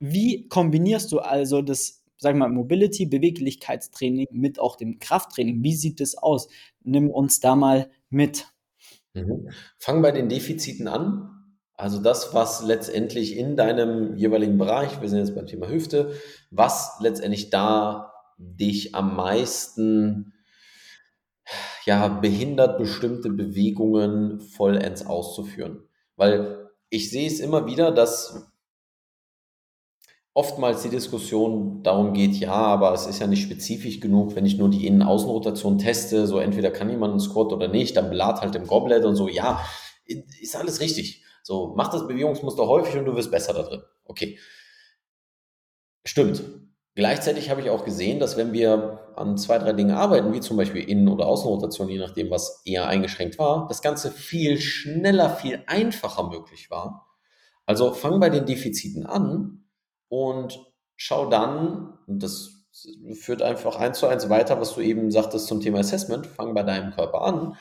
Wie 0.00 0.48
kombinierst 0.48 1.12
du 1.12 1.18
also 1.18 1.60
das, 1.60 2.02
sag 2.16 2.34
mal, 2.34 2.48
Mobility, 2.48 3.06
Beweglichkeitstraining 3.06 4.28
mit 4.32 4.58
auch 4.58 4.76
dem 4.76 4.98
Krafttraining? 4.98 5.62
Wie 5.62 5.74
sieht 5.74 6.00
das 6.00 6.16
aus? 6.16 6.48
Nimm 6.82 7.10
uns 7.10 7.40
da 7.40 7.54
mal 7.56 7.90
mit. 8.08 8.46
Mhm. 9.12 9.50
Fang 9.78 10.00
bei 10.00 10.10
den 10.10 10.28
Defiziten 10.28 10.88
an. 10.88 11.30
Also 11.76 12.00
das, 12.00 12.32
was 12.32 12.64
letztendlich 12.64 13.36
in 13.36 13.56
deinem 13.56 14.16
jeweiligen 14.16 14.56
Bereich, 14.56 15.00
wir 15.00 15.08
sind 15.08 15.18
jetzt 15.18 15.34
beim 15.34 15.46
Thema 15.46 15.68
Hüfte, 15.68 16.14
was 16.50 16.96
letztendlich 17.00 17.50
da 17.50 18.12
dich 18.38 18.94
am 18.94 19.16
meisten 19.16 20.33
ja, 21.86 22.08
behindert, 22.08 22.78
bestimmte 22.78 23.30
Bewegungen 23.30 24.40
vollends 24.40 25.06
auszuführen. 25.06 25.88
Weil 26.16 26.70
ich 26.90 27.10
sehe 27.10 27.26
es 27.26 27.40
immer 27.40 27.66
wieder, 27.66 27.90
dass 27.92 28.50
oftmals 30.34 30.82
die 30.82 30.88
Diskussion 30.88 31.82
darum 31.82 32.12
geht, 32.12 32.34
ja, 32.34 32.52
aber 32.52 32.92
es 32.92 33.06
ist 33.06 33.20
ja 33.20 33.26
nicht 33.26 33.42
spezifisch 33.42 34.00
genug, 34.00 34.34
wenn 34.34 34.46
ich 34.46 34.58
nur 34.58 34.68
die 34.68 34.86
Innen-Außenrotation 34.86 35.78
teste, 35.78 36.26
so 36.26 36.38
entweder 36.38 36.70
kann 36.72 36.90
jemand 36.90 37.12
einen 37.12 37.20
Squat 37.20 37.52
oder 37.52 37.68
nicht, 37.68 37.96
dann 37.96 38.10
belad 38.10 38.40
halt 38.40 38.54
im 38.56 38.66
Goblet 38.66 39.04
und 39.04 39.14
so, 39.14 39.28
ja, 39.28 39.64
ist 40.06 40.56
alles 40.56 40.80
richtig. 40.80 41.22
So, 41.42 41.74
mach 41.76 41.88
das 41.88 42.08
Bewegungsmuster 42.08 42.66
häufig 42.66 42.96
und 42.96 43.04
du 43.04 43.14
wirst 43.14 43.30
besser 43.30 43.52
da 43.52 43.62
drin. 43.62 43.82
Okay. 44.04 44.38
Stimmt. 46.06 46.42
Gleichzeitig 46.96 47.50
habe 47.50 47.60
ich 47.60 47.70
auch 47.70 47.84
gesehen, 47.84 48.20
dass 48.20 48.36
wenn 48.36 48.52
wir 48.52 49.00
an 49.16 49.36
zwei, 49.36 49.58
drei 49.58 49.72
Dingen 49.72 49.90
arbeiten, 49.90 50.32
wie 50.32 50.40
zum 50.40 50.56
Beispiel 50.56 50.88
Innen- 50.88 51.08
oder 51.08 51.26
Außenrotation, 51.26 51.88
je 51.88 51.98
nachdem, 51.98 52.30
was 52.30 52.62
eher 52.64 52.86
eingeschränkt 52.86 53.38
war, 53.38 53.66
das 53.66 53.82
Ganze 53.82 54.12
viel 54.12 54.60
schneller, 54.60 55.30
viel 55.30 55.64
einfacher 55.66 56.28
möglich 56.30 56.70
war. 56.70 57.08
Also 57.66 57.92
fang 57.92 58.20
bei 58.20 58.30
den 58.30 58.46
Defiziten 58.46 59.06
an 59.06 59.64
und 60.08 60.60
schau 60.94 61.28
dann, 61.28 61.98
und 62.06 62.22
das 62.22 62.50
führt 63.14 63.42
einfach 63.42 63.76
eins 63.76 63.98
zu 63.98 64.06
eins 64.06 64.28
weiter, 64.28 64.60
was 64.60 64.74
du 64.74 64.80
eben 64.80 65.10
sagtest 65.10 65.48
zum 65.48 65.60
Thema 65.60 65.80
Assessment, 65.80 66.26
fang 66.26 66.54
bei 66.54 66.62
deinem 66.62 66.92
Körper 66.92 67.22
an 67.22 67.56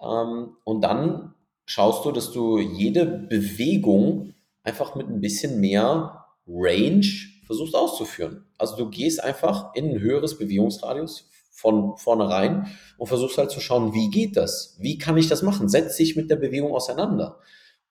ähm, 0.00 0.56
und 0.64 0.82
dann 0.82 1.34
schaust 1.66 2.04
du, 2.04 2.12
dass 2.12 2.32
du 2.32 2.58
jede 2.58 3.06
Bewegung 3.06 4.34
einfach 4.62 4.94
mit 4.94 5.08
ein 5.08 5.20
bisschen 5.20 5.60
mehr 5.60 6.26
Range 6.46 7.06
versuchst 7.44 7.74
auszuführen. 7.74 8.44
Also 8.58 8.76
du 8.76 8.88
gehst 8.88 9.22
einfach 9.22 9.74
in 9.74 9.90
ein 9.90 10.00
höheres 10.00 10.38
Bewegungsradius 10.38 11.28
von 11.50 11.96
vornherein 11.96 12.66
und 12.98 13.06
versuchst 13.06 13.38
halt 13.38 13.50
zu 13.50 13.60
schauen, 13.60 13.94
wie 13.94 14.10
geht 14.10 14.36
das? 14.36 14.76
Wie 14.80 14.98
kann 14.98 15.16
ich 15.16 15.28
das 15.28 15.42
machen? 15.42 15.68
Setz 15.68 15.96
dich 15.96 16.16
mit 16.16 16.30
der 16.30 16.36
Bewegung 16.36 16.72
auseinander 16.72 17.38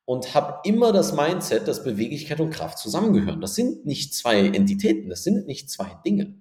und 0.05 0.33
habe 0.33 0.59
immer 0.67 0.91
das 0.91 1.13
Mindset, 1.13 1.67
dass 1.67 1.83
Beweglichkeit 1.83 2.39
und 2.39 2.49
Kraft 2.49 2.79
zusammengehören. 2.79 3.39
Das 3.39 3.55
sind 3.55 3.85
nicht 3.85 4.13
zwei 4.13 4.47
Entitäten, 4.47 5.09
das 5.09 5.23
sind 5.23 5.47
nicht 5.47 5.69
zwei 5.69 5.87
Dinge. 6.05 6.35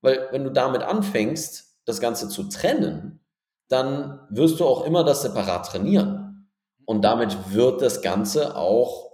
Weil 0.00 0.28
wenn 0.32 0.44
du 0.44 0.50
damit 0.50 0.82
anfängst, 0.82 1.76
das 1.84 2.00
Ganze 2.00 2.28
zu 2.28 2.44
trennen, 2.44 3.20
dann 3.68 4.20
wirst 4.30 4.60
du 4.60 4.66
auch 4.66 4.84
immer 4.84 5.04
das 5.04 5.22
separat 5.22 5.66
trainieren. 5.66 6.50
Und 6.84 7.02
damit 7.02 7.54
wird 7.54 7.80
das 7.80 8.02
Ganze 8.02 8.56
auch 8.56 9.11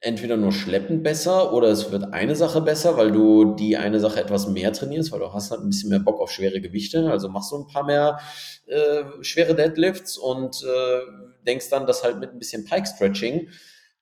entweder 0.00 0.36
nur 0.36 0.52
schleppend 0.52 1.02
besser 1.02 1.52
oder 1.52 1.68
es 1.68 1.90
wird 1.90 2.12
eine 2.12 2.36
Sache 2.36 2.60
besser, 2.60 2.96
weil 2.96 3.10
du 3.10 3.54
die 3.54 3.76
eine 3.76 3.98
Sache 3.98 4.20
etwas 4.20 4.48
mehr 4.48 4.72
trainierst, 4.72 5.10
weil 5.12 5.20
du 5.20 5.32
hast 5.32 5.50
halt 5.50 5.62
ein 5.62 5.68
bisschen 5.68 5.90
mehr 5.90 6.00
Bock 6.00 6.20
auf 6.20 6.30
schwere 6.30 6.60
Gewichte. 6.60 7.10
Also 7.10 7.28
machst 7.28 7.50
du 7.52 7.56
ein 7.56 7.66
paar 7.66 7.84
mehr 7.84 8.18
äh, 8.66 9.04
schwere 9.22 9.54
Deadlifts 9.54 10.18
und 10.18 10.62
äh, 10.62 11.00
denkst 11.46 11.70
dann, 11.70 11.86
dass 11.86 12.04
halt 12.04 12.20
mit 12.20 12.30
ein 12.30 12.38
bisschen 12.38 12.64
Pike-Stretching 12.64 13.48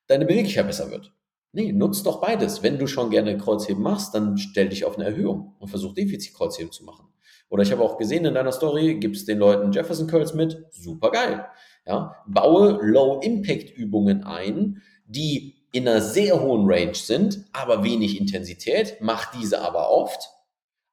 deine 0.06 0.26
Beweglichkeit 0.26 0.66
besser 0.66 0.90
wird. 0.90 1.12
Nee, 1.52 1.72
nutzt 1.72 2.04
doch 2.04 2.20
beides. 2.20 2.64
Wenn 2.64 2.78
du 2.78 2.88
schon 2.88 3.10
gerne 3.10 3.38
Kreuzheben 3.38 3.82
machst, 3.82 4.12
dann 4.14 4.36
stell 4.36 4.68
dich 4.70 4.84
auf 4.84 4.96
eine 4.96 5.06
Erhöhung 5.06 5.54
und 5.60 5.68
versuch 5.68 5.94
Defizit-Kreuzheben 5.94 6.72
zu 6.72 6.84
machen. 6.84 7.06
Oder 7.48 7.62
ich 7.62 7.70
habe 7.70 7.82
auch 7.82 7.96
gesehen 7.96 8.24
in 8.24 8.34
deiner 8.34 8.50
Story, 8.50 8.96
gibst 8.96 9.28
den 9.28 9.38
Leuten 9.38 9.70
Jefferson 9.70 10.08
Curls 10.08 10.34
mit, 10.34 10.64
super 10.72 11.12
geil. 11.12 11.46
Ja, 11.86 12.16
baue 12.26 12.80
Low-Impact-Übungen 12.82 14.24
ein, 14.24 14.82
die 15.06 15.53
in 15.74 15.88
einer 15.88 16.00
sehr 16.00 16.40
hohen 16.40 16.70
Range 16.70 16.94
sind, 16.94 17.46
aber 17.52 17.82
wenig 17.82 18.20
Intensität, 18.20 18.98
mach 19.00 19.32
diese 19.32 19.60
aber 19.60 19.90
oft. 19.90 20.30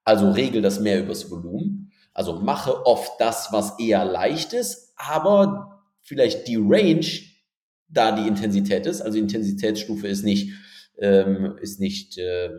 Also 0.03 0.31
regel 0.31 0.63
das 0.63 0.79
mehr 0.79 0.99
übers 0.99 1.29
Volumen. 1.29 1.91
Also 2.15 2.39
mache 2.39 2.87
oft 2.87 3.11
das, 3.21 3.49
was 3.51 3.77
eher 3.77 4.03
leicht 4.05 4.53
ist, 4.53 4.93
aber 4.97 5.83
vielleicht 6.01 6.47
die 6.47 6.57
Range 6.57 7.05
da 7.89 8.11
die 8.11 8.27
Intensität 8.27 8.87
ist. 8.87 9.01
Also 9.01 9.19
Intensitätsstufe 9.19 10.07
ist 10.07 10.23
nicht, 10.23 10.51
ähm, 10.97 11.59
ist 11.61 11.79
nicht 11.79 12.17
äh, 12.17 12.49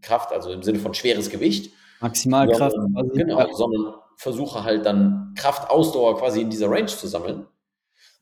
Kraft, 0.00 0.30
also 0.30 0.52
im 0.52 0.62
Sinne 0.62 0.78
von 0.78 0.94
schweres 0.94 1.28
Gewicht. 1.28 1.72
Maximalkraft. 2.00 2.76
Sondern, 2.76 3.08
genau, 3.08 3.52
sondern 3.52 3.94
versuche 4.16 4.62
halt 4.62 4.86
dann 4.86 5.34
Kraft-Ausdauer 5.36 6.18
quasi 6.18 6.40
in 6.40 6.50
dieser 6.50 6.70
Range 6.70 6.86
zu 6.86 7.08
sammeln, 7.08 7.48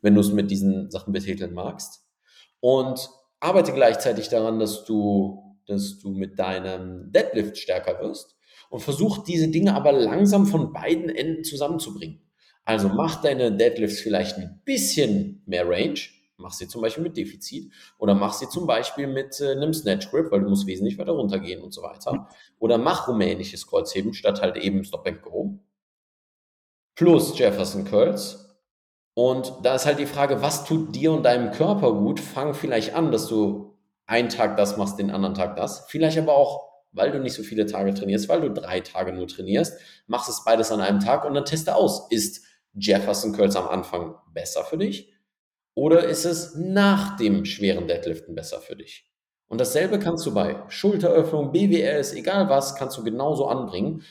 wenn 0.01 0.15
du 0.15 0.23
es 0.23 0.33
mit 0.33 0.51
diesen 0.51 0.91
Sachen 0.91 1.13
betiteln 1.13 1.53
magst. 1.53 2.02
Und 2.63 3.11
arbeite 3.41 3.73
gleichzeitig 3.73 4.29
daran, 4.29 4.61
dass 4.61 4.85
du, 4.85 5.59
dass 5.67 5.99
du 5.99 6.11
mit 6.11 6.39
deinem 6.39 7.11
Deadlift 7.11 7.59
stärker 7.59 8.01
wirst 8.01 8.37
und 8.71 8.81
versuch 8.81 9.25
diese 9.25 9.49
Dinge 9.49 9.75
aber 9.75 9.91
langsam 9.91 10.47
von 10.47 10.73
beiden 10.73 11.09
Enden 11.09 11.43
zusammenzubringen. 11.43 12.23
Also 12.65 12.89
mach 12.89 13.21
deine 13.21 13.51
Deadlifts 13.51 14.01
vielleicht 14.01 14.39
ein 14.39 14.63
bisschen 14.65 15.43
mehr 15.45 15.69
Range, 15.69 15.99
mach 16.37 16.53
sie 16.53 16.69
zum 16.69 16.83
Beispiel 16.83 17.03
mit 17.03 17.17
Defizit 17.17 17.73
oder 17.99 18.15
mach 18.15 18.33
sie 18.33 18.49
zum 18.49 18.69
Beispiel 18.69 19.09
mit 19.09 19.41
äh, 19.41 19.51
einem 19.51 19.75
Snatch 19.75 20.09
Grip, 20.11 20.31
weil 20.31 20.43
du 20.43 20.49
musst 20.49 20.69
wesentlich 20.69 20.97
weiter 20.97 21.13
runtergehen 21.13 21.63
und 21.63 21.75
so 21.75 21.83
weiter. 21.83 22.29
Oder 22.61 22.79
mach 22.79 23.09
rumänisches 23.09 23.67
Kreuzheben 23.67 24.15
statt 24.15 24.41
halt 24.41 24.57
eben 24.57 24.85
Stop 24.85 25.07
and 25.09 25.21
Go. 25.23 25.59
Plus 26.95 27.37
Jefferson 27.37 27.85
Curls. 27.85 28.42
Und 29.15 29.53
da 29.63 29.75
ist 29.75 29.87
halt 29.87 29.99
die 29.99 30.07
Frage, 30.07 30.43
was 30.43 30.65
tut 30.65 30.95
dir 30.95 31.13
und 31.13 31.25
deinem 31.25 31.51
Körper 31.51 31.93
gut? 31.93 32.21
Fang 32.21 32.55
vielleicht 32.55 32.95
an, 32.95 33.13
dass 33.13 33.29
du 33.29 33.77
einen 34.07 34.31
Tag 34.31 34.57
das 34.57 34.77
machst, 34.77 34.99
den 34.99 35.11
anderen 35.11 35.35
Tag 35.35 35.57
das. 35.57 35.87
Vielleicht 35.89 36.19
aber 36.19 36.35
auch 36.35 36.73
weil 36.93 37.11
du 37.11 37.19
nicht 37.19 37.35
so 37.35 37.43
viele 37.43 37.67
Tage 37.67 37.95
trainierst, 37.95 38.29
weil 38.29 38.43
du 38.43 38.51
drei 38.51 38.81
Tage 38.81 39.13
nur 39.13 39.27
trainierst, 39.27 39.79
machst 40.07 40.29
es 40.29 40.45
beides 40.45 40.71
an 40.71 40.81
einem 40.81 41.01
Tag 41.01 41.25
und 41.25 41.35
dann 41.35 41.45
teste 41.45 41.75
aus. 41.75 42.11
Ist 42.11 42.45
Jefferson 42.75 43.33
Curls 43.33 43.57
am 43.57 43.69
Anfang 43.69 44.15
besser 44.33 44.65
für 44.65 44.79
dich? 44.79 45.13
Oder 45.75 46.05
ist 46.05 46.27
es 46.27 46.55
nach 46.55 47.17
dem 47.17 47.45
schweren 47.45 47.89
Deadliften 47.89 48.35
besser 48.35 48.61
für 48.61 48.77
dich? 48.77 49.11
Und 49.49 49.61
dasselbe 49.61 49.99
kannst 49.99 50.25
du 50.27 50.35
bei 50.35 50.63
Schulteröffnung, 50.69 51.53
BWS, 51.53 52.13
egal 52.15 52.49
was, 52.49 52.75
kannst 52.75 52.97
du 52.97 53.05
genauso 53.05 53.47
anbringen. 53.47 54.03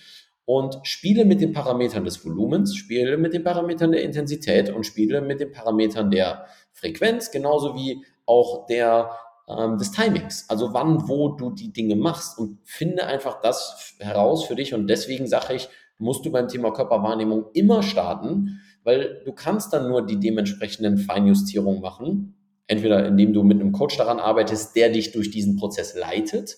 Und 0.54 0.80
spiele 0.84 1.24
mit 1.24 1.39
den 1.39 1.54
Parametern 1.54 2.04
des 2.04 2.26
Volumens, 2.26 2.76
spiele 2.76 3.16
mit 3.16 3.32
den 3.32 3.41
Parametern 3.41 3.93
der 3.93 4.04
Intensität 4.04 4.70
und 4.70 4.86
spiele 4.86 5.22
mit 5.22 5.39
den 5.39 5.54
Parametern 5.54 6.12
der 6.12 6.45
Frequenz, 6.74 7.32
genauso 7.32 7.74
wie 7.74 8.04
auch 8.26 8.66
der, 8.66 9.12
ähm, 9.47 9.78
des 9.78 9.93
Timings. 9.93 10.49
Also 10.49 10.74
wann, 10.74 11.08
wo 11.08 11.30
du 11.30 11.52
die 11.52 11.72
Dinge 11.72 11.95
machst 11.95 12.38
und 12.38 12.58
finde 12.66 13.06
einfach 13.06 13.39
das 13.39 13.95
heraus 13.99 14.43
für 14.43 14.56
dich. 14.56 14.74
Und 14.74 14.88
deswegen 14.88 15.26
sage 15.26 15.54
ich, 15.54 15.70
musst 15.99 16.26
du 16.26 16.32
beim 16.34 16.49
Thema 16.49 16.72
Körperwahrnehmung 16.74 17.45
immer 17.54 17.82
starten, 17.82 18.60
weil 18.84 19.22
du 19.24 19.32
kannst 19.32 19.72
dann 19.72 19.88
nur 19.88 20.06
die 20.06 20.20
dementsprechenden 20.20 20.97
Feinjustierungen 20.97 21.80
machen. 21.80 22.36
Entweder 22.68 23.06
indem 23.06 23.32
du 23.32 23.43
mit 23.43 23.62
einem 23.62 23.72
Coach 23.72 23.95
daran 23.95 24.20
arbeitest, 24.20 24.76
der 24.76 24.89
dich 24.89 25.14
durch 25.14 25.32
diesen 25.32 25.56
Prozess 25.56 25.95
leitet, 25.95 26.58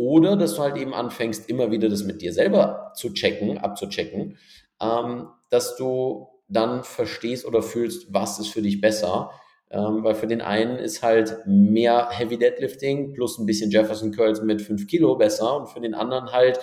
Oder 0.00 0.34
dass 0.34 0.54
du 0.54 0.62
halt 0.62 0.78
eben 0.78 0.94
anfängst, 0.94 1.50
immer 1.50 1.70
wieder 1.70 1.90
das 1.90 2.04
mit 2.04 2.22
dir 2.22 2.32
selber 2.32 2.90
zu 2.94 3.12
checken, 3.12 3.58
abzuchecken, 3.58 4.38
ähm, 4.80 5.28
dass 5.50 5.76
du 5.76 6.26
dann 6.48 6.84
verstehst 6.84 7.44
oder 7.44 7.60
fühlst, 7.60 8.10
was 8.10 8.38
ist 8.38 8.48
für 8.48 8.62
dich 8.62 8.80
besser. 8.80 9.30
Ähm, 9.70 10.02
weil 10.02 10.14
für 10.14 10.26
den 10.26 10.40
einen 10.40 10.78
ist 10.78 11.02
halt 11.02 11.40
mehr 11.44 12.08
Heavy 12.08 12.38
Deadlifting 12.38 13.12
plus 13.12 13.38
ein 13.38 13.44
bisschen 13.44 13.70
Jefferson 13.70 14.10
Curls 14.10 14.40
mit 14.40 14.62
5 14.62 14.86
Kilo 14.86 15.16
besser 15.16 15.54
und 15.54 15.68
für 15.68 15.80
den 15.80 15.92
anderen 15.92 16.32
halt 16.32 16.58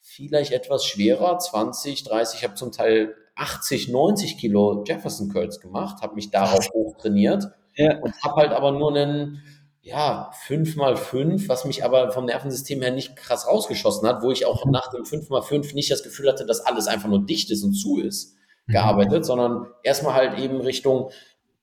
vielleicht 0.00 0.50
etwas 0.50 0.84
schwerer, 0.84 1.38
20, 1.38 2.02
30, 2.02 2.40
ich 2.40 2.44
habe 2.44 2.56
zum 2.56 2.72
Teil 2.72 3.14
80, 3.36 3.88
90 3.88 4.36
Kilo 4.36 4.82
Jefferson 4.84 5.28
Curls 5.28 5.60
gemacht, 5.60 6.02
habe 6.02 6.16
mich 6.16 6.32
darauf 6.32 6.68
hochtrainiert 6.74 7.44
ja. 7.76 8.00
und 8.00 8.20
habe 8.24 8.34
halt 8.40 8.50
aber 8.50 8.72
nur 8.72 8.90
einen 8.90 9.44
ja, 9.82 10.30
5 10.44 10.76
mal 10.76 10.96
5, 10.96 11.48
was 11.48 11.64
mich 11.64 11.84
aber 11.84 12.12
vom 12.12 12.26
Nervensystem 12.26 12.82
her 12.82 12.92
nicht 12.92 13.16
krass 13.16 13.46
rausgeschossen 13.46 14.06
hat, 14.06 14.22
wo 14.22 14.30
ich 14.30 14.44
auch 14.44 14.64
mhm. 14.66 14.72
nach 14.72 14.90
dem 14.90 15.04
5 15.04 15.30
mal 15.30 15.42
5 15.42 15.74
nicht 15.74 15.90
das 15.90 16.02
Gefühl 16.02 16.28
hatte, 16.28 16.44
dass 16.44 16.60
alles 16.60 16.86
einfach 16.86 17.08
nur 17.08 17.24
dicht 17.24 17.50
ist 17.50 17.62
und 17.62 17.72
zu 17.72 17.98
ist, 17.98 18.36
mhm. 18.66 18.72
gearbeitet, 18.72 19.24
sondern 19.24 19.66
erstmal 19.82 20.14
halt 20.14 20.38
eben 20.38 20.60
Richtung 20.60 21.10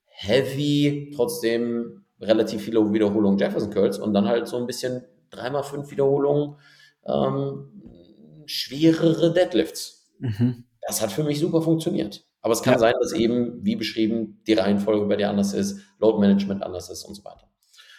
Heavy, 0.06 1.12
trotzdem 1.14 2.04
relativ 2.20 2.62
viele 2.62 2.92
Wiederholungen 2.92 3.38
Jefferson 3.38 3.70
Curls 3.70 3.98
und 3.98 4.12
dann 4.12 4.26
halt 4.26 4.48
so 4.48 4.56
ein 4.56 4.66
bisschen 4.66 5.04
3 5.30 5.50
mal 5.50 5.62
5 5.62 5.90
Wiederholungen 5.90 6.56
ähm, 7.06 7.70
schwerere 8.46 9.32
Deadlifts. 9.32 10.10
Mhm. 10.18 10.64
Das 10.86 11.00
hat 11.00 11.12
für 11.12 11.22
mich 11.22 11.38
super 11.38 11.62
funktioniert. 11.62 12.24
Aber 12.40 12.52
es 12.52 12.62
kann 12.62 12.74
ja. 12.74 12.78
sein, 12.78 12.94
dass 13.00 13.12
eben, 13.12 13.64
wie 13.64 13.76
beschrieben, 13.76 14.42
die 14.46 14.54
Reihenfolge 14.54 15.06
bei 15.06 15.16
dir 15.16 15.28
anders 15.28 15.52
ist, 15.52 15.80
Load 15.98 16.18
Management 16.18 16.62
anders 16.62 16.88
ist 16.90 17.04
und 17.04 17.14
so 17.14 17.24
weiter. 17.24 17.47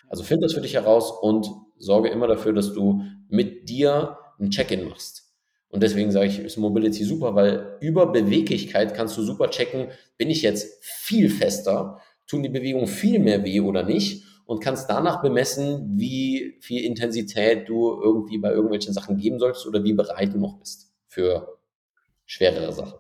Also 0.09 0.23
find 0.23 0.43
das 0.43 0.53
für 0.53 0.61
dich 0.61 0.73
heraus 0.73 1.11
und 1.11 1.49
sorge 1.77 2.09
immer 2.09 2.27
dafür, 2.27 2.53
dass 2.53 2.73
du 2.73 3.03
mit 3.29 3.69
dir 3.69 4.17
ein 4.39 4.49
Check-in 4.49 4.89
machst. 4.89 5.29
Und 5.69 5.83
deswegen 5.83 6.11
sage 6.11 6.27
ich, 6.27 6.39
ist 6.39 6.57
Mobility 6.57 7.03
super, 7.03 7.35
weil 7.35 7.77
über 7.79 8.11
Beweglichkeit 8.11 8.95
kannst 8.95 9.17
du 9.17 9.21
super 9.21 9.49
checken, 9.49 9.89
bin 10.17 10.29
ich 10.29 10.41
jetzt 10.41 10.83
viel 10.83 11.29
fester, 11.29 11.99
tun 12.25 12.41
die 12.41 12.49
Bewegungen 12.49 12.87
viel 12.87 13.19
mehr 13.19 13.43
weh 13.43 13.59
oder 13.61 13.83
nicht 13.83 14.23
und 14.45 14.61
kannst 14.61 14.89
danach 14.89 15.21
bemessen, 15.21 15.91
wie 15.95 16.57
viel 16.59 16.83
Intensität 16.83 17.69
du 17.69 18.01
irgendwie 18.01 18.39
bei 18.39 18.49
irgendwelchen 18.51 18.93
Sachen 18.93 19.17
geben 19.17 19.37
sollst 19.37 19.67
oder 19.67 19.83
wie 19.83 19.93
bereit 19.93 20.33
du 20.33 20.39
noch 20.39 20.57
bist 20.57 20.91
für 21.07 21.59
schwerere 22.25 22.73
Sachen. 22.73 22.97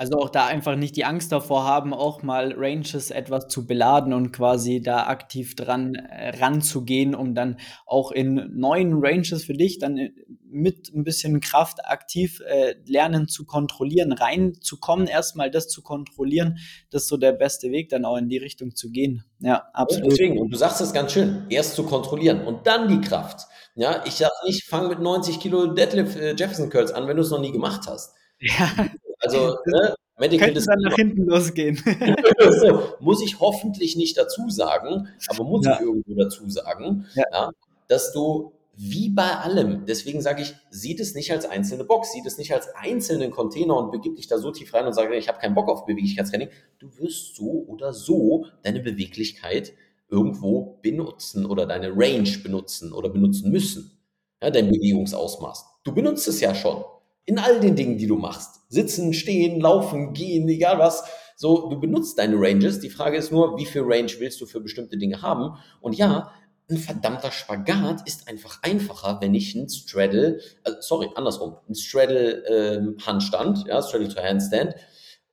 Also 0.00 0.16
auch 0.16 0.30
da 0.30 0.46
einfach 0.46 0.76
nicht 0.76 0.96
die 0.96 1.04
Angst 1.04 1.30
davor 1.30 1.64
haben, 1.64 1.92
auch 1.92 2.22
mal 2.22 2.54
Ranges 2.56 3.10
etwas 3.10 3.48
zu 3.48 3.66
beladen 3.66 4.14
und 4.14 4.32
quasi 4.32 4.80
da 4.80 5.08
aktiv 5.08 5.54
dran 5.56 5.94
äh, 5.94 6.38
ranzugehen, 6.38 7.14
um 7.14 7.34
dann 7.34 7.58
auch 7.84 8.10
in 8.10 8.48
neuen 8.54 8.94
Ranges 8.94 9.44
für 9.44 9.52
dich 9.52 9.78
dann 9.78 9.98
äh, 9.98 10.12
mit 10.50 10.90
ein 10.94 11.04
bisschen 11.04 11.42
Kraft 11.42 11.84
aktiv 11.84 12.40
äh, 12.46 12.76
lernen 12.86 13.28
zu 13.28 13.44
kontrollieren, 13.44 14.12
reinzukommen, 14.12 15.06
erstmal 15.06 15.50
das 15.50 15.68
zu 15.68 15.82
kontrollieren, 15.82 16.56
das 16.90 17.02
ist 17.02 17.08
so 17.08 17.18
der 17.18 17.32
beste 17.32 17.70
Weg, 17.70 17.90
dann 17.90 18.06
auch 18.06 18.16
in 18.16 18.30
die 18.30 18.38
Richtung 18.38 18.74
zu 18.74 18.90
gehen. 18.90 19.26
Ja, 19.40 19.66
absolut. 19.74 20.04
Und 20.04 20.12
deswegen, 20.12 20.38
und 20.38 20.48
du 20.48 20.56
sagst 20.56 20.80
es 20.80 20.94
ganz 20.94 21.12
schön, 21.12 21.44
erst 21.50 21.74
zu 21.74 21.84
kontrollieren 21.84 22.46
und 22.46 22.66
dann 22.66 22.88
die 22.88 23.06
Kraft. 23.06 23.46
Ja, 23.74 24.02
ich 24.06 24.14
sag 24.14 24.32
nicht, 24.46 24.64
fang 24.64 24.88
mit 24.88 25.00
90 25.00 25.40
Kilo 25.40 25.66
Deadlift 25.66 26.16
äh, 26.16 26.34
Jefferson 26.34 26.70
Curls 26.70 26.90
an, 26.90 27.06
wenn 27.06 27.18
du 27.18 27.22
es 27.22 27.30
noch 27.30 27.40
nie 27.42 27.52
gemacht 27.52 27.82
hast. 27.86 28.14
Ja. 28.40 28.88
Also, 29.34 29.58
ne, 29.66 29.94
Medical 30.20 30.52
Könnte 30.52 30.64
dann 30.66 30.80
nach 30.80 30.94
hinten 30.94 31.24
losgehen. 31.24 31.76
so, 32.60 32.82
muss 33.00 33.22
ich 33.22 33.40
hoffentlich 33.40 33.96
nicht 33.96 34.18
dazu 34.18 34.50
sagen, 34.50 35.08
aber 35.28 35.44
muss 35.44 35.64
ja. 35.64 35.76
ich 35.76 35.80
irgendwo 35.80 36.14
dazu 36.14 36.48
sagen, 36.50 37.06
ja. 37.14 37.24
Ja, 37.32 37.50
dass 37.88 38.12
du 38.12 38.52
wie 38.76 39.10
bei 39.10 39.36
allem, 39.36 39.84
deswegen 39.86 40.22
sage 40.22 40.42
ich, 40.42 40.54
sieht 40.70 41.00
es 41.00 41.14
nicht 41.14 41.32
als 41.32 41.44
einzelne 41.44 41.84
Box, 41.84 42.12
sieht 42.12 42.24
es 42.24 42.38
nicht 42.38 42.52
als 42.54 42.68
einzelnen 42.74 43.30
Container 43.30 43.76
und 43.76 43.90
begib 43.90 44.16
dich 44.16 44.26
da 44.26 44.38
so 44.38 44.50
tief 44.52 44.72
rein 44.72 44.86
und 44.86 44.94
sage, 44.94 45.14
ich 45.16 45.28
habe 45.28 45.38
keinen 45.38 45.54
Bock 45.54 45.68
auf 45.68 45.84
Beweglichkeitstraining. 45.86 46.48
Du 46.78 46.88
wirst 46.98 47.36
so 47.36 47.64
oder 47.66 47.92
so 47.92 48.46
deine 48.62 48.80
Beweglichkeit 48.80 49.72
irgendwo 50.08 50.78
benutzen 50.82 51.46
oder 51.46 51.66
deine 51.66 51.92
Range 51.94 52.30
benutzen 52.42 52.92
oder 52.92 53.10
benutzen 53.10 53.50
müssen. 53.50 53.98
Ja, 54.42 54.50
dein 54.50 54.70
Bewegungsausmaß. 54.70 55.66
Du 55.84 55.94
benutzt 55.94 56.26
es 56.28 56.40
ja 56.40 56.54
schon 56.54 56.82
in 57.24 57.38
all 57.38 57.60
den 57.60 57.76
Dingen, 57.76 57.98
die 57.98 58.06
du 58.06 58.16
machst. 58.16 58.60
Sitzen, 58.68 59.12
stehen, 59.12 59.60
laufen, 59.60 60.12
gehen, 60.12 60.48
egal 60.48 60.78
was. 60.78 61.04
So, 61.36 61.68
du 61.70 61.80
benutzt 61.80 62.18
deine 62.18 62.36
Ranges. 62.36 62.80
Die 62.80 62.90
Frage 62.90 63.16
ist 63.16 63.32
nur, 63.32 63.56
wie 63.56 63.66
viel 63.66 63.82
Range 63.82 64.12
willst 64.18 64.40
du 64.40 64.46
für 64.46 64.60
bestimmte 64.60 64.98
Dinge 64.98 65.22
haben? 65.22 65.56
Und 65.80 65.96
ja, 65.96 66.32
ein 66.70 66.76
verdammter 66.76 67.32
Spagat 67.32 68.06
ist 68.06 68.28
einfach 68.28 68.62
einfacher, 68.62 69.18
wenn 69.20 69.34
ich 69.34 69.54
ein 69.54 69.68
Straddle, 69.68 70.40
äh, 70.64 70.72
sorry, 70.80 71.08
andersrum, 71.14 71.56
ein 71.68 71.74
Straddle 71.74 72.44
ähm, 72.46 72.96
Handstand, 73.04 73.66
ja, 73.66 73.82
Straddle 73.82 74.08
to 74.08 74.22
Handstand, 74.22 74.74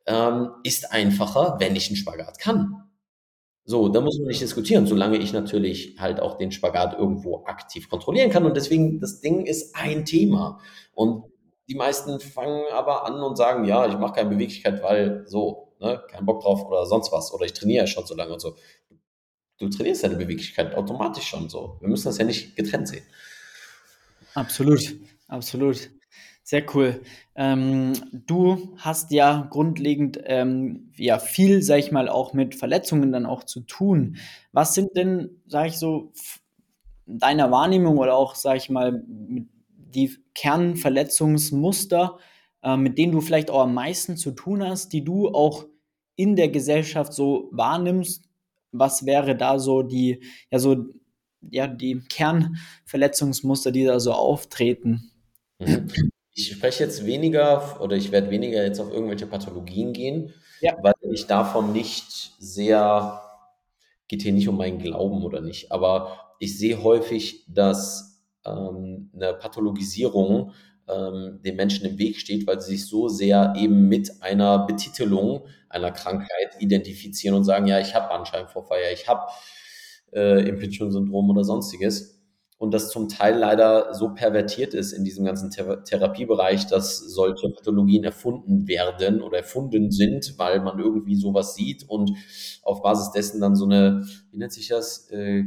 ähm, 0.07 0.49
ist 0.63 0.91
einfacher, 0.91 1.57
wenn 1.59 1.75
ich 1.75 1.87
einen 1.87 1.97
Spagat 1.97 2.39
kann. 2.39 2.83
So, 3.65 3.89
da 3.89 3.99
muss 3.99 4.17
man 4.17 4.29
nicht 4.29 4.41
diskutieren, 4.41 4.87
solange 4.87 5.17
ich 5.17 5.33
natürlich 5.33 5.97
halt 5.99 6.21
auch 6.21 6.37
den 6.37 6.53
Spagat 6.53 6.97
irgendwo 6.97 7.43
aktiv 7.45 7.89
kontrollieren 7.89 8.31
kann. 8.31 8.45
Und 8.45 8.55
deswegen, 8.55 9.01
das 9.01 9.19
Ding 9.19 9.45
ist 9.45 9.75
ein 9.75 10.05
Thema. 10.05 10.61
Und 10.93 11.25
die 11.67 11.75
meisten 11.75 12.19
fangen 12.19 12.63
aber 12.71 13.05
an 13.05 13.21
und 13.21 13.35
sagen, 13.35 13.65
ja, 13.65 13.87
ich 13.87 13.97
mache 13.97 14.13
keine 14.13 14.29
Beweglichkeit, 14.29 14.81
weil 14.81 15.25
so, 15.27 15.73
ne, 15.79 16.01
kein 16.09 16.25
Bock 16.25 16.41
drauf 16.41 16.65
oder 16.65 16.85
sonst 16.85 17.11
was. 17.11 17.33
Oder 17.33 17.45
ich 17.45 17.53
trainiere 17.53 17.83
ja 17.83 17.87
schon 17.87 18.05
so 18.05 18.15
lange 18.15 18.33
und 18.33 18.39
so. 18.39 18.55
Du 19.57 19.69
trainierst 19.69 20.03
deine 20.03 20.15
Beweglichkeit 20.15 20.75
automatisch 20.75 21.25
schon 21.27 21.49
so. 21.49 21.77
Wir 21.81 21.89
müssen 21.89 22.05
das 22.05 22.17
ja 22.17 22.25
nicht 22.25 22.55
getrennt 22.55 22.87
sehen. 22.87 23.03
Absolut, 24.33 24.95
absolut. 25.27 25.89
Sehr 26.43 26.63
cool. 26.73 27.01
Ähm, 27.35 27.91
du 28.13 28.75
hast 28.77 29.11
ja 29.11 29.47
grundlegend 29.49 30.19
ähm, 30.23 30.93
ja 30.95 31.19
viel, 31.19 31.61
sag 31.61 31.79
ich 31.79 31.91
mal, 31.91 32.07
auch 32.07 32.31
mit 32.31 32.55
Verletzungen 32.55 33.11
dann 33.11 33.25
auch 33.25 33.43
zu 33.43 33.61
tun. 33.61 34.15
Was 34.53 34.73
sind 34.73 34.95
denn, 34.95 35.41
sag 35.47 35.67
ich 35.67 35.77
so, 35.77 36.13
deiner 37.05 37.51
Wahrnehmung 37.51 37.97
oder 37.97 38.15
auch, 38.15 38.35
sag 38.35 38.55
ich 38.55 38.69
mal, 38.69 39.03
mit 39.27 39.47
die 39.93 40.17
Kernverletzungsmuster, 40.35 42.17
äh, 42.63 42.77
mit 42.77 42.97
denen 42.97 43.11
du 43.11 43.21
vielleicht 43.21 43.49
auch 43.49 43.61
am 43.61 43.73
meisten 43.73 44.17
zu 44.17 44.31
tun 44.31 44.63
hast, 44.63 44.93
die 44.93 45.03
du 45.03 45.29
auch 45.29 45.65
in 46.15 46.35
der 46.35 46.49
Gesellschaft 46.49 47.13
so 47.13 47.49
wahrnimmst? 47.51 48.25
Was 48.71 49.05
wäre 49.05 49.35
da 49.35 49.59
so 49.59 49.83
die, 49.83 50.21
ja, 50.51 50.59
so, 50.59 50.85
ja, 51.41 51.67
die 51.67 52.01
Kernverletzungsmuster, 52.09 53.71
die 53.71 53.85
da 53.85 53.99
so 53.99 54.11
auftreten? 54.11 55.11
Mhm. 55.59 55.87
Ich 56.33 56.51
spreche 56.51 56.83
jetzt 56.83 57.05
weniger 57.05 57.81
oder 57.81 57.95
ich 57.95 58.11
werde 58.11 58.29
weniger 58.29 58.63
jetzt 58.63 58.79
auf 58.79 58.91
irgendwelche 58.91 59.25
Pathologien 59.25 59.93
gehen, 59.93 60.33
ja. 60.61 60.75
weil 60.83 60.93
ich 61.11 61.25
davon 61.25 61.73
nicht 61.73 62.33
sehr, 62.37 63.21
geht 64.07 64.21
hier 64.21 64.33
nicht 64.33 64.47
um 64.47 64.57
meinen 64.57 64.77
Glauben 64.77 65.23
oder 65.23 65.41
nicht, 65.41 65.71
aber 65.71 66.35
ich 66.39 66.57
sehe 66.57 66.83
häufig, 66.83 67.43
dass 67.47 68.16
ähm, 68.47 69.09
eine 69.13 69.33
Pathologisierung 69.33 70.53
ähm, 70.87 71.39
den 71.43 71.55
Menschen 71.55 71.85
im 71.85 71.97
Weg 71.97 72.17
steht, 72.17 72.47
weil 72.47 72.61
sie 72.61 72.77
sich 72.77 72.87
so 72.87 73.07
sehr 73.07 73.53
eben 73.57 73.87
mit 73.87 74.21
einer 74.21 74.65
Betitelung 74.65 75.45
einer 75.69 75.91
Krankheit 75.91 76.55
identifizieren 76.59 77.35
und 77.35 77.43
sagen, 77.43 77.67
ja, 77.67 77.79
ich 77.79 77.93
habe 77.93 78.07
Bandscheibenvorfall, 78.07 78.79
ja, 78.83 78.93
ich 78.93 79.07
habe 79.07 79.27
äh, 80.13 80.47
Impingement-Syndrom 80.47 81.29
oder 81.29 81.43
sonstiges. 81.43 82.15
Und 82.59 82.73
das 82.73 82.89
zum 82.89 83.07
Teil 83.07 83.37
leider 83.37 83.93
so 83.93 84.15
pervertiert 84.15 84.73
ist 84.73 84.91
in 84.91 85.03
diesem 85.03 85.25
ganzen 85.25 85.51
Thera 85.51 85.75
Therapiebereich, 85.75 86.65
dass 86.65 86.97
solche 86.97 87.49
Pathologien 87.49 88.03
erfunden 88.03 88.67
werden 88.67 89.21
oder 89.21 89.37
erfunden 89.37 89.91
sind, 89.91 90.39
weil 90.39 90.61
man 90.61 90.79
irgendwie 90.79 91.15
sowas 91.15 91.53
sieht 91.53 91.87
und 91.87 92.11
auf 92.63 92.81
Basis 92.81 93.11
dessen 93.11 93.41
dann 93.41 93.55
so 93.55 93.65
eine, 93.65 94.07
wie 94.31 94.37
nennt 94.37 94.53
sich 94.53 94.69
das, 94.69 95.07
äh, 95.11 95.43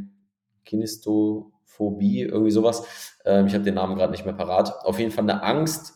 Kinisto, 0.64 1.52
Phobie, 1.70 2.22
irgendwie 2.22 2.50
sowas. 2.50 2.84
Ähm, 3.24 3.46
ich 3.46 3.54
habe 3.54 3.64
den 3.64 3.74
Namen 3.74 3.96
gerade 3.96 4.12
nicht 4.12 4.24
mehr 4.24 4.34
parat. 4.34 4.84
Auf 4.84 4.98
jeden 4.98 5.10
Fall 5.10 5.24
eine 5.24 5.42
Angst 5.42 5.94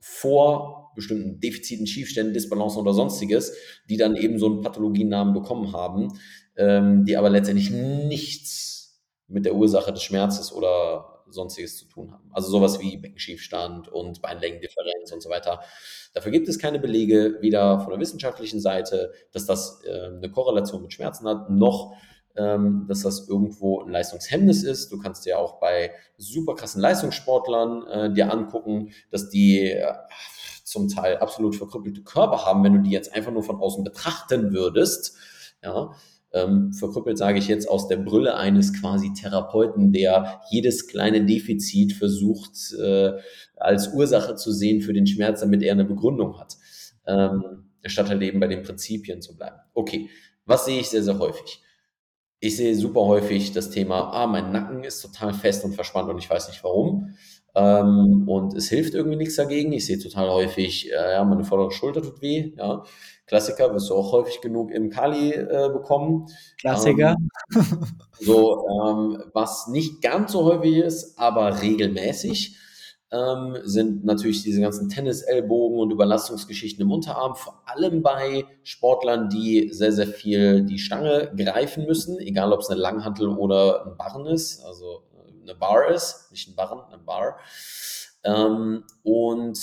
vor 0.00 0.92
bestimmten 0.94 1.40
Defiziten, 1.40 1.86
Schiefständen, 1.86 2.34
Disbalancen 2.34 2.80
oder 2.80 2.92
sonstiges, 2.92 3.56
die 3.88 3.96
dann 3.96 4.16
eben 4.16 4.38
so 4.38 4.46
einen 4.46 4.60
Pathologiennamen 4.60 5.34
bekommen 5.34 5.72
haben, 5.72 6.18
ähm, 6.56 7.04
die 7.04 7.16
aber 7.16 7.30
letztendlich 7.30 7.70
nichts 7.70 9.02
mit 9.26 9.44
der 9.44 9.54
Ursache 9.54 9.92
des 9.92 10.02
Schmerzes 10.02 10.52
oder 10.52 11.24
sonstiges 11.28 11.76
zu 11.78 11.86
tun 11.86 12.12
haben. 12.12 12.30
Also 12.32 12.48
sowas 12.48 12.80
wie 12.80 12.96
Beckenschiefstand 12.96 13.88
und 13.88 14.22
Beinlängendifferenz 14.22 15.10
und 15.12 15.22
so 15.22 15.30
weiter. 15.30 15.60
Dafür 16.12 16.30
gibt 16.30 16.48
es 16.48 16.58
keine 16.58 16.78
Belege, 16.78 17.38
weder 17.40 17.80
von 17.80 17.90
der 17.90 18.00
wissenschaftlichen 18.00 18.60
Seite, 18.60 19.12
dass 19.32 19.46
das 19.46 19.82
äh, 19.84 20.16
eine 20.16 20.30
Korrelation 20.30 20.82
mit 20.82 20.92
Schmerzen 20.92 21.26
hat, 21.26 21.50
noch 21.50 21.96
ähm, 22.36 22.86
dass 22.88 23.02
das 23.02 23.28
irgendwo 23.28 23.82
ein 23.82 23.90
Leistungshemmnis 23.90 24.62
ist. 24.62 24.90
Du 24.90 24.98
kannst 24.98 25.24
dir 25.26 25.38
auch 25.38 25.60
bei 25.60 25.92
super 26.18 26.54
krassen 26.54 26.80
Leistungssportlern 26.80 27.86
äh, 27.86 28.12
dir 28.12 28.32
angucken, 28.32 28.90
dass 29.10 29.28
die 29.28 29.70
äh, 29.70 29.92
zum 30.64 30.88
Teil 30.88 31.18
absolut 31.18 31.54
verkrüppelte 31.54 32.02
Körper 32.02 32.44
haben, 32.44 32.64
wenn 32.64 32.74
du 32.74 32.80
die 32.80 32.90
jetzt 32.90 33.14
einfach 33.14 33.32
nur 33.32 33.42
von 33.42 33.56
außen 33.56 33.84
betrachten 33.84 34.52
würdest. 34.52 35.16
Ja, 35.62 35.94
ähm, 36.32 36.72
verkrüppelt 36.72 37.16
sage 37.16 37.38
ich 37.38 37.46
jetzt 37.46 37.68
aus 37.68 37.86
der 37.86 37.98
Brille 37.98 38.36
eines 38.36 38.78
quasi 38.78 39.12
Therapeuten, 39.14 39.92
der 39.92 40.40
jedes 40.50 40.88
kleine 40.88 41.24
Defizit 41.24 41.92
versucht 41.92 42.72
äh, 42.72 43.12
als 43.56 43.92
Ursache 43.94 44.34
zu 44.34 44.52
sehen 44.52 44.82
für 44.82 44.92
den 44.92 45.06
Schmerz, 45.06 45.40
damit 45.40 45.62
er 45.62 45.72
eine 45.72 45.84
Begründung 45.84 46.38
hat, 46.40 46.56
ähm, 47.06 47.70
statt 47.84 48.08
halt 48.08 48.20
eben 48.22 48.40
bei 48.40 48.48
den 48.48 48.64
Prinzipien 48.64 49.22
zu 49.22 49.36
bleiben. 49.36 49.56
Okay, 49.74 50.10
was 50.44 50.64
sehe 50.64 50.80
ich 50.80 50.88
sehr, 50.88 51.04
sehr 51.04 51.18
häufig? 51.18 51.63
Ich 52.44 52.58
sehe 52.58 52.74
super 52.74 53.06
häufig 53.06 53.52
das 53.52 53.70
Thema, 53.70 54.12
ah, 54.12 54.26
mein 54.26 54.52
Nacken 54.52 54.84
ist 54.84 55.00
total 55.00 55.32
fest 55.32 55.64
und 55.64 55.74
verspannt 55.74 56.10
und 56.10 56.18
ich 56.18 56.28
weiß 56.28 56.48
nicht 56.48 56.62
warum. 56.62 57.14
Ähm, 57.54 58.28
und 58.28 58.52
es 58.52 58.68
hilft 58.68 58.92
irgendwie 58.92 59.16
nichts 59.16 59.36
dagegen. 59.36 59.72
Ich 59.72 59.86
sehe 59.86 59.98
total 59.98 60.28
häufig, 60.28 60.92
äh, 60.92 61.12
ja, 61.14 61.24
meine 61.24 61.44
vordere 61.44 61.70
Schulter 61.70 62.02
tut 62.02 62.20
weh. 62.20 62.52
Ja. 62.58 62.84
Klassiker 63.26 63.72
wirst 63.72 63.88
du 63.88 63.94
auch 63.94 64.12
häufig 64.12 64.42
genug 64.42 64.72
im 64.72 64.90
Kali 64.90 65.32
äh, 65.32 65.70
bekommen. 65.72 66.26
Klassiker. 66.60 67.16
Ähm, 67.56 67.70
so, 68.20 68.66
ähm, 68.68 69.22
was 69.32 69.68
nicht 69.68 70.02
ganz 70.02 70.32
so 70.32 70.44
häufig 70.44 70.76
ist, 70.76 71.18
aber 71.18 71.62
regelmäßig 71.62 72.58
ähm, 73.10 73.58
sind 73.62 74.04
natürlich 74.04 74.42
diese 74.42 74.60
ganzen 74.60 74.88
Tennis-Ellbogen 74.88 75.78
und 75.78 75.90
Überlastungsgeschichten 75.90 76.82
im 76.82 76.90
Unterarm, 76.90 77.36
vor 77.36 77.62
allem 77.66 78.02
bei 78.02 78.44
Sportlern, 78.62 79.28
die 79.28 79.68
sehr, 79.72 79.92
sehr 79.92 80.06
viel 80.06 80.62
die 80.62 80.78
Stange 80.78 81.32
greifen 81.36 81.86
müssen, 81.86 82.18
egal 82.18 82.52
ob 82.52 82.60
es 82.60 82.70
eine 82.70 82.80
Langhantel 82.80 83.28
oder 83.28 83.86
ein 83.86 83.96
Barren 83.96 84.26
ist, 84.26 84.64
also 84.64 85.04
äh, 85.14 85.42
eine 85.42 85.54
Bar 85.54 85.88
ist, 85.88 86.30
nicht 86.30 86.48
ein 86.48 86.56
Barren, 86.56 86.80
eine 86.92 87.02
Bar. 87.02 87.38
Ähm, 88.24 88.84
und 89.02 89.58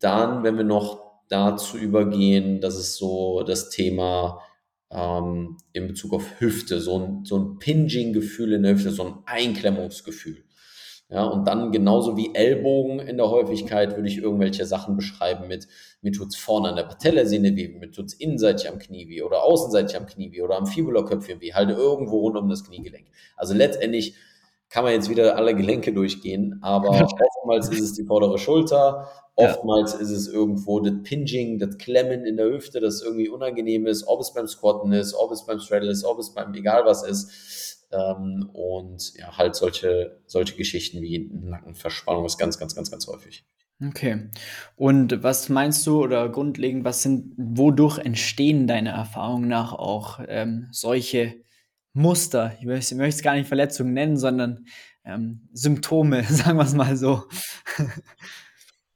dann, 0.00 0.44
wenn 0.44 0.56
wir 0.56 0.64
noch 0.64 1.08
dazu 1.28 1.76
übergehen, 1.76 2.60
das 2.60 2.76
ist 2.76 2.96
so 2.96 3.42
das 3.42 3.70
Thema 3.70 4.40
ähm, 4.90 5.58
in 5.72 5.88
Bezug 5.88 6.14
auf 6.14 6.40
Hüfte, 6.40 6.80
so 6.80 6.98
ein, 6.98 7.24
so 7.24 7.38
ein 7.38 7.58
Pinging-Gefühl 7.58 8.54
in 8.54 8.62
der 8.62 8.74
Hüfte, 8.74 8.90
so 8.90 9.04
ein 9.04 9.14
Einklemmungsgefühl. 9.26 10.44
Ja, 11.10 11.24
und 11.24 11.46
dann 11.48 11.72
genauso 11.72 12.18
wie 12.18 12.34
Ellbogen 12.34 12.98
in 13.00 13.16
der 13.16 13.30
Häufigkeit 13.30 13.96
würde 13.96 14.08
ich 14.08 14.18
irgendwelche 14.18 14.66
Sachen 14.66 14.94
beschreiben 14.94 15.48
mit, 15.48 15.66
mir 16.02 16.12
tut's 16.12 16.36
vorne 16.36 16.68
an 16.68 16.76
der 16.76 16.82
Patellasehne 16.82 17.56
weh, 17.56 17.68
mir 17.68 17.90
tut's 17.90 18.12
innenseitig 18.12 18.68
am 18.68 18.78
Knie 18.78 19.08
weh 19.08 19.22
oder 19.22 19.42
außenseitig 19.42 19.96
am 19.96 20.04
Knie 20.04 20.32
weh 20.32 20.42
oder 20.42 20.56
am 20.58 20.66
Fibulaköpfchen 20.66 21.40
weh, 21.40 21.54
halt 21.54 21.70
irgendwo 21.70 22.18
rund 22.20 22.36
um 22.36 22.50
das 22.50 22.62
Kniegelenk. 22.62 23.06
Also 23.36 23.54
letztendlich 23.54 24.16
kann 24.70 24.84
man 24.84 24.92
jetzt 24.92 25.08
wieder 25.08 25.36
alle 25.36 25.54
Gelenke 25.54 25.92
durchgehen, 25.92 26.58
aber 26.62 26.88
oftmals 27.20 27.68
ist 27.68 27.80
es 27.80 27.92
die 27.94 28.04
vordere 28.04 28.38
Schulter, 28.38 29.08
oftmals 29.34 29.94
ja. 29.94 30.00
ist 30.00 30.10
es 30.10 30.28
irgendwo 30.28 30.80
das 30.80 30.94
Pinging, 31.04 31.58
das 31.58 31.78
Klemmen 31.78 32.24
in 32.24 32.36
der 32.36 32.46
Hüfte, 32.46 32.80
das 32.80 33.02
irgendwie 33.02 33.28
unangenehm 33.28 33.86
ist, 33.86 34.06
ob 34.06 34.20
es 34.20 34.32
beim 34.32 34.46
Squatten 34.46 34.92
ist, 34.92 35.14
ob 35.14 35.30
es 35.30 35.46
beim 35.46 35.60
Straddle 35.60 35.90
ist, 35.90 36.04
ob 36.04 36.18
es 36.18 36.34
beim 36.34 36.52
egal 36.54 36.84
was 36.84 37.02
ist. 37.02 37.86
Ähm, 37.90 38.50
und 38.52 39.14
ja, 39.14 39.38
halt 39.38 39.54
solche, 39.54 40.20
solche 40.26 40.56
Geschichten 40.56 41.00
wie 41.00 41.30
Nackenverspannung 41.32 42.26
ist 42.26 42.36
ganz, 42.36 42.58
ganz, 42.58 42.74
ganz, 42.74 42.90
ganz 42.90 43.06
häufig. 43.06 43.46
Okay. 43.82 44.28
Und 44.76 45.22
was 45.22 45.48
meinst 45.48 45.86
du 45.86 46.02
oder 46.02 46.28
grundlegend, 46.28 46.84
was 46.84 47.02
sind, 47.02 47.32
wodurch 47.36 47.98
entstehen 47.98 48.66
deiner 48.66 48.90
Erfahrung 48.90 49.46
nach 49.46 49.72
auch 49.72 50.20
ähm, 50.26 50.68
solche 50.72 51.36
Muster? 51.98 52.52
Ich 52.58 52.64
möchte, 52.64 52.94
ich 52.94 52.98
möchte 52.98 53.16
es 53.16 53.22
gar 53.22 53.34
nicht 53.34 53.48
Verletzungen 53.48 53.92
nennen, 53.92 54.16
sondern 54.16 54.66
ähm, 55.04 55.48
Symptome, 55.52 56.22
sagen 56.28 56.58
wir 56.58 56.64
es 56.64 56.74
mal 56.74 56.96
so. 56.96 57.24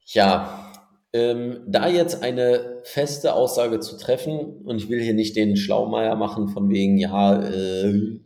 ja, 0.05 0.71
ähm, 1.11 1.61
da 1.67 1.87
jetzt 1.87 2.23
eine 2.23 2.81
feste 2.83 3.33
Aussage 3.33 3.79
zu 3.79 3.97
treffen, 3.97 4.63
und 4.63 4.77
ich 4.77 4.89
will 4.89 5.01
hier 5.01 5.13
nicht 5.13 5.35
den 5.35 5.57
Schlaumeier 5.57 6.15
machen 6.15 6.47
von 6.47 6.69
wegen, 6.69 6.97
ja, 6.97 7.41
äh, 7.43 8.19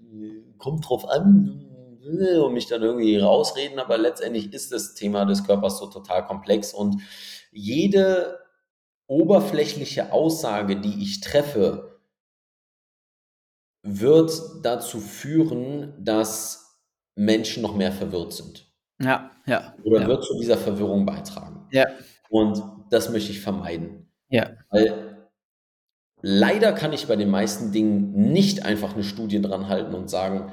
kommt 0.58 0.88
drauf 0.88 1.08
an 1.10 1.66
und 2.40 2.54
mich 2.54 2.68
dann 2.68 2.84
irgendwie 2.84 3.18
rausreden, 3.18 3.80
aber 3.80 3.98
letztendlich 3.98 4.54
ist 4.54 4.72
das 4.72 4.94
Thema 4.94 5.26
des 5.26 5.44
Körpers 5.44 5.80
so 5.80 5.88
total 5.88 6.26
komplex 6.26 6.74
und 6.74 7.02
jede 7.52 8.40
oberflächliche 9.08 10.14
Aussage, 10.14 10.80
die 10.80 11.04
ich 11.04 11.20
treffe, 11.20 11.97
wird 13.88 14.32
dazu 14.64 15.00
führen, 15.00 15.94
dass 16.00 16.80
Menschen 17.16 17.64
noch 17.64 17.76
mehr 17.76 17.92
verwirrt 17.92 18.34
sind. 18.34 18.72
Ja, 19.02 19.32
ja. 19.46 19.76
Oder 19.84 20.02
ja. 20.02 20.08
wird 20.08 20.24
zu 20.24 20.38
dieser 20.40 20.58
Verwirrung 20.58 21.06
beitragen. 21.06 21.68
Ja. 21.72 21.86
Und 22.30 22.62
das 22.90 23.10
möchte 23.10 23.32
ich 23.32 23.40
vermeiden. 23.40 24.12
Ja. 24.30 24.52
Weil 24.70 25.18
Leider 26.22 26.74
kann 26.74 26.94
ich 26.94 27.08
bei 27.08 27.16
den 27.16 27.30
meisten 27.30 27.72
Dingen 27.72 28.32
nicht 28.32 28.66
einfach 28.66 28.94
eine 28.94 29.04
Studie 29.04 29.42
dran 29.42 29.68
halten 29.68 29.94
und 29.94 30.10
sagen, 30.10 30.52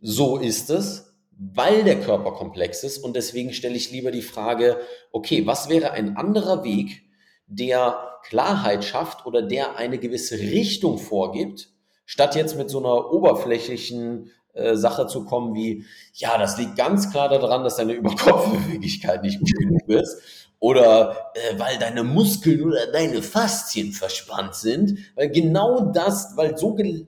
so 0.00 0.38
ist 0.38 0.70
es, 0.70 1.14
weil 1.36 1.84
der 1.84 2.00
Körper 2.00 2.32
komplex 2.32 2.82
ist. 2.82 2.98
Und 2.98 3.14
deswegen 3.14 3.52
stelle 3.52 3.76
ich 3.76 3.90
lieber 3.90 4.10
die 4.10 4.22
Frage, 4.22 4.78
okay, 5.10 5.46
was 5.46 5.68
wäre 5.68 5.92
ein 5.92 6.16
anderer 6.16 6.64
Weg, 6.64 7.02
der 7.46 8.18
Klarheit 8.24 8.84
schafft 8.84 9.26
oder 9.26 9.42
der 9.42 9.76
eine 9.76 9.98
gewisse 9.98 10.38
Richtung 10.38 10.96
vorgibt, 10.96 11.68
statt 12.04 12.36
jetzt 12.36 12.56
mit 12.56 12.70
so 12.70 12.78
einer 12.78 13.12
oberflächlichen 13.12 14.30
äh, 14.54 14.76
Sache 14.76 15.06
zu 15.06 15.24
kommen 15.24 15.54
wie, 15.54 15.84
ja, 16.14 16.36
das 16.38 16.58
liegt 16.58 16.76
ganz 16.76 17.10
klar 17.10 17.28
daran, 17.28 17.64
dass 17.64 17.76
deine 17.76 17.92
Überkopfbeweglichkeit 17.94 19.22
nicht 19.22 19.38
gut 19.38 19.52
genug 19.58 19.88
ist 19.88 20.48
oder 20.58 21.32
äh, 21.34 21.58
weil 21.58 21.78
deine 21.78 22.04
Muskeln 22.04 22.62
oder 22.62 22.86
deine 22.92 23.20
Faszien 23.20 23.92
verspannt 23.92 24.54
sind, 24.54 24.96
weil 25.16 25.28
genau 25.30 25.92
das, 25.92 26.36
weil 26.36 26.56
so 26.56 26.74
ge 26.74 27.06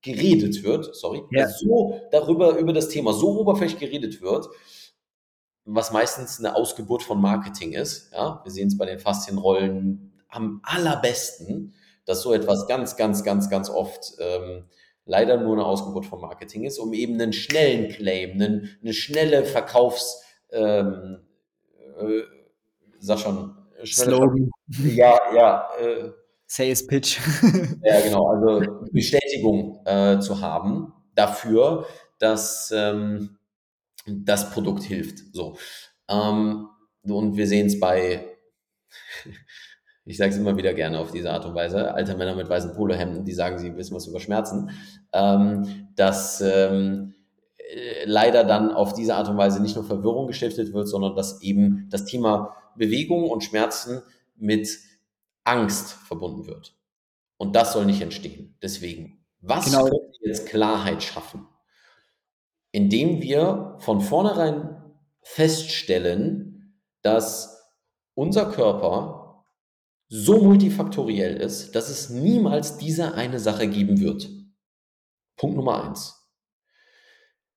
geredet 0.00 0.62
wird, 0.62 0.94
sorry, 0.94 1.22
ja. 1.32 1.48
so 1.48 2.00
darüber, 2.12 2.56
über 2.58 2.72
das 2.72 2.88
Thema 2.88 3.12
so 3.12 3.40
oberflächlich 3.40 3.80
geredet 3.80 4.22
wird, 4.22 4.46
was 5.64 5.90
meistens 5.90 6.38
eine 6.38 6.54
Ausgeburt 6.54 7.02
von 7.02 7.20
Marketing 7.20 7.72
ist. 7.72 8.12
Ja, 8.12 8.40
wir 8.44 8.52
sehen 8.52 8.68
es 8.68 8.78
bei 8.78 8.86
den 8.86 9.00
Faszienrollen 9.00 10.12
am 10.28 10.60
allerbesten, 10.62 11.74
dass 12.06 12.22
so 12.22 12.32
etwas 12.32 12.66
ganz, 12.66 12.96
ganz, 12.96 13.22
ganz, 13.22 13.50
ganz 13.50 13.68
oft 13.68 14.14
ähm, 14.18 14.64
leider 15.04 15.36
nur 15.36 15.52
eine 15.52 15.64
Ausgeburt 15.64 16.06
von 16.06 16.20
Marketing 16.20 16.64
ist, 16.64 16.78
um 16.78 16.92
eben 16.92 17.14
einen 17.14 17.32
schnellen 17.32 17.88
Claim, 17.88 18.32
einen, 18.32 18.78
eine 18.82 18.92
schnelle 18.92 19.44
Verkaufs, 19.44 20.22
ähm, 20.50 21.18
äh, 21.98 22.22
sag 22.98 23.18
schon, 23.18 23.56
Slogan. 23.84 24.50
Ja, 24.68 25.18
ja. 25.34 25.68
Äh, 25.80 26.10
Sales 26.46 26.86
Pitch. 26.86 27.18
ja, 27.82 28.00
genau. 28.00 28.28
Also 28.28 28.86
Bestätigung 28.92 29.82
äh, 29.84 30.18
zu 30.20 30.40
haben 30.40 30.92
dafür, 31.14 31.86
dass 32.18 32.72
ähm, 32.74 33.38
das 34.06 34.50
Produkt 34.50 34.84
hilft. 34.84 35.18
So. 35.32 35.56
Ähm, 36.08 36.68
und 37.02 37.36
wir 37.36 37.46
sehen 37.46 37.66
es 37.66 37.80
bei, 37.80 38.24
ich 40.06 40.16
sage 40.16 40.30
es 40.30 40.38
immer 40.38 40.56
wieder 40.56 40.72
gerne 40.72 41.00
auf 41.00 41.10
diese 41.10 41.32
Art 41.32 41.44
und 41.46 41.54
Weise, 41.54 41.92
alte 41.92 42.16
Männer 42.16 42.36
mit 42.36 42.48
weißen 42.48 42.74
Polohemden, 42.74 43.24
die 43.24 43.32
sagen, 43.32 43.58
sie 43.58 43.76
wissen 43.76 43.94
was 43.94 44.06
über 44.06 44.20
Schmerzen, 44.20 44.70
ähm, 45.12 45.88
dass 45.96 46.40
ähm, 46.40 47.14
äh, 47.58 48.04
leider 48.04 48.44
dann 48.44 48.70
auf 48.70 48.94
diese 48.94 49.16
Art 49.16 49.28
und 49.28 49.36
Weise 49.36 49.60
nicht 49.60 49.74
nur 49.74 49.84
Verwirrung 49.84 50.28
gestiftet 50.28 50.72
wird, 50.72 50.86
sondern 50.86 51.16
dass 51.16 51.42
eben 51.42 51.88
das 51.90 52.04
Thema 52.04 52.54
Bewegung 52.76 53.28
und 53.28 53.42
Schmerzen 53.42 54.00
mit 54.36 54.78
Angst 55.42 55.92
verbunden 55.92 56.46
wird. 56.46 56.76
Und 57.36 57.56
das 57.56 57.72
soll 57.72 57.84
nicht 57.84 58.00
entstehen. 58.00 58.56
Deswegen, 58.62 59.24
was 59.40 59.66
genau. 59.66 59.84
können 59.84 60.12
wir 60.20 60.28
jetzt 60.28 60.46
Klarheit 60.46 61.02
schaffen? 61.02 61.48
Indem 62.70 63.22
wir 63.22 63.76
von 63.78 64.00
vornherein 64.00 64.82
feststellen, 65.22 66.80
dass 67.02 67.72
unser 68.14 68.50
Körper 68.50 69.25
so 70.08 70.42
multifaktoriell 70.42 71.36
ist, 71.36 71.74
dass 71.74 71.88
es 71.88 72.10
niemals 72.10 72.78
diese 72.78 73.14
eine 73.14 73.38
Sache 73.38 73.66
geben 73.66 74.00
wird. 74.00 74.28
Punkt 75.36 75.56
Nummer 75.56 75.84
eins. 75.84 76.16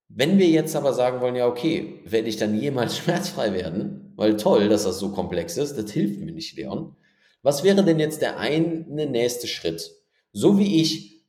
Wenn 0.08 0.38
wir 0.38 0.48
jetzt 0.48 0.74
aber 0.74 0.92
sagen 0.92 1.20
wollen, 1.20 1.36
ja, 1.36 1.46
okay, 1.46 2.02
werde 2.04 2.28
ich 2.28 2.36
dann 2.36 2.58
jemals 2.58 2.96
schmerzfrei 2.98 3.52
werden? 3.52 4.12
Weil 4.16 4.36
toll, 4.36 4.68
dass 4.68 4.84
das 4.84 4.98
so 4.98 5.12
komplex 5.12 5.56
ist, 5.56 5.76
das 5.76 5.90
hilft 5.92 6.20
mir 6.20 6.32
nicht, 6.32 6.56
Leon. 6.56 6.96
Was 7.42 7.64
wäre 7.64 7.82
denn 7.84 7.98
jetzt 7.98 8.20
der 8.20 8.38
eine 8.38 9.06
nächste 9.06 9.46
Schritt? 9.46 9.90
So 10.32 10.58
wie 10.58 10.80
ich 10.80 11.24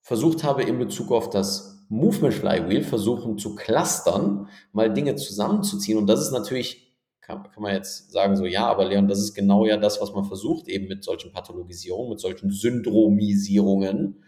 versucht 0.00 0.42
habe 0.44 0.62
in 0.62 0.78
Bezug 0.78 1.12
auf 1.12 1.30
das 1.30 1.86
Movement 1.88 2.32
Flywheel, 2.32 2.84
versuchen 2.84 3.36
zu 3.36 3.54
clustern, 3.54 4.48
mal 4.72 4.92
Dinge 4.92 5.14
zusammenzuziehen. 5.16 5.98
Und 5.98 6.06
das 6.06 6.22
ist 6.22 6.32
natürlich, 6.32 6.91
kann, 7.40 7.50
kann 7.52 7.62
man 7.62 7.74
jetzt 7.74 8.12
sagen, 8.12 8.36
so, 8.36 8.44
ja, 8.44 8.66
aber 8.66 8.84
Leon, 8.84 9.08
das 9.08 9.18
ist 9.18 9.34
genau 9.34 9.66
ja 9.66 9.76
das, 9.76 10.00
was 10.00 10.12
man 10.12 10.24
versucht, 10.24 10.68
eben 10.68 10.88
mit 10.88 11.04
solchen 11.04 11.32
Pathologisierungen, 11.32 12.10
mit 12.10 12.20
solchen 12.20 12.50
Syndromisierungen. 12.50 14.24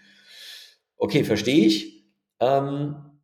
Okay, 0.97 1.25
verstehe 1.25 1.67
ich. 1.67 2.07
Ähm, 2.41 3.15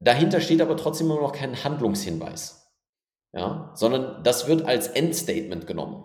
Dahinter 0.00 0.40
steht 0.40 0.60
aber 0.60 0.76
trotzdem 0.76 1.10
immer 1.10 1.20
noch 1.20 1.32
kein 1.32 1.62
Handlungshinweis. 1.64 2.72
Ja, 3.32 3.72
sondern 3.74 4.22
das 4.22 4.48
wird 4.48 4.64
als 4.64 4.88
Endstatement 4.88 5.66
genommen. 5.66 6.04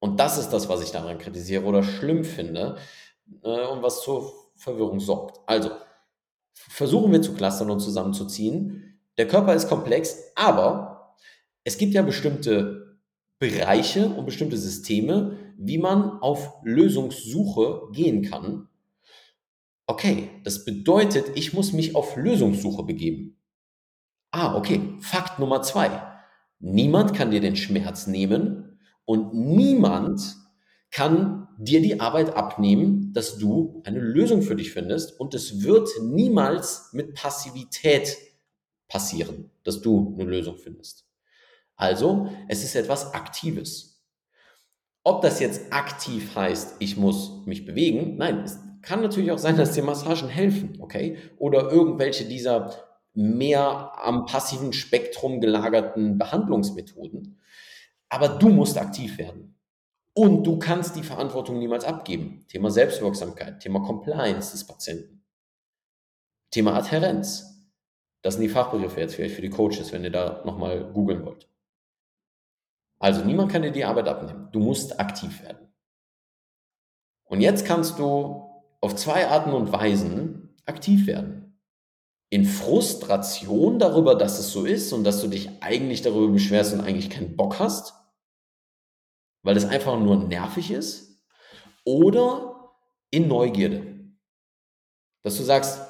Und 0.00 0.18
das 0.18 0.38
ist 0.38 0.50
das, 0.50 0.68
was 0.68 0.82
ich 0.82 0.90
daran 0.90 1.18
kritisiere 1.18 1.64
oder 1.64 1.82
schlimm 1.82 2.24
finde. 2.24 2.76
Äh, 3.42 3.66
und 3.66 3.82
was 3.82 4.02
zu 4.02 4.32
Verwirrung 4.56 5.00
sorgt. 5.00 5.40
Also, 5.46 5.70
versuchen 6.52 7.12
wir 7.12 7.22
zu 7.22 7.34
clustern 7.34 7.70
und 7.70 7.80
zusammenzuziehen. 7.80 9.00
Der 9.18 9.28
Körper 9.28 9.54
ist 9.54 9.68
komplex, 9.68 10.32
aber 10.34 10.93
es 11.64 11.78
gibt 11.78 11.94
ja 11.94 12.02
bestimmte 12.02 12.98
Bereiche 13.38 14.08
und 14.08 14.26
bestimmte 14.26 14.56
Systeme, 14.56 15.38
wie 15.58 15.78
man 15.78 16.20
auf 16.20 16.54
Lösungssuche 16.62 17.88
gehen 17.92 18.22
kann. 18.22 18.68
Okay, 19.86 20.30
das 20.44 20.64
bedeutet, 20.64 21.32
ich 21.34 21.52
muss 21.52 21.72
mich 21.72 21.94
auf 21.94 22.16
Lösungssuche 22.16 22.84
begeben. 22.84 23.36
Ah, 24.30 24.56
okay, 24.56 24.94
Fakt 25.00 25.38
Nummer 25.38 25.62
zwei. 25.62 26.02
Niemand 26.58 27.14
kann 27.14 27.30
dir 27.30 27.40
den 27.40 27.56
Schmerz 27.56 28.06
nehmen 28.06 28.78
und 29.04 29.34
niemand 29.34 30.36
kann 30.90 31.48
dir 31.58 31.82
die 31.82 32.00
Arbeit 32.00 32.34
abnehmen, 32.34 33.12
dass 33.12 33.36
du 33.36 33.82
eine 33.84 34.00
Lösung 34.00 34.42
für 34.42 34.56
dich 34.56 34.72
findest 34.72 35.18
und 35.20 35.34
es 35.34 35.62
wird 35.62 35.88
niemals 36.02 36.90
mit 36.92 37.14
Passivität 37.14 38.16
passieren, 38.88 39.50
dass 39.64 39.80
du 39.82 40.14
eine 40.14 40.24
Lösung 40.24 40.56
findest. 40.56 41.03
Also, 41.76 42.30
es 42.48 42.62
ist 42.62 42.76
etwas 42.76 43.14
Aktives. 43.14 44.02
Ob 45.02 45.22
das 45.22 45.40
jetzt 45.40 45.72
aktiv 45.72 46.34
heißt, 46.34 46.76
ich 46.78 46.96
muss 46.96 47.44
mich 47.46 47.66
bewegen, 47.66 48.16
nein, 48.16 48.38
es 48.40 48.58
kann 48.80 49.02
natürlich 49.02 49.32
auch 49.32 49.38
sein, 49.38 49.56
dass 49.56 49.72
dir 49.72 49.82
Massagen 49.82 50.28
helfen, 50.28 50.78
okay? 50.80 51.18
Oder 51.38 51.70
irgendwelche 51.70 52.24
dieser 52.24 52.72
mehr 53.14 53.92
am 54.02 54.26
passiven 54.26 54.72
Spektrum 54.72 55.40
gelagerten 55.40 56.18
Behandlungsmethoden. 56.18 57.38
Aber 58.08 58.28
du 58.28 58.48
musst 58.48 58.78
aktiv 58.78 59.18
werden. 59.18 59.58
Und 60.14 60.44
du 60.44 60.58
kannst 60.58 60.94
die 60.94 61.02
Verantwortung 61.02 61.58
niemals 61.58 61.84
abgeben. 61.84 62.44
Thema 62.48 62.70
Selbstwirksamkeit, 62.70 63.60
Thema 63.60 63.80
Compliance 63.80 64.52
des 64.52 64.64
Patienten, 64.64 65.24
Thema 66.50 66.74
Adhärenz. 66.74 67.68
Das 68.22 68.34
sind 68.34 68.44
die 68.44 68.48
Fachbegriffe 68.48 69.00
jetzt 69.00 69.16
vielleicht 69.16 69.34
für 69.34 69.42
die 69.42 69.50
Coaches, 69.50 69.92
wenn 69.92 70.04
ihr 70.04 70.12
da 70.12 70.42
nochmal 70.44 70.92
googeln 70.92 71.24
wollt. 71.24 71.48
Also 72.98 73.24
niemand 73.24 73.52
kann 73.52 73.62
dir 73.62 73.72
die 73.72 73.84
Arbeit 73.84 74.08
abnehmen. 74.08 74.48
Du 74.52 74.60
musst 74.60 74.98
aktiv 74.98 75.42
werden. 75.42 75.72
Und 77.24 77.40
jetzt 77.40 77.66
kannst 77.66 77.98
du 77.98 78.64
auf 78.80 78.94
zwei 78.94 79.28
Arten 79.28 79.52
und 79.52 79.72
Weisen 79.72 80.54
aktiv 80.66 81.06
werden. 81.06 81.58
In 82.30 82.44
Frustration 82.44 83.78
darüber, 83.78 84.14
dass 84.14 84.38
es 84.38 84.50
so 84.50 84.64
ist 84.64 84.92
und 84.92 85.04
dass 85.04 85.20
du 85.20 85.28
dich 85.28 85.62
eigentlich 85.62 86.02
darüber 86.02 86.32
beschwerst 86.32 86.74
und 86.74 86.80
eigentlich 86.80 87.10
keinen 87.10 87.36
Bock 87.36 87.58
hast, 87.58 87.94
weil 89.42 89.56
es 89.56 89.64
einfach 89.64 89.98
nur 89.98 90.16
nervig 90.16 90.70
ist, 90.70 91.22
oder 91.84 92.72
in 93.10 93.28
Neugierde. 93.28 93.94
Dass 95.22 95.36
du 95.36 95.42
sagst, 95.42 95.80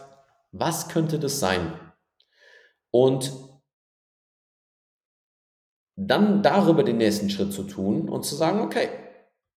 was 0.52 0.88
könnte 0.88 1.18
das 1.18 1.40
sein? 1.40 1.78
Und 2.90 3.32
dann 5.96 6.42
darüber 6.42 6.82
den 6.82 6.98
nächsten 6.98 7.30
Schritt 7.30 7.52
zu 7.52 7.62
tun 7.64 8.08
und 8.08 8.24
zu 8.24 8.34
sagen, 8.34 8.60
okay, 8.60 8.88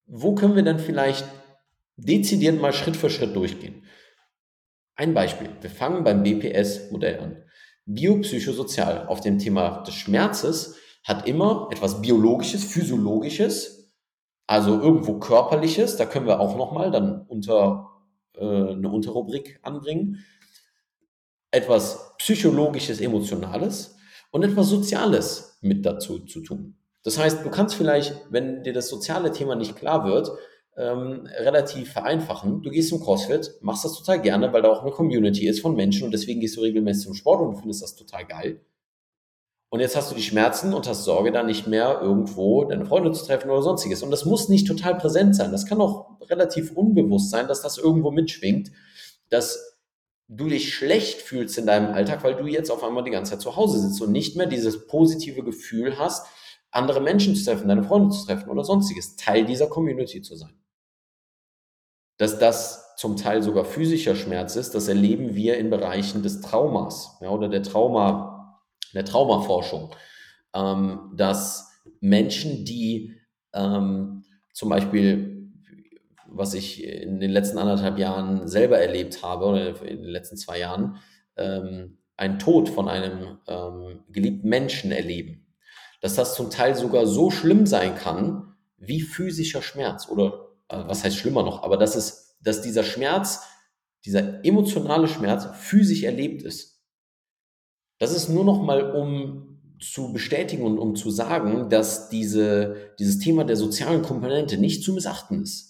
wo 0.06 0.34
können 0.34 0.56
wir 0.56 0.62
denn 0.62 0.78
vielleicht 0.78 1.26
dezidiert 1.96 2.60
mal 2.60 2.72
Schritt 2.72 2.96
für 2.96 3.10
Schritt 3.10 3.34
durchgehen. 3.34 3.82
Ein 4.94 5.14
Beispiel. 5.14 5.50
Wir 5.60 5.70
fangen 5.70 6.04
beim 6.04 6.22
BPS-Modell 6.22 7.20
an. 7.20 7.42
Biopsychosozial 7.86 9.06
auf 9.06 9.20
dem 9.20 9.38
Thema 9.38 9.82
des 9.82 9.94
Schmerzes 9.94 10.76
hat 11.04 11.26
immer 11.26 11.68
etwas 11.70 12.00
Biologisches, 12.02 12.64
Physiologisches, 12.64 13.92
also 14.46 14.80
irgendwo 14.80 15.18
Körperliches. 15.18 15.96
Da 15.96 16.06
können 16.06 16.26
wir 16.26 16.40
auch 16.40 16.56
nochmal 16.56 16.90
dann 16.90 17.22
unter 17.28 17.90
äh, 18.34 18.44
eine 18.44 18.88
Unterrubrik 18.90 19.58
anbringen. 19.62 20.24
Etwas 21.50 22.14
Psychologisches, 22.18 23.00
Emotionales 23.00 23.96
und 24.30 24.42
etwas 24.42 24.68
Soziales 24.68 25.47
mit 25.60 25.84
dazu 25.84 26.20
zu 26.20 26.40
tun. 26.40 26.76
Das 27.04 27.18
heißt, 27.18 27.44
du 27.44 27.50
kannst 27.50 27.74
vielleicht, 27.74 28.14
wenn 28.30 28.62
dir 28.62 28.72
das 28.72 28.88
soziale 28.88 29.32
Thema 29.32 29.54
nicht 29.54 29.76
klar 29.76 30.04
wird, 30.04 30.30
ähm, 30.76 31.28
relativ 31.38 31.92
vereinfachen. 31.92 32.62
Du 32.62 32.70
gehst 32.70 32.90
zum 32.90 33.00
CrossFit, 33.00 33.54
machst 33.60 33.84
das 33.84 33.94
total 33.94 34.20
gerne, 34.20 34.52
weil 34.52 34.62
da 34.62 34.70
auch 34.70 34.82
eine 34.82 34.92
Community 34.92 35.48
ist 35.48 35.60
von 35.60 35.74
Menschen 35.74 36.04
und 36.04 36.12
deswegen 36.12 36.40
gehst 36.40 36.56
du 36.56 36.60
regelmäßig 36.60 37.04
zum 37.04 37.14
Sport 37.14 37.40
und 37.40 37.52
du 37.52 37.58
findest 37.58 37.82
das 37.82 37.96
total 37.96 38.24
geil. 38.24 38.60
Und 39.70 39.80
jetzt 39.80 39.96
hast 39.96 40.10
du 40.10 40.14
die 40.14 40.22
Schmerzen 40.22 40.72
und 40.72 40.88
hast 40.88 41.04
Sorge, 41.04 41.30
da 41.30 41.42
nicht 41.42 41.66
mehr 41.66 42.00
irgendwo 42.00 42.64
deine 42.64 42.86
Freunde 42.86 43.12
zu 43.12 43.26
treffen 43.26 43.50
oder 43.50 43.60
sonstiges. 43.60 44.02
Und 44.02 44.10
das 44.10 44.24
muss 44.24 44.48
nicht 44.48 44.66
total 44.66 44.96
präsent 44.96 45.36
sein. 45.36 45.52
Das 45.52 45.66
kann 45.66 45.80
auch 45.80 46.18
relativ 46.30 46.72
unbewusst 46.72 47.30
sein, 47.30 47.48
dass 47.48 47.60
das 47.60 47.76
irgendwo 47.76 48.10
mitschwingt, 48.10 48.70
dass 49.28 49.67
du 50.28 50.48
dich 50.48 50.74
schlecht 50.74 51.22
fühlst 51.22 51.56
in 51.58 51.66
deinem 51.66 51.92
Alltag, 51.94 52.22
weil 52.22 52.36
du 52.36 52.46
jetzt 52.46 52.70
auf 52.70 52.84
einmal 52.84 53.02
die 53.02 53.10
ganze 53.10 53.32
Zeit 53.32 53.40
zu 53.40 53.56
Hause 53.56 53.80
sitzt 53.80 54.00
und 54.02 54.12
nicht 54.12 54.36
mehr 54.36 54.46
dieses 54.46 54.86
positive 54.86 55.42
Gefühl 55.42 55.98
hast, 55.98 56.26
andere 56.70 57.00
Menschen 57.00 57.34
zu 57.34 57.44
treffen, 57.44 57.68
deine 57.68 57.82
Freunde 57.82 58.14
zu 58.14 58.26
treffen 58.26 58.50
oder 58.50 58.62
sonstiges, 58.62 59.16
Teil 59.16 59.46
dieser 59.46 59.68
Community 59.68 60.20
zu 60.20 60.36
sein. 60.36 60.54
Dass 62.18 62.38
das 62.38 62.94
zum 62.96 63.16
Teil 63.16 63.42
sogar 63.42 63.64
physischer 63.64 64.14
Schmerz 64.14 64.56
ist, 64.56 64.74
das 64.74 64.88
erleben 64.88 65.34
wir 65.34 65.56
in 65.56 65.70
Bereichen 65.70 66.22
des 66.22 66.42
Traumas 66.42 67.16
ja, 67.22 67.30
oder 67.30 67.48
der 67.48 67.62
Trauma, 67.62 68.60
der 68.92 69.04
Traumaforschung. 69.04 69.94
Ähm, 70.54 71.12
dass 71.14 71.70
Menschen, 72.00 72.64
die 72.64 73.16
ähm, 73.54 74.24
zum 74.52 74.68
Beispiel, 74.68 75.37
was 76.38 76.54
ich 76.54 76.84
in 76.84 77.20
den 77.20 77.30
letzten 77.30 77.58
anderthalb 77.58 77.98
Jahren 77.98 78.48
selber 78.48 78.78
erlebt 78.78 79.22
habe 79.22 79.44
oder 79.46 79.82
in 79.82 80.02
den 80.02 80.10
letzten 80.10 80.36
zwei 80.36 80.58
Jahren, 80.60 80.96
ähm, 81.36 81.98
einen 82.16 82.38
Tod 82.38 82.68
von 82.68 82.88
einem 82.88 83.38
ähm, 83.46 84.00
geliebten 84.08 84.48
Menschen 84.48 84.90
erleben, 84.90 85.46
dass 86.00 86.14
das 86.14 86.34
zum 86.34 86.50
Teil 86.50 86.74
sogar 86.74 87.06
so 87.06 87.30
schlimm 87.30 87.66
sein 87.66 87.94
kann 87.94 88.54
wie 88.76 89.00
physischer 89.00 89.62
Schmerz 89.62 90.08
oder 90.08 90.48
äh, 90.68 90.78
was 90.86 91.04
heißt 91.04 91.16
schlimmer 91.16 91.42
noch, 91.42 91.62
aber 91.62 91.76
dass 91.76 91.96
es, 91.96 92.36
dass 92.40 92.62
dieser 92.62 92.84
Schmerz, 92.84 93.42
dieser 94.04 94.44
emotionale 94.44 95.08
Schmerz 95.08 95.48
physisch 95.58 96.02
erlebt 96.02 96.42
ist. 96.42 96.82
Das 97.98 98.14
ist 98.14 98.28
nur 98.28 98.44
noch 98.44 98.62
mal, 98.62 98.92
um 98.92 99.48
zu 99.80 100.12
bestätigen 100.12 100.64
und 100.64 100.78
um 100.78 100.96
zu 100.96 101.10
sagen, 101.10 101.68
dass 101.68 102.08
diese, 102.08 102.92
dieses 102.98 103.18
Thema 103.18 103.44
der 103.44 103.56
sozialen 103.56 104.02
Komponente 104.02 104.56
nicht 104.56 104.82
zu 104.82 104.92
missachten 104.92 105.42
ist. 105.42 105.67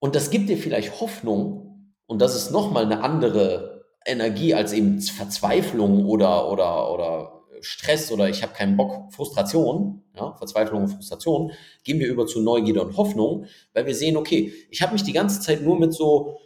Und 0.00 0.16
das 0.16 0.30
gibt 0.30 0.48
dir 0.48 0.58
vielleicht 0.58 1.00
Hoffnung, 1.00 1.94
und 2.06 2.20
das 2.20 2.34
ist 2.34 2.50
noch 2.50 2.72
mal 2.72 2.84
eine 2.84 3.04
andere 3.04 3.84
Energie 4.04 4.54
als 4.54 4.72
eben 4.72 5.00
Verzweiflung 5.00 6.06
oder, 6.06 6.50
oder, 6.50 6.92
oder 6.92 7.40
Stress 7.60 8.10
oder 8.10 8.28
ich 8.28 8.42
habe 8.42 8.54
keinen 8.54 8.76
Bock, 8.76 9.12
Frustration, 9.12 10.02
ja, 10.16 10.34
Verzweiflung 10.34 10.82
und 10.82 10.88
Frustration, 10.88 11.52
gehen 11.84 12.00
wir 12.00 12.08
über 12.08 12.26
zu 12.26 12.40
Neugierde 12.40 12.82
und 12.82 12.96
Hoffnung, 12.96 13.46
weil 13.74 13.86
wir 13.86 13.94
sehen, 13.94 14.16
okay, 14.16 14.52
ich 14.70 14.82
habe 14.82 14.94
mich 14.94 15.02
die 15.04 15.12
ganze 15.12 15.40
Zeit 15.40 15.62
nur 15.62 15.78
mit 15.78 15.92
so 15.92 16.38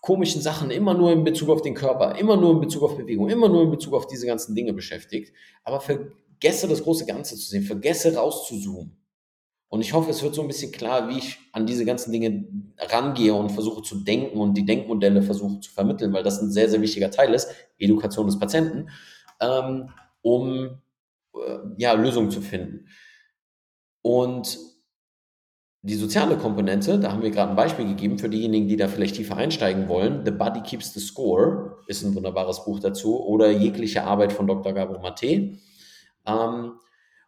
komischen 0.00 0.42
Sachen, 0.42 0.70
immer 0.70 0.92
nur 0.92 1.12
in 1.12 1.24
Bezug 1.24 1.48
auf 1.48 1.62
den 1.62 1.72
Körper, 1.72 2.18
immer 2.18 2.36
nur 2.36 2.50
in 2.50 2.60
Bezug 2.60 2.82
auf 2.82 2.96
Bewegung, 2.96 3.30
immer 3.30 3.48
nur 3.48 3.62
in 3.62 3.70
Bezug 3.70 3.94
auf 3.94 4.06
diese 4.06 4.26
ganzen 4.26 4.54
Dinge 4.54 4.74
beschäftigt, 4.74 5.32
aber 5.62 5.80
vergesse 5.80 6.68
das 6.68 6.82
große 6.82 7.06
Ganze 7.06 7.36
zu 7.36 7.48
sehen, 7.48 7.62
vergesse 7.62 8.14
rauszuzoomen. 8.14 9.03
Und 9.74 9.80
ich 9.80 9.92
hoffe, 9.92 10.08
es 10.08 10.22
wird 10.22 10.36
so 10.36 10.42
ein 10.42 10.46
bisschen 10.46 10.70
klar, 10.70 11.08
wie 11.08 11.18
ich 11.18 11.40
an 11.50 11.66
diese 11.66 11.84
ganzen 11.84 12.12
Dinge 12.12 12.46
rangehe 12.78 13.34
und 13.34 13.50
versuche 13.50 13.82
zu 13.82 14.04
denken 14.04 14.38
und 14.38 14.54
die 14.54 14.64
Denkmodelle 14.64 15.20
versuche 15.20 15.58
zu 15.58 15.72
vermitteln, 15.72 16.12
weil 16.12 16.22
das 16.22 16.40
ein 16.40 16.52
sehr, 16.52 16.70
sehr 16.70 16.80
wichtiger 16.80 17.10
Teil 17.10 17.34
ist, 17.34 17.52
Education 17.76 18.26
des 18.26 18.38
Patienten. 18.38 18.88
Ähm, 19.40 19.90
um 20.22 20.78
äh, 21.34 21.58
ja, 21.76 21.92
Lösungen 21.94 22.30
zu 22.30 22.40
finden. 22.40 22.86
Und 24.00 24.60
die 25.82 25.96
soziale 25.96 26.36
Komponente, 26.36 27.00
da 27.00 27.10
haben 27.10 27.24
wir 27.24 27.32
gerade 27.32 27.50
ein 27.50 27.56
Beispiel 27.56 27.88
gegeben 27.88 28.20
für 28.20 28.28
diejenigen, 28.28 28.68
die 28.68 28.76
da 28.76 28.86
vielleicht 28.86 29.16
tiefer 29.16 29.36
einsteigen 29.36 29.88
wollen. 29.88 30.24
The 30.24 30.30
Body 30.30 30.60
Keeps 30.60 30.94
the 30.94 31.00
Score 31.00 31.78
ist 31.88 32.04
ein 32.04 32.14
wunderbares 32.14 32.64
Buch 32.64 32.78
dazu 32.78 33.26
oder 33.26 33.50
jegliche 33.50 34.04
Arbeit 34.04 34.32
von 34.32 34.46
Dr. 34.46 34.72
Gabor 34.72 35.00
Mate. 35.00 35.58
Ähm, 36.26 36.78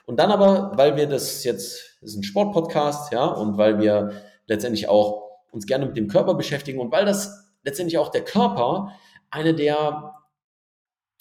und 0.06 0.20
dann 0.20 0.30
aber, 0.30 0.72
weil 0.76 0.96
wir 0.96 1.08
das 1.08 1.42
jetzt, 1.42 1.95
das 2.06 2.12
ist 2.12 2.20
ein 2.20 2.22
Sportpodcast, 2.22 3.12
ja, 3.12 3.26
und 3.26 3.58
weil 3.58 3.80
wir 3.80 4.12
letztendlich 4.46 4.88
auch 4.88 5.28
uns 5.50 5.66
gerne 5.66 5.86
mit 5.86 5.96
dem 5.96 6.06
Körper 6.06 6.34
beschäftigen 6.34 6.78
und 6.78 6.92
weil 6.92 7.04
das 7.04 7.52
letztendlich 7.64 7.98
auch 7.98 8.12
der 8.12 8.22
Körper 8.22 8.92
eine 9.28 9.54
der 9.54 10.14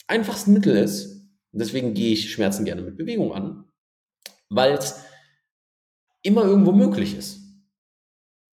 einfachsten 0.05 0.53
Mittel 0.53 0.77
ist, 0.77 1.27
deswegen 1.51 1.95
gehe 1.95 2.13
ich 2.13 2.31
Schmerzen 2.31 2.65
gerne 2.65 2.83
mit 2.83 2.97
Bewegung 2.97 3.33
an, 3.33 3.65
weil 4.49 4.73
es 4.73 5.03
immer 6.21 6.43
irgendwo 6.43 6.71
möglich 6.71 7.17
ist. 7.17 7.39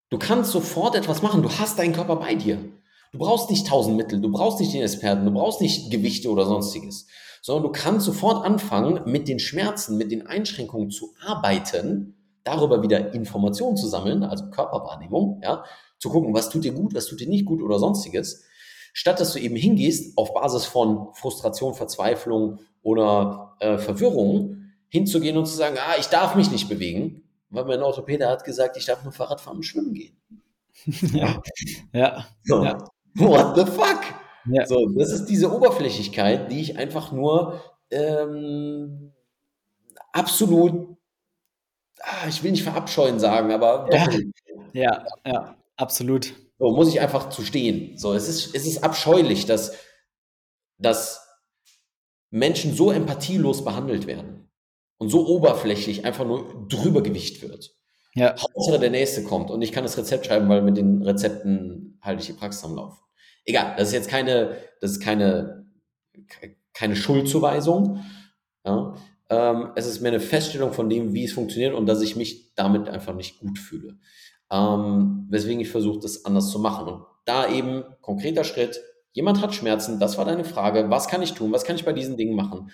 Du 0.08 0.18
kannst 0.18 0.52
sofort 0.52 0.94
etwas 0.94 1.20
machen, 1.20 1.42
du 1.42 1.50
hast 1.50 1.78
deinen 1.78 1.92
Körper 1.92 2.16
bei 2.16 2.34
dir. 2.34 2.64
Du 3.12 3.18
brauchst 3.18 3.50
nicht 3.50 3.66
tausend 3.66 3.98
Mittel, 3.98 4.22
du 4.22 4.32
brauchst 4.32 4.58
nicht 4.58 4.72
den 4.72 4.80
Experten, 4.80 5.26
du 5.26 5.32
brauchst 5.32 5.60
nicht 5.60 5.90
Gewichte 5.90 6.30
oder 6.30 6.46
sonstiges, 6.46 7.08
sondern 7.42 7.64
du 7.64 7.72
kannst 7.72 8.06
sofort 8.06 8.42
anfangen, 8.46 9.02
mit 9.04 9.28
den 9.28 9.38
Schmerzen, 9.38 9.98
mit 9.98 10.10
den 10.10 10.26
Einschränkungen 10.26 10.90
zu 10.90 11.12
arbeiten, 11.20 12.21
darüber 12.44 12.82
wieder 12.82 13.14
Informationen 13.14 13.76
zu 13.76 13.88
sammeln, 13.88 14.24
also 14.24 14.50
Körperwahrnehmung, 14.50 15.40
ja, 15.42 15.64
zu 15.98 16.10
gucken, 16.10 16.34
was 16.34 16.50
tut 16.50 16.64
dir 16.64 16.72
gut, 16.72 16.94
was 16.94 17.06
tut 17.06 17.20
dir 17.20 17.28
nicht 17.28 17.44
gut 17.44 17.62
oder 17.62 17.78
sonstiges, 17.78 18.44
statt 18.92 19.20
dass 19.20 19.32
du 19.32 19.38
eben 19.38 19.56
hingehst 19.56 20.18
auf 20.18 20.34
Basis 20.34 20.64
von 20.64 21.08
Frustration, 21.14 21.74
Verzweiflung 21.74 22.60
oder 22.82 23.56
äh, 23.60 23.78
Verwirrung, 23.78 24.62
hinzugehen 24.88 25.38
und 25.38 25.46
zu 25.46 25.56
sagen, 25.56 25.76
ah, 25.78 25.94
ich 25.98 26.08
darf 26.08 26.34
mich 26.34 26.50
nicht 26.50 26.68
bewegen, 26.68 27.22
weil 27.48 27.64
mein 27.64 27.82
Orthopäde 27.82 28.28
hat 28.28 28.44
gesagt, 28.44 28.76
ich 28.76 28.84
darf 28.84 29.02
nur 29.04 29.12
Fahrrad 29.12 29.40
fahren 29.40 29.56
und 29.56 29.62
schwimmen 29.62 29.94
gehen. 29.94 30.16
ja. 31.14 31.40
ja. 31.92 32.26
So. 32.44 32.62
ja. 32.62 32.84
What 33.14 33.56
the 33.56 33.64
fuck? 33.64 34.00
Ja. 34.46 34.66
So, 34.66 34.88
das 34.90 35.10
ist 35.12 35.26
diese 35.26 35.50
Oberflächlichkeit, 35.50 36.50
die 36.50 36.60
ich 36.60 36.76
einfach 36.76 37.10
nur 37.12 37.62
ähm, 37.90 39.12
absolut, 40.12 40.96
ich 42.28 42.42
will 42.42 42.50
nicht 42.52 42.62
verabscheuen 42.62 43.18
sagen, 43.20 43.52
aber 43.52 43.88
Ja. 43.92 44.06
doch. 44.06 44.18
Ja, 44.72 45.04
ja, 45.26 45.56
absolut. 45.76 46.32
So, 46.58 46.70
muss 46.70 46.88
ich 46.88 47.00
einfach 47.00 47.28
zu 47.28 47.42
stehen. 47.42 47.98
So, 47.98 48.14
es 48.14 48.28
ist, 48.28 48.54
es 48.54 48.66
ist 48.66 48.82
abscheulich, 48.84 49.46
dass, 49.46 49.76
dass 50.78 51.26
Menschen 52.30 52.74
so 52.74 52.90
empathielos 52.90 53.64
behandelt 53.64 54.06
werden 54.06 54.50
und 54.98 55.10
so 55.10 55.26
oberflächlich 55.26 56.04
einfach 56.04 56.24
nur 56.24 56.66
drüber 56.68 57.02
gewicht 57.02 57.42
wird. 57.42 57.74
Ja, 58.14 58.34
Hauptsache 58.38 58.78
der 58.78 58.90
nächste 58.90 59.24
kommt 59.24 59.50
und 59.50 59.62
ich 59.62 59.72
kann 59.72 59.84
das 59.84 59.96
Rezept 59.98 60.26
schreiben, 60.26 60.48
weil 60.48 60.62
mit 60.62 60.76
den 60.76 61.02
Rezepten 61.02 61.98
halte 62.02 62.20
ich 62.20 62.26
die 62.26 62.34
Praxis 62.34 62.64
am 62.64 62.76
Laufen. 62.76 62.98
Egal, 63.44 63.74
das 63.76 63.88
ist 63.88 63.94
jetzt 63.94 64.08
keine, 64.08 64.56
das 64.80 64.92
ist 64.92 65.00
keine, 65.00 65.66
keine 66.74 66.94
Schuldzuweisung. 66.96 68.04
Ja? 68.64 68.94
Ähm, 69.32 69.70
es 69.76 69.86
ist 69.86 70.00
mehr 70.02 70.12
eine 70.12 70.20
Feststellung 70.20 70.74
von 70.74 70.90
dem, 70.90 71.14
wie 71.14 71.24
es 71.24 71.32
funktioniert 71.32 71.72
und 71.74 71.86
dass 71.86 72.02
ich 72.02 72.16
mich 72.16 72.54
damit 72.54 72.90
einfach 72.90 73.14
nicht 73.14 73.40
gut 73.40 73.58
fühle. 73.58 73.96
Ähm, 74.50 75.26
weswegen 75.30 75.60
ich 75.60 75.70
versuche, 75.70 76.00
das 76.00 76.26
anders 76.26 76.50
zu 76.50 76.58
machen. 76.58 76.86
Und 76.86 77.04
da 77.24 77.48
eben 77.50 77.82
konkreter 78.02 78.44
Schritt, 78.44 78.82
jemand 79.12 79.40
hat 79.40 79.54
Schmerzen, 79.54 79.98
das 79.98 80.18
war 80.18 80.26
deine 80.26 80.44
Frage, 80.44 80.90
was 80.90 81.08
kann 81.08 81.22
ich 81.22 81.32
tun, 81.32 81.50
was 81.50 81.64
kann 81.64 81.76
ich 81.76 81.86
bei 81.86 81.94
diesen 81.94 82.18
Dingen 82.18 82.36
machen? 82.36 82.70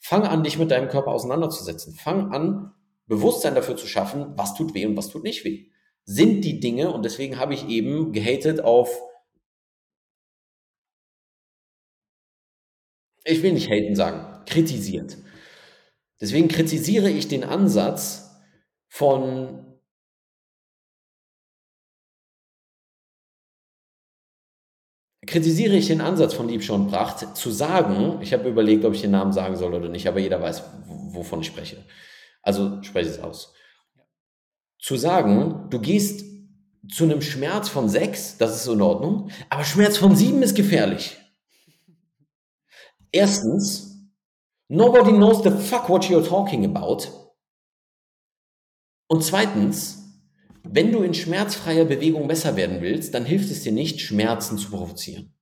Fang 0.00 0.24
an, 0.24 0.42
dich 0.42 0.58
mit 0.58 0.72
deinem 0.72 0.88
Körper 0.88 1.12
auseinanderzusetzen. 1.12 1.94
Fang 1.94 2.32
an, 2.32 2.72
Bewusstsein 3.06 3.54
dafür 3.54 3.76
zu 3.76 3.86
schaffen, 3.86 4.32
was 4.36 4.54
tut 4.54 4.74
weh 4.74 4.86
und 4.86 4.96
was 4.96 5.10
tut 5.10 5.22
nicht 5.22 5.44
weh. 5.44 5.66
Sind 6.06 6.44
die 6.44 6.58
Dinge, 6.58 6.92
und 6.92 7.04
deswegen 7.04 7.38
habe 7.38 7.54
ich 7.54 7.68
eben 7.68 8.10
gehatet 8.12 8.62
auf, 8.64 8.90
ich 13.24 13.42
will 13.44 13.52
nicht 13.52 13.70
haten 13.70 13.94
sagen, 13.94 14.44
kritisiert. 14.46 15.16
Deswegen 16.20 16.48
kritisiere 16.48 17.10
ich 17.10 17.28
den 17.28 17.44
Ansatz 17.44 18.30
von 18.88 19.66
kritisiere 25.26 25.76
ich 25.76 25.86
den 25.86 26.00
Ansatz 26.00 26.34
von 26.34 26.48
Liebschon 26.48 26.88
Pracht, 26.88 27.36
zu 27.36 27.50
sagen, 27.50 28.20
ich 28.20 28.32
habe 28.32 28.48
überlegt, 28.48 28.84
ob 28.84 28.94
ich 28.94 29.02
den 29.02 29.12
Namen 29.12 29.32
sagen 29.32 29.56
soll 29.56 29.72
oder 29.74 29.88
nicht, 29.88 30.08
aber 30.08 30.18
jeder 30.18 30.42
weiß, 30.42 30.62
wovon 31.12 31.40
ich 31.40 31.46
spreche. 31.46 31.84
Also 32.42 32.82
spreche 32.82 33.10
es 33.10 33.20
aus. 33.20 33.54
Zu 34.78 34.96
sagen, 34.96 35.68
du 35.70 35.78
gehst 35.78 36.24
zu 36.90 37.04
einem 37.04 37.22
Schmerz 37.22 37.68
von 37.68 37.88
sechs, 37.88 38.38
das 38.38 38.56
ist 38.56 38.66
in 38.66 38.80
Ordnung, 38.80 39.30
aber 39.50 39.64
Schmerz 39.64 39.98
von 39.98 40.16
sieben 40.16 40.42
ist 40.42 40.56
gefährlich. 40.56 41.16
Erstens, 43.12 43.89
nobody 44.70 45.12
knows 45.12 45.42
the 45.42 45.50
fuck 45.50 45.88
what 45.88 46.04
you're 46.04 46.26
talking 46.26 46.64
about. 46.64 47.06
Und 49.08 49.24
zweitens, 49.24 49.98
wenn 50.62 50.92
du 50.92 51.02
in 51.02 51.14
schmerzfreier 51.14 51.84
Bewegung 51.84 52.28
besser 52.28 52.56
werden 52.56 52.80
willst, 52.80 53.12
dann 53.14 53.24
hilft 53.24 53.50
es 53.50 53.62
dir 53.62 53.72
nicht, 53.72 54.00
Schmerzen 54.00 54.56
zu 54.56 54.70
provozieren. 54.70 55.34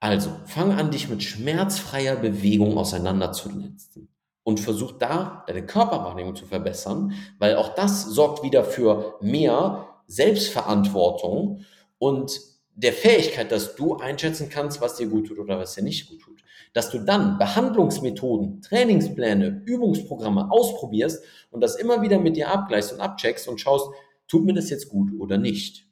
Also, 0.00 0.30
fang 0.46 0.72
an, 0.72 0.90
dich 0.90 1.08
mit 1.08 1.22
schmerzfreier 1.22 2.16
Bewegung 2.16 2.76
auseinanderzusetzen 2.76 4.08
und 4.42 4.60
versuch 4.60 4.92
da 4.92 5.44
deine 5.46 5.64
Körperwahrnehmung 5.64 6.36
zu 6.36 6.46
verbessern, 6.46 7.14
weil 7.38 7.56
auch 7.56 7.74
das 7.74 8.04
sorgt 8.04 8.42
wieder 8.42 8.64
für 8.64 9.16
mehr 9.20 9.88
Selbstverantwortung 10.06 11.64
und 11.98 12.40
der 12.74 12.92
Fähigkeit, 12.92 13.50
dass 13.50 13.74
du 13.74 13.96
einschätzen 13.96 14.50
kannst, 14.50 14.80
was 14.80 14.96
dir 14.96 15.06
gut 15.06 15.28
tut 15.28 15.38
oder 15.38 15.58
was 15.58 15.74
dir 15.74 15.82
nicht 15.82 16.08
gut 16.08 16.20
tut. 16.20 16.35
Dass 16.72 16.90
du 16.90 16.98
dann 16.98 17.38
Behandlungsmethoden, 17.38 18.62
Trainingspläne, 18.62 19.62
Übungsprogramme 19.64 20.50
ausprobierst 20.50 21.24
und 21.50 21.60
das 21.60 21.76
immer 21.76 22.02
wieder 22.02 22.18
mit 22.18 22.36
dir 22.36 22.50
abgleichst 22.50 22.92
und 22.92 23.00
abcheckst 23.00 23.48
und 23.48 23.60
schaust, 23.60 23.88
tut 24.28 24.44
mir 24.44 24.54
das 24.54 24.70
jetzt 24.70 24.88
gut 24.88 25.10
oder 25.18 25.38
nicht. 25.38 25.86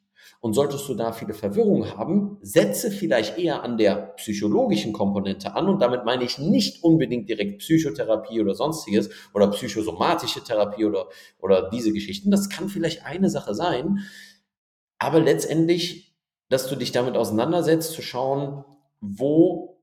Und 0.45 0.53
solltest 0.53 0.87
du 0.87 0.93
da 0.93 1.11
viele 1.11 1.33
Verwirrungen 1.33 1.97
haben, 1.97 2.37
setze 2.41 2.91
vielleicht 2.91 3.39
eher 3.39 3.63
an 3.63 3.77
der 3.77 4.13
psychologischen 4.17 4.93
Komponente 4.93 5.55
an. 5.55 5.67
Und 5.67 5.81
damit 5.81 6.05
meine 6.05 6.23
ich 6.23 6.37
nicht 6.37 6.83
unbedingt 6.83 7.27
direkt 7.29 7.59
Psychotherapie 7.59 8.41
oder 8.41 8.53
sonstiges 8.53 9.09
oder 9.33 9.47
psychosomatische 9.47 10.43
Therapie 10.43 10.85
oder, 10.85 11.07
oder 11.39 11.69
diese 11.71 11.91
Geschichten. 11.93 12.29
Das 12.29 12.49
kann 12.49 12.69
vielleicht 12.69 13.05
eine 13.05 13.31
Sache 13.31 13.55
sein. 13.55 14.01
Aber 14.99 15.19
letztendlich, 15.19 16.15
dass 16.49 16.67
du 16.67 16.75
dich 16.75 16.91
damit 16.91 17.17
auseinandersetzt, 17.17 17.93
zu 17.93 18.03
schauen, 18.03 18.63
wo 19.01 19.74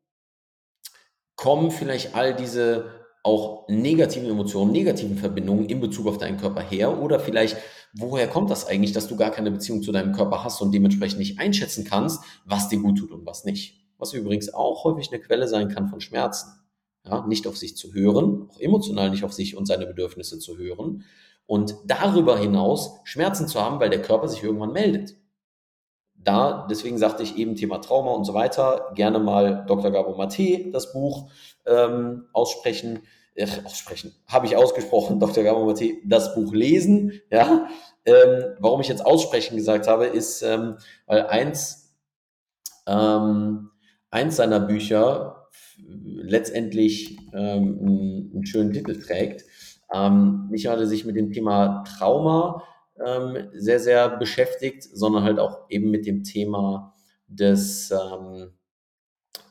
kommen 1.43 1.73
vielleicht 1.73 2.15
all 2.15 2.37
diese 2.37 2.85
auch 3.25 3.67
negativen 3.67 4.31
Emotionen, 4.31 4.71
negativen 4.71 5.19
Verbindungen 5.19 5.65
in 5.65 5.81
Bezug 5.81 6.07
auf 6.07 6.19
deinen 6.19 6.39
Körper 6.39 6.61
her 6.61 7.03
oder 7.03 7.19
vielleicht, 7.19 7.57
woher 7.95 8.29
kommt 8.29 8.49
das 8.49 8.69
eigentlich, 8.69 8.93
dass 8.93 9.09
du 9.09 9.17
gar 9.17 9.33
keine 9.33 9.51
Beziehung 9.51 9.83
zu 9.83 9.91
deinem 9.91 10.13
Körper 10.13 10.45
hast 10.45 10.61
und 10.61 10.71
dementsprechend 10.71 11.19
nicht 11.19 11.41
einschätzen 11.41 11.85
kannst, 11.85 12.23
was 12.45 12.69
dir 12.69 12.79
gut 12.79 12.99
tut 12.99 13.11
und 13.11 13.27
was 13.27 13.45
nicht. 13.45 13.81
Was 13.99 14.13
übrigens 14.13 14.55
auch 14.55 14.85
häufig 14.85 15.11
eine 15.11 15.21
Quelle 15.21 15.49
sein 15.49 15.69
kann 15.69 15.89
von 15.89 16.01
Schmerzen. 16.01 16.49
Ja, 17.05 17.27
nicht 17.27 17.49
auf 17.49 17.57
sich 17.57 17.77
zu 17.77 17.93
hören, 17.93 18.49
auch 18.49 18.61
emotional 18.61 19.11
nicht 19.11 19.25
auf 19.25 19.33
sich 19.33 19.57
und 19.57 19.67
seine 19.67 19.87
Bedürfnisse 19.87 20.39
zu 20.39 20.59
hören 20.59 21.03
und 21.47 21.75
darüber 21.85 22.39
hinaus 22.39 23.01
Schmerzen 23.03 23.49
zu 23.49 23.61
haben, 23.61 23.81
weil 23.81 23.91
der 23.91 24.03
Körper 24.03 24.29
sich 24.29 24.45
irgendwann 24.45 24.73
meldet. 24.73 25.17
Da, 26.25 26.67
deswegen 26.71 26.99
sagte 26.99 27.23
ich 27.23 27.37
eben 27.37 27.57
Thema 27.57 27.81
Trauma 27.81 28.13
und 28.13 28.25
so 28.25 28.35
weiter, 28.35 28.93
gerne 28.95 29.19
mal 29.19 29.65
Dr. 29.67 29.91
Gabo 29.91 30.17
Mate, 30.17 30.71
das 30.71 30.93
Buch, 30.93 31.31
ähm, 31.67 32.27
aussprechen, 32.33 33.01
äh, 33.35 33.47
aussprechen, 33.65 34.15
habe 34.27 34.47
ich 34.47 34.57
ausgesprochen, 34.57 35.19
Dr. 35.21 35.45
Gamamati, 35.45 36.03
das 36.05 36.35
Buch 36.35 36.53
lesen, 36.53 37.21
ja. 37.31 37.69
Ähm, 38.05 38.57
warum 38.59 38.81
ich 38.81 38.89
jetzt 38.89 39.07
aussprechen 39.07 39.57
gesagt 39.57 39.87
habe, 39.87 40.07
ist, 40.07 40.43
ähm, 40.43 40.77
weil 41.07 41.27
eins, 41.27 41.95
ähm, 42.87 43.71
eins 44.11 44.37
seiner 44.37 44.59
Bücher 44.59 45.49
letztendlich 46.05 47.17
ähm, 47.33 48.31
einen, 48.35 48.47
schönen 48.47 48.73
Titel 48.73 49.01
trägt. 49.01 49.45
Ähm, 49.95 50.49
nicht 50.51 50.67
hat 50.67 50.81
er 50.81 50.87
sich 50.87 51.05
mit 51.05 51.17
dem 51.17 51.33
Thema 51.33 51.85
Trauma 51.85 52.65
ähm, 53.05 53.49
sehr, 53.55 53.81
sehr 53.81 54.09
beschäftigt, 54.17 54.83
sondern 54.83 55.25
halt 55.25 55.39
auch 55.39 55.61
eben 55.69 55.91
mit 55.91 56.07
dem 56.07 56.25
Thema 56.25 56.95
des, 57.29 57.91
ähm, 57.91 58.53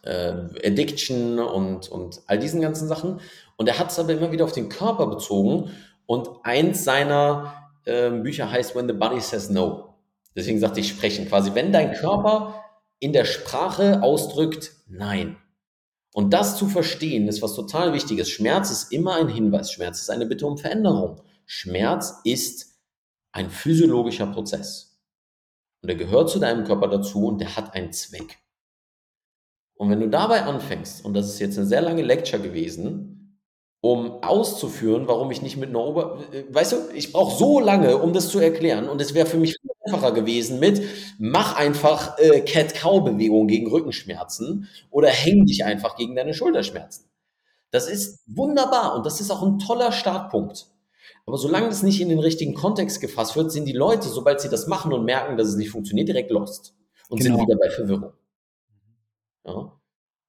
äh, 0.04 0.34
Addiction 0.66 1.40
und, 1.40 1.90
und 1.90 2.22
all 2.28 2.40
diesen 2.40 2.62
ganzen 2.62 2.88
Sachen. 2.88 3.20
Und 3.58 3.68
er 3.68 3.80
hat 3.80 3.92
es 3.92 4.00
aber 4.00 4.14
immer 4.14 4.32
wieder 4.32 4.46
auf 4.46 4.52
den 4.52 4.70
Körper 4.70 5.08
bezogen. 5.08 5.72
Und 6.06 6.30
eins 6.44 6.84
seiner 6.84 7.54
äh, 7.86 8.10
Bücher 8.10 8.52
heißt 8.52 8.76
When 8.76 8.88
the 8.88 8.94
Body 8.94 9.20
Says 9.20 9.50
No. 9.50 9.96
Deswegen 10.36 10.60
sagte 10.60 10.80
ich 10.80 10.90
sprechen. 10.90 11.28
Quasi, 11.28 11.54
wenn 11.54 11.72
dein 11.72 11.94
Körper 11.94 12.64
in 13.00 13.14
der 13.14 13.26
Sprache 13.26 14.02
ausdrückt 14.02 14.72
Nein. 14.88 15.38
Und 16.14 16.34
das 16.34 16.58
zu 16.58 16.68
verstehen, 16.68 17.30
ist 17.30 17.42
was 17.42 17.56
total 17.56 17.94
wichtiges. 17.94 18.30
Schmerz 18.30 18.70
ist 18.70 18.92
immer 18.92 19.16
ein 19.16 19.30
Hinweis. 19.30 19.72
Schmerz 19.72 20.02
ist 20.02 20.10
eine 20.10 20.26
Bitte 20.26 20.46
um 20.46 20.58
Veränderung. 20.58 21.22
Schmerz 21.46 22.20
ist 22.26 22.71
ein 23.32 23.50
physiologischer 23.50 24.28
Prozess. 24.28 25.00
Und 25.82 25.90
er 25.90 25.96
gehört 25.96 26.30
zu 26.30 26.40
deinem 26.40 26.64
Körper 26.64 26.88
dazu 26.88 27.28
und 27.28 27.40
der 27.40 27.56
hat 27.56 27.74
einen 27.74 27.92
Zweck. 27.92 28.40
Und 29.76 29.90
wenn 29.90 30.00
du 30.00 30.10
dabei 30.10 30.44
anfängst, 30.44 31.04
und 31.04 31.16
das 31.16 31.28
ist 31.28 31.40
jetzt 31.40 31.58
eine 31.58 31.66
sehr 31.66 31.82
lange 31.82 32.04
Lecture 32.04 32.42
gewesen, 32.42 33.40
um 33.82 34.22
auszuführen, 34.22 35.08
warum 35.08 35.32
ich 35.32 35.42
nicht 35.42 35.58
mit 35.58 35.70
einer 35.70 35.80
Ober... 35.80 36.20
Äh, 36.32 36.44
weißt 36.54 36.72
du, 36.74 36.78
ich 36.94 37.12
brauche 37.12 37.36
so 37.36 37.60
lange, 37.60 37.98
um 37.98 38.14
das 38.14 38.30
zu 38.30 38.40
erklären. 38.40 38.88
Und 38.88 39.02
es 39.02 39.16
wäre 39.16 39.26
für 39.26 39.38
mich 39.38 39.58
viel 39.60 39.72
einfacher 39.86 40.12
gewesen 40.12 40.60
mit, 40.60 40.84
mach 41.18 41.56
einfach 41.56 42.18
äh, 42.20 42.42
Cat-Cow-Bewegung 42.42 43.48
gegen 43.48 43.72
Rückenschmerzen 43.72 44.70
oder 44.92 45.10
häng 45.10 45.48
dich 45.48 45.66
einfach 45.66 45.96
gegen 45.96 46.16
deine 46.16 46.36
Schulterschmerzen. 46.36 47.10
Das 47.72 47.88
ist 47.88 48.20
wunderbar 48.28 48.96
und 48.96 49.06
das 49.06 49.20
ist 49.20 49.32
auch 49.32 49.42
ein 49.42 49.58
toller 49.58 49.92
Startpunkt. 49.92 50.71
Aber 51.26 51.38
solange 51.38 51.68
das 51.68 51.84
nicht 51.84 52.02
in 52.02 52.10
den 52.10 52.20
richtigen 52.20 52.54
Kontext 52.54 53.02
gefasst 53.02 53.36
wird, 53.36 53.52
sind 53.52 53.66
die 53.66 53.74
Leute, 53.74 54.10
sobald 54.10 54.42
sie 54.42 54.50
das 54.50 54.68
machen 54.68 54.94
und 54.94 55.06
merken, 55.06 55.38
dass 55.38 55.48
es 55.48 55.56
nicht 55.56 55.70
funktioniert, 55.70 56.08
direkt 56.08 56.32
lost 56.32 56.76
und 57.10 57.20
genau. 57.20 57.38
sind 57.38 57.48
wieder 57.48 57.58
bei 57.60 57.70
Verwirrung. 57.70 58.14
Ja? 59.46 59.82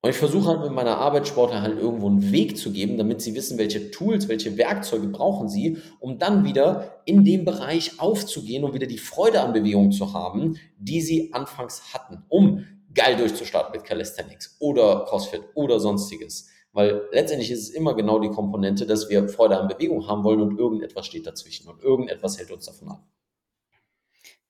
Und 0.05 0.11
ich 0.11 0.17
versuche 0.17 0.49
halt 0.49 0.61
mit 0.63 0.73
meiner 0.73 0.99
Arbeit 0.99 1.29
Sportler 1.29 1.63
halt 1.63 1.79
irgendwo 1.79 2.09
einen 2.09 2.33
Weg 2.33 2.59
zu 2.59 2.73
geben, 2.73 2.99
damit 2.99 3.23
sie 3.23 3.37
wissen, 3.37 3.57
welche 3.57 3.93
Tools, 3.93 4.27
welche 4.27 4.57
Werkzeuge 4.57 5.07
brauchen 5.07 5.49
sie, 5.49 5.79
um 6.01 6.19
dann 6.19 6.45
wieder 6.45 7.03
in 7.05 7.25
dem 7.25 7.45
Bereich 7.45 8.01
aufzugehen 8.01 8.65
und 8.65 8.75
wieder 8.75 8.89
die 8.89 8.99
Freude 8.99 9.41
an 9.41 9.53
Bewegung 9.53 9.93
zu 9.93 10.13
haben, 10.13 10.59
die 10.77 11.01
sie 11.01 11.33
anfangs 11.33 11.95
hatten, 11.95 12.25
um 12.29 12.67
geil 12.93 13.17
durchzustarten 13.17 13.73
mit 13.73 13.85
Calisthenics 13.85 14.57
oder 14.59 15.05
CrossFit 15.05 15.43
oder 15.55 15.79
sonstiges. 15.79 16.49
Weil 16.73 17.03
letztendlich 17.13 17.51
ist 17.51 17.69
es 17.69 17.71
immer 17.71 17.95
genau 17.95 18.19
die 18.19 18.31
Komponente, 18.31 18.87
dass 18.87 19.11
wir 19.11 19.29
Freude 19.29 19.59
an 19.59 19.69
Bewegung 19.69 20.07
haben 20.09 20.25
wollen 20.25 20.41
und 20.41 20.59
irgendetwas 20.59 21.07
steht 21.07 21.27
dazwischen 21.27 21.69
und 21.69 21.83
irgendetwas 21.83 22.39
hält 22.39 22.51
uns 22.51 22.65
davon 22.65 22.89
ab. 22.89 23.05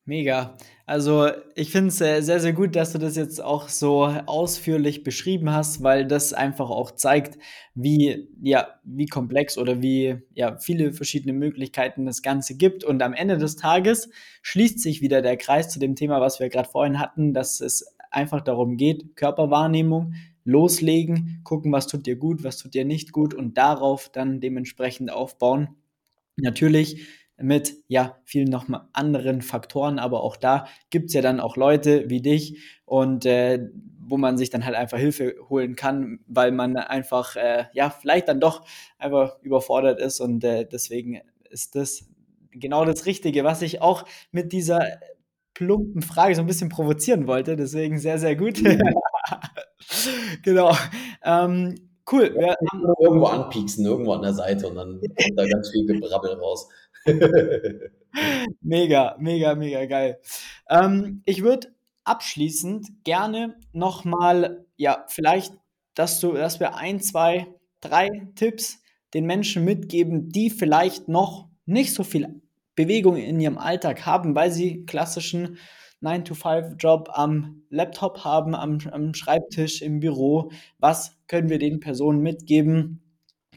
Mega. 0.04 0.56
Also 0.84 1.28
ich 1.54 1.70
finde 1.70 1.88
es 1.88 1.98
sehr, 1.98 2.40
sehr 2.40 2.52
gut, 2.52 2.74
dass 2.74 2.92
du 2.92 2.98
das 2.98 3.14
jetzt 3.14 3.40
auch 3.40 3.68
so 3.68 4.02
ausführlich 4.02 5.04
beschrieben 5.04 5.52
hast, 5.52 5.84
weil 5.84 6.06
das 6.08 6.32
einfach 6.32 6.70
auch 6.70 6.90
zeigt, 6.90 7.38
wie, 7.74 8.28
ja, 8.42 8.66
wie 8.82 9.06
komplex 9.06 9.56
oder 9.58 9.80
wie 9.80 10.16
ja, 10.34 10.58
viele 10.58 10.92
verschiedene 10.92 11.32
Möglichkeiten 11.32 12.04
das 12.04 12.20
Ganze 12.20 12.56
gibt. 12.56 12.82
Und 12.82 13.00
am 13.00 13.14
Ende 13.14 13.38
des 13.38 13.54
Tages 13.54 14.10
schließt 14.42 14.80
sich 14.80 15.02
wieder 15.02 15.22
der 15.22 15.36
Kreis 15.36 15.68
zu 15.68 15.78
dem 15.78 15.94
Thema, 15.94 16.20
was 16.20 16.40
wir 16.40 16.48
gerade 16.48 16.68
vorhin 16.68 16.98
hatten, 16.98 17.32
dass 17.32 17.60
es 17.60 17.86
einfach 18.10 18.40
darum 18.40 18.76
geht, 18.76 19.14
Körperwahrnehmung, 19.14 20.14
loslegen, 20.44 21.40
gucken, 21.44 21.72
was 21.72 21.86
tut 21.86 22.06
dir 22.06 22.16
gut, 22.16 22.44
was 22.44 22.58
tut 22.58 22.74
dir 22.74 22.84
nicht 22.84 23.12
gut 23.12 23.34
und 23.34 23.58
darauf 23.58 24.08
dann 24.08 24.40
dementsprechend 24.40 25.12
aufbauen. 25.12 25.76
Natürlich 26.36 27.06
mit 27.38 27.74
ja 27.88 28.18
vielen 28.24 28.48
noch 28.48 28.68
mal 28.68 28.88
anderen 28.92 29.42
Faktoren, 29.42 29.98
aber 29.98 30.22
auch 30.22 30.36
da 30.36 30.66
gibt 30.90 31.08
es 31.08 31.14
ja 31.14 31.22
dann 31.22 31.40
auch 31.40 31.56
Leute 31.56 32.08
wie 32.08 32.22
dich 32.22 32.60
und 32.84 33.26
äh, 33.26 33.68
wo 33.98 34.16
man 34.16 34.38
sich 34.38 34.50
dann 34.50 34.64
halt 34.64 34.76
einfach 34.76 34.98
Hilfe 34.98 35.34
holen 35.48 35.76
kann, 35.76 36.20
weil 36.26 36.52
man 36.52 36.76
einfach 36.76 37.36
äh, 37.36 37.64
ja 37.72 37.90
vielleicht 37.90 38.28
dann 38.28 38.40
doch 38.40 38.64
einfach 38.98 39.40
überfordert 39.42 40.00
ist 40.00 40.20
und 40.20 40.44
äh, 40.44 40.66
deswegen 40.70 41.20
ist 41.50 41.74
das 41.74 42.08
genau 42.50 42.84
das 42.84 43.06
Richtige, 43.06 43.44
was 43.44 43.62
ich 43.62 43.80
auch 43.80 44.04
mit 44.30 44.52
dieser 44.52 44.80
plumpen 45.54 46.02
Frage 46.02 46.34
so 46.34 46.40
ein 46.40 46.46
bisschen 46.46 46.68
provozieren 46.68 47.26
wollte. 47.26 47.56
Deswegen 47.56 47.98
sehr, 47.98 48.18
sehr 48.18 48.36
gut. 48.36 48.62
genau. 50.42 50.76
Ähm, 51.22 51.90
cool. 52.10 52.34
Wir 52.34 52.56
haben 52.72 52.94
irgendwo 53.00 53.26
anpieksen, 53.26 53.84
irgendwo 53.84 54.12
an 54.12 54.22
der 54.22 54.34
Seite 54.34 54.68
und 54.68 54.76
dann 54.76 55.00
kommt 55.00 55.38
da 55.38 55.46
ganz 55.46 55.70
viel 55.70 55.86
Gebrabbel 55.86 56.34
raus. 56.34 56.68
mega, 58.60 59.16
mega, 59.18 59.54
mega 59.54 59.84
geil. 59.86 60.20
Ähm, 60.68 61.22
ich 61.24 61.42
würde 61.42 61.72
abschließend 62.04 63.04
gerne 63.04 63.56
nochmal, 63.72 64.66
ja, 64.76 65.04
vielleicht, 65.08 65.54
dass 65.94 66.20
du, 66.20 66.32
dass 66.32 66.60
wir 66.60 66.76
ein, 66.76 67.00
zwei, 67.00 67.46
drei 67.80 68.28
Tipps 68.34 68.80
den 69.14 69.26
Menschen 69.26 69.64
mitgeben, 69.64 70.30
die 70.30 70.50
vielleicht 70.50 71.08
noch 71.08 71.48
nicht 71.66 71.94
so 71.94 72.02
viel 72.02 72.40
Bewegung 72.74 73.16
in 73.16 73.38
ihrem 73.38 73.58
Alltag 73.58 74.06
haben, 74.06 74.34
weil 74.34 74.50
sie 74.50 74.84
klassischen 74.86 75.58
9-to-5-Job 76.02 77.10
am 77.12 77.62
Laptop 77.70 78.24
haben, 78.24 78.54
am, 78.54 78.78
am 78.90 79.14
Schreibtisch, 79.14 79.82
im 79.82 80.00
Büro. 80.00 80.50
Was 80.78 81.16
können 81.28 81.48
wir 81.48 81.58
den 81.58 81.80
Personen 81.80 82.20
mitgeben, 82.20 83.02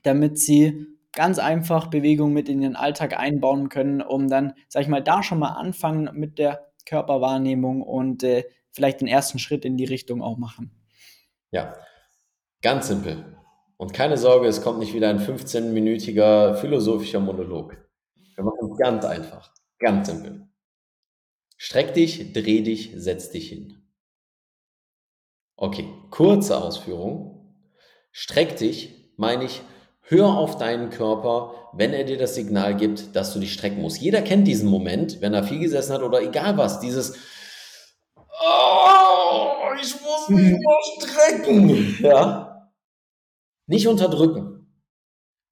damit 0.04 0.40
sie 0.40 0.88
ganz 1.12 1.40
einfach 1.40 1.88
Bewegung 1.88 2.34
mit 2.34 2.50
in 2.50 2.62
ihren 2.62 2.76
Alltag 2.76 3.18
einbauen 3.18 3.70
können, 3.70 4.02
um 4.02 4.28
dann, 4.28 4.54
sag 4.68 4.84
ich 4.84 4.88
mal, 4.88 5.02
da 5.02 5.24
schon 5.24 5.40
mal 5.40 5.54
anfangen 5.54 6.10
mit 6.14 6.38
der 6.38 6.68
Körperwahrnehmung 6.86 7.82
und 7.82 8.24
äh, 8.24 8.44
vielleicht 8.72 9.02
den 9.02 9.08
ersten 9.08 9.40
Schritt 9.40 9.66
in 9.66 9.78
die 9.78 9.86
Richtung 9.86 10.22
auch 10.22 10.38
machen. 10.38 10.72
Ja, 11.52 11.74
ganz 12.62 12.88
simpel. 12.88 13.38
Und 13.78 13.94
keine 13.94 14.18
Sorge, 14.18 14.48
es 14.48 14.62
kommt 14.62 14.80
nicht 14.80 14.94
wieder 14.94 15.10
ein 15.10 15.20
15-minütiger 15.20 16.56
philosophischer 16.56 17.20
Monolog. 17.20 17.78
Wir 18.36 18.44
machen 18.44 18.72
es 18.72 18.78
ganz 18.78 19.06
einfach, 19.06 19.54
ganz 19.80 20.08
simpel. 20.08 20.48
Streck 21.58 21.94
dich, 21.94 22.34
dreh 22.34 22.62
dich, 22.62 22.92
setz 22.96 23.30
dich 23.30 23.50
hin. 23.50 23.82
Okay, 25.56 25.88
kurze 26.12 26.58
Ausführung. 26.58 27.56
Streck 28.12 28.58
dich, 28.58 29.14
meine 29.18 29.46
ich, 29.46 29.62
hör 30.02 30.38
auf 30.38 30.58
deinen 30.58 30.90
Körper, 30.90 31.70
wenn 31.74 31.94
er 31.94 32.04
dir 32.04 32.18
das 32.18 32.36
Signal 32.36 32.76
gibt, 32.76 33.16
dass 33.16 33.34
du 33.34 33.40
dich 33.40 33.54
strecken 33.54 33.82
musst. 33.82 34.02
Jeder 34.02 34.22
kennt 34.22 34.48
diesen 34.48 34.70
Moment, 34.70 35.22
wenn 35.22 35.34
er 35.34 35.44
viel 35.44 35.60
gesessen 35.60 35.94
hat 35.94 36.02
oder 36.02 36.22
egal 36.22 36.58
was, 36.58 36.80
dieses 36.80 37.16
Oh, 38.18 39.74
ich 39.82 39.96
muss 40.02 40.30
mich 40.30 40.60
mal 40.62 40.82
strecken. 41.00 41.98
Ja. 42.02 42.72
Nicht 43.68 43.88
unterdrücken. 43.88 44.45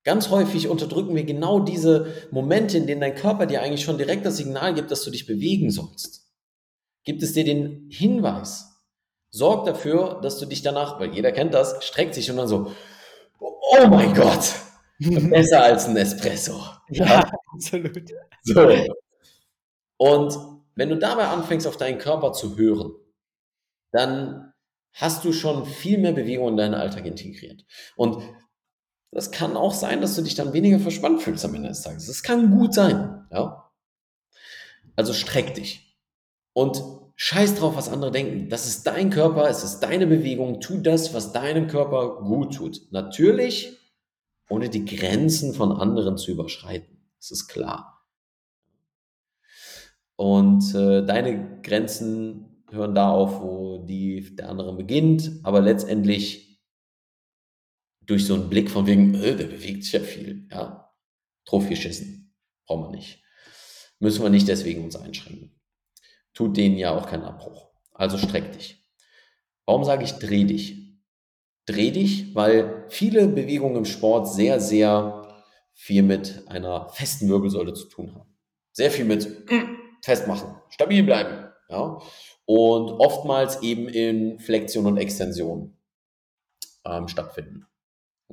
Ganz 0.04 0.30
häufig 0.30 0.68
unterdrücken 0.68 1.16
wir 1.16 1.24
genau 1.24 1.60
diese 1.60 2.14
Momente, 2.32 2.78
in 2.78 2.88
denen 2.88 3.02
dein 3.02 3.16
Körper 3.16 3.46
dir 3.46 3.62
eigentlich 3.62 3.84
schon 3.84 3.98
direkt 3.98 4.26
das 4.26 4.38
Signal 4.38 4.74
gibt, 4.74 4.92
dass 4.92 5.04
du 5.04 5.12
dich 5.12 5.26
bewegen 5.26 5.72
sollst. 5.72 6.28
Gibt 7.06 7.24
es 7.24 7.34
dir 7.34 7.46
den 7.46 7.88
Hinweis? 7.90 8.70
Sorg 9.30 9.66
dafür, 9.66 10.20
dass 10.22 10.40
du 10.40 10.46
dich 10.46 10.62
danach, 10.62 11.00
weil 11.00 11.14
jeder 11.14 11.32
kennt 11.32 11.54
das, 11.54 11.84
streckt 11.86 12.14
sich 12.16 12.30
und 12.30 12.38
dann 12.38 12.48
so, 12.48 12.72
oh 13.40 13.88
mein 13.88 14.14
Gott, 14.14 14.54
besser 15.00 15.64
als 15.64 15.88
ein 15.88 15.98
Espresso. 15.98 16.62
Ja, 16.90 17.06
ja, 17.06 17.32
absolut. 17.54 18.10
So. 18.44 18.70
Und 19.98 20.38
wenn 20.76 20.90
du 20.90 20.98
dabei 20.98 21.28
anfängst, 21.28 21.66
auf 21.66 21.78
deinen 21.78 21.98
Körper 21.98 22.34
zu 22.34 22.58
hören, 22.58 22.94
dann 23.92 24.54
hast 24.94 25.24
du 25.24 25.32
schon 25.32 25.66
viel 25.66 25.98
mehr 25.98 26.12
Bewegung 26.12 26.50
in 26.50 26.58
deinen 26.58 26.74
Alltag 26.74 27.06
integriert. 27.06 27.66
Und 27.96 28.22
das 29.14 29.32
kann 29.32 29.56
auch 29.56 29.74
sein, 29.74 30.02
dass 30.02 30.16
du 30.16 30.22
dich 30.22 30.36
dann 30.36 30.54
weniger 30.54 30.80
verspannt 30.80 31.22
fühlst 31.22 31.46
am 31.46 31.56
Ende 31.56 31.70
des 31.70 31.82
Tages. 31.82 32.08
Das 32.08 32.24
kann 32.24 32.52
gut 32.52 32.74
sein, 32.74 33.26
ja. 33.32 33.72
Also 34.96 35.14
streck 35.14 35.54
dich. 35.54 35.98
Und 36.54 36.84
scheiß 37.16 37.56
drauf, 37.56 37.76
was 37.76 37.90
andere 37.90 38.12
denken. 38.12 38.50
Das 38.50 38.68
ist 38.68 38.86
dein 38.86 39.10
Körper, 39.10 39.50
es 39.50 39.64
ist 39.64 39.80
deine 39.80 40.08
Bewegung. 40.08 40.60
Tu 40.60 40.80
das, 40.80 41.14
was 41.14 41.32
deinem 41.32 41.68
Körper 41.68 42.22
gut 42.22 42.56
tut. 42.56 42.82
Natürlich, 42.92 43.78
ohne 44.50 44.70
die 44.70 44.86
Grenzen 44.86 45.54
von 45.54 45.72
anderen 45.72 46.18
zu 46.18 46.32
überschreiten. 46.32 47.10
Das 47.20 47.32
ist 47.32 47.48
klar. 47.48 48.06
Und 50.16 50.76
äh, 50.76 51.04
deine 51.04 51.62
Grenzen 51.62 52.64
hören 52.70 52.94
da 52.96 53.10
auf, 53.10 53.42
wo 53.42 53.86
die 53.86 54.36
der 54.36 54.50
andere 54.50 54.76
beginnt. 54.76 55.32
Aber 55.44 55.62
letztendlich 55.62 56.53
durch 58.06 58.26
so 58.26 58.34
einen 58.36 58.50
Blick 58.50 58.70
von 58.70 58.86
wegen, 58.86 59.16
äh, 59.16 59.36
der 59.36 59.46
bewegt 59.46 59.84
sich 59.84 59.94
ja 59.94 60.00
viel, 60.00 60.48
ja, 60.52 60.94
drauf 61.46 61.68
geschissen. 61.68 62.34
Brauchen 62.66 62.86
wir 62.86 62.98
nicht. 62.98 63.24
Müssen 64.00 64.24
wir 64.24 64.30
nicht 64.30 64.48
deswegen 64.48 64.84
uns 64.84 64.96
einschränken. 64.96 65.60
Tut 66.34 66.58
denen 66.58 66.78
ja 66.78 66.92
auch 66.98 67.08
keinen 67.08 67.24
Abbruch. 67.24 67.70
Also 67.92 68.18
streck 68.18 68.52
dich. 68.54 68.84
Warum 69.66 69.84
sage 69.84 70.04
ich 70.04 70.14
dreh 70.14 70.44
dich? 70.44 71.00
Dreh 71.66 71.92
dich, 71.92 72.36
weil 72.36 72.86
viele 72.90 73.28
Bewegungen 73.28 73.78
im 73.78 73.86
Sport 73.86 74.28
sehr, 74.28 74.60
sehr 74.60 75.42
viel 75.74 76.04
mit 76.04 76.44
einer 76.48 76.90
festen 76.90 77.30
Wirbelsäule 77.30 77.74
zu 77.74 77.88
tun 77.88 78.14
haben. 78.14 78.38
Sehr 78.74 78.92
viel 78.92 79.06
mit 79.06 79.46
festmachen, 80.04 80.56
stabil 80.70 81.04
bleiben. 81.04 81.50
Ja? 81.70 82.02
Und 82.46 82.92
oftmals 82.92 83.62
eben 83.62 83.88
in 83.88 84.40
Flexion 84.40 84.86
und 84.86 84.98
Extension 84.98 85.78
ähm, 86.86 87.08
stattfinden. 87.08 87.66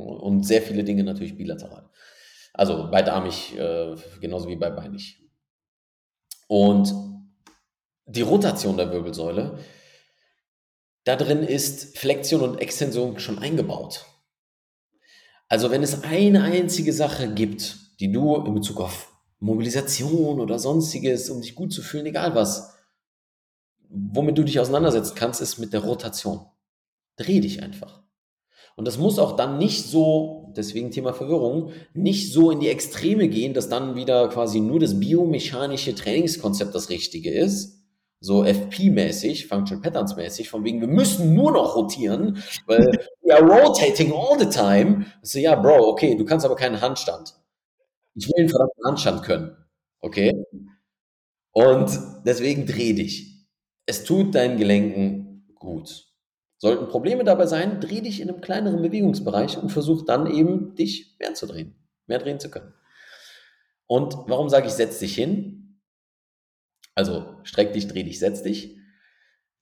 Und 0.03 0.45
sehr 0.45 0.63
viele 0.63 0.85
Dinge 0.85 1.05
natürlich 1.05 1.37
bilateral. 1.37 1.89
Also 2.53 2.91
beidarmig, 2.91 3.57
äh, 3.57 3.95
genauso 4.21 4.49
wie 4.49 4.57
bei 4.57 4.71
beinig. 4.71 5.23
Und 6.49 6.93
die 8.07 8.23
Rotation 8.23 8.77
der 8.77 8.91
Wirbelsäule, 8.91 9.59
da 11.05 11.17
drin 11.17 11.43
ist 11.43 11.97
Flexion 11.97 12.43
und 12.43 12.61
Extension 12.61 13.19
schon 13.21 13.39
eingebaut. 13.39 14.05
Also 15.49 15.71
wenn 15.71 15.83
es 15.83 16.05
eine 16.05 16.43
einzige 16.43 16.93
Sache 16.93 17.33
gibt, 17.33 18.01
die 18.01 18.13
du 18.13 18.37
in 18.37 18.55
Bezug 18.55 18.81
auf 18.81 19.13
Mobilisation 19.39 20.41
oder 20.41 20.59
sonstiges, 20.59 21.31
um 21.31 21.41
dich 21.41 21.55
gut 21.55 21.73
zu 21.73 21.83
fühlen, 21.83 22.07
egal 22.07 22.35
was, 22.35 22.75
womit 23.89 24.39
du 24.39 24.45
dich 24.45 24.61
auseinandersetzen 24.61 25.15
kannst, 25.15 25.41
ist 25.41 25.59
mit 25.59 25.73
der 25.73 25.81
Rotation. 25.81 26.47
Dreh 27.17 27.41
dich 27.41 27.63
einfach. 27.63 28.00
Und 28.81 28.87
das 28.87 28.97
muss 28.97 29.19
auch 29.19 29.37
dann 29.37 29.59
nicht 29.59 29.85
so, 29.85 30.55
deswegen 30.57 30.91
Thema 30.91 31.13
Verwirrung, 31.13 31.73
nicht 31.93 32.33
so 32.33 32.51
in 32.51 32.61
die 32.61 32.71
Extreme 32.71 33.29
gehen, 33.29 33.53
dass 33.53 33.69
dann 33.69 33.95
wieder 33.95 34.31
quasi 34.31 34.59
nur 34.59 34.81
das 34.81 34.99
biomechanische 34.99 35.95
Trainingskonzept 35.95 36.75
das 36.75 36.89
Richtige 36.89 37.31
ist. 37.31 37.85
So 38.21 38.43
FP-mäßig, 38.43 39.49
Function 39.49 39.83
Patterns-mäßig, 39.83 40.49
von 40.49 40.65
wegen, 40.65 40.81
wir 40.81 40.89
müssen 40.89 41.35
nur 41.35 41.53
noch 41.53 41.77
rotieren, 41.77 42.43
weil 42.67 42.87
we 43.21 43.35
are 43.35 43.45
rotating 43.45 44.15
all 44.15 44.39
the 44.39 44.49
time. 44.49 45.05
So, 45.21 45.39
ja, 45.39 45.57
Bro, 45.57 45.87
okay, 45.91 46.17
du 46.17 46.25
kannst 46.25 46.47
aber 46.47 46.57
keinen 46.57 46.81
Handstand. 46.81 47.35
Ich 48.15 48.29
will 48.29 48.35
einen 48.39 48.49
verdammten 48.49 48.85
Handstand 48.87 49.23
können. 49.25 49.57
Okay? 50.01 50.33
Und 51.53 51.91
deswegen 52.25 52.65
dreh 52.65 52.95
dich. 52.95 53.45
Es 53.85 54.05
tut 54.05 54.35
deinen 54.35 54.57
Gelenken 54.57 55.53
gut. 55.55 56.10
Sollten 56.61 56.89
Probleme 56.89 57.25
dabei 57.25 57.47
sein, 57.47 57.81
dreh 57.81 58.03
dich 58.03 58.21
in 58.21 58.29
einem 58.29 58.43
kleineren 58.43 58.83
Bewegungsbereich 58.83 59.57
und 59.57 59.71
versuch 59.71 60.05
dann 60.05 60.27
eben, 60.27 60.75
dich 60.75 61.17
mehr 61.19 61.33
zu 61.33 61.47
drehen, 61.47 61.75
mehr 62.07 62.19
drehen 62.19 62.39
zu 62.39 62.51
können. 62.51 62.75
Und 63.87 64.15
warum 64.27 64.51
sage 64.51 64.67
ich, 64.67 64.75
setz 64.75 64.99
dich 64.99 65.15
hin? 65.15 65.81
Also 66.95 67.37
streck 67.45 67.73
dich, 67.73 67.89
dreh 67.89 68.03
dich, 68.03 68.19
setz 68.19 68.43
dich. 68.43 68.77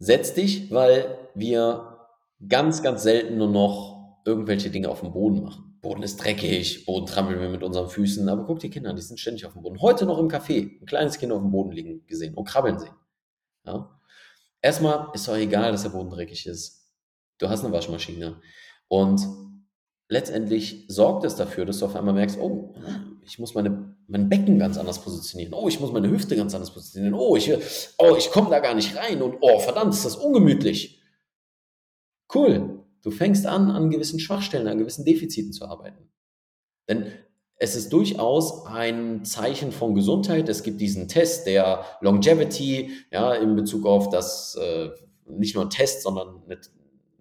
Setz 0.00 0.34
dich, 0.34 0.72
weil 0.72 1.30
wir 1.36 2.08
ganz, 2.48 2.82
ganz 2.82 3.04
selten 3.04 3.38
nur 3.38 3.48
noch 3.48 4.20
irgendwelche 4.24 4.70
Dinge 4.70 4.88
auf 4.88 4.98
dem 5.00 5.12
Boden 5.12 5.44
machen. 5.44 5.78
Boden 5.80 6.02
ist 6.02 6.16
dreckig, 6.16 6.84
Boden 6.84 7.06
trampeln 7.06 7.40
wir 7.40 7.48
mit 7.48 7.62
unseren 7.62 7.88
Füßen, 7.88 8.28
aber 8.28 8.44
guck 8.44 8.58
die 8.58 8.70
Kinder 8.70 8.90
an, 8.90 8.96
die 8.96 9.02
sind 9.02 9.20
ständig 9.20 9.46
auf 9.46 9.52
dem 9.52 9.62
Boden. 9.62 9.80
Heute 9.80 10.04
noch 10.04 10.18
im 10.18 10.26
Café, 10.26 10.80
ein 10.80 10.86
kleines 10.86 11.16
Kind 11.16 11.30
auf 11.30 11.42
dem 11.42 11.52
Boden 11.52 11.70
liegen 11.70 12.04
gesehen 12.08 12.34
und 12.34 12.44
krabbeln 12.44 12.80
sehen. 12.80 12.94
Ja? 13.64 14.00
Erstmal 14.60 15.10
ist 15.14 15.28
doch 15.28 15.36
egal, 15.36 15.70
dass 15.70 15.84
der 15.84 15.90
Boden 15.90 16.10
dreckig 16.10 16.44
ist 16.48 16.77
du 17.38 17.48
hast 17.48 17.64
eine 17.64 17.72
Waschmaschine. 17.72 18.40
Und 18.88 19.26
letztendlich 20.08 20.84
sorgt 20.88 21.24
es 21.24 21.36
dafür, 21.36 21.64
dass 21.64 21.78
du 21.78 21.86
auf 21.86 21.96
einmal 21.96 22.14
merkst, 22.14 22.38
oh, 22.38 22.74
ich 23.24 23.38
muss 23.38 23.54
meine, 23.54 23.96
mein 24.06 24.28
Becken 24.28 24.58
ganz 24.58 24.78
anders 24.78 25.00
positionieren. 25.00 25.54
Oh, 25.54 25.68
ich 25.68 25.80
muss 25.80 25.92
meine 25.92 26.10
Hüfte 26.10 26.36
ganz 26.36 26.54
anders 26.54 26.72
positionieren. 26.72 27.14
Oh, 27.14 27.36
ich, 27.36 27.52
oh, 27.98 28.16
ich 28.16 28.30
komme 28.30 28.50
da 28.50 28.60
gar 28.60 28.74
nicht 28.74 28.96
rein. 28.96 29.22
Und 29.22 29.36
oh, 29.40 29.58
verdammt, 29.58 29.94
ist 29.94 30.04
das 30.04 30.16
ungemütlich. 30.16 31.02
Cool. 32.34 32.84
Du 33.02 33.10
fängst 33.10 33.46
an, 33.46 33.70
an 33.70 33.90
gewissen 33.90 34.18
Schwachstellen, 34.18 34.66
an 34.66 34.78
gewissen 34.78 35.04
Defiziten 35.04 35.52
zu 35.52 35.66
arbeiten. 35.66 36.10
Denn 36.88 37.12
es 37.56 37.74
ist 37.74 37.92
durchaus 37.92 38.66
ein 38.66 39.24
Zeichen 39.24 39.72
von 39.72 39.94
Gesundheit. 39.94 40.48
Es 40.48 40.62
gibt 40.62 40.80
diesen 40.80 41.08
Test 41.08 41.46
der 41.46 41.84
Longevity, 42.00 42.90
ja, 43.10 43.34
in 43.34 43.56
Bezug 43.56 43.84
auf 43.84 44.10
das, 44.10 44.54
äh, 44.54 44.90
nicht 45.26 45.54
nur 45.54 45.64
ein 45.64 45.70
Test, 45.70 46.02
sondern 46.02 46.42
eine, 46.44 46.60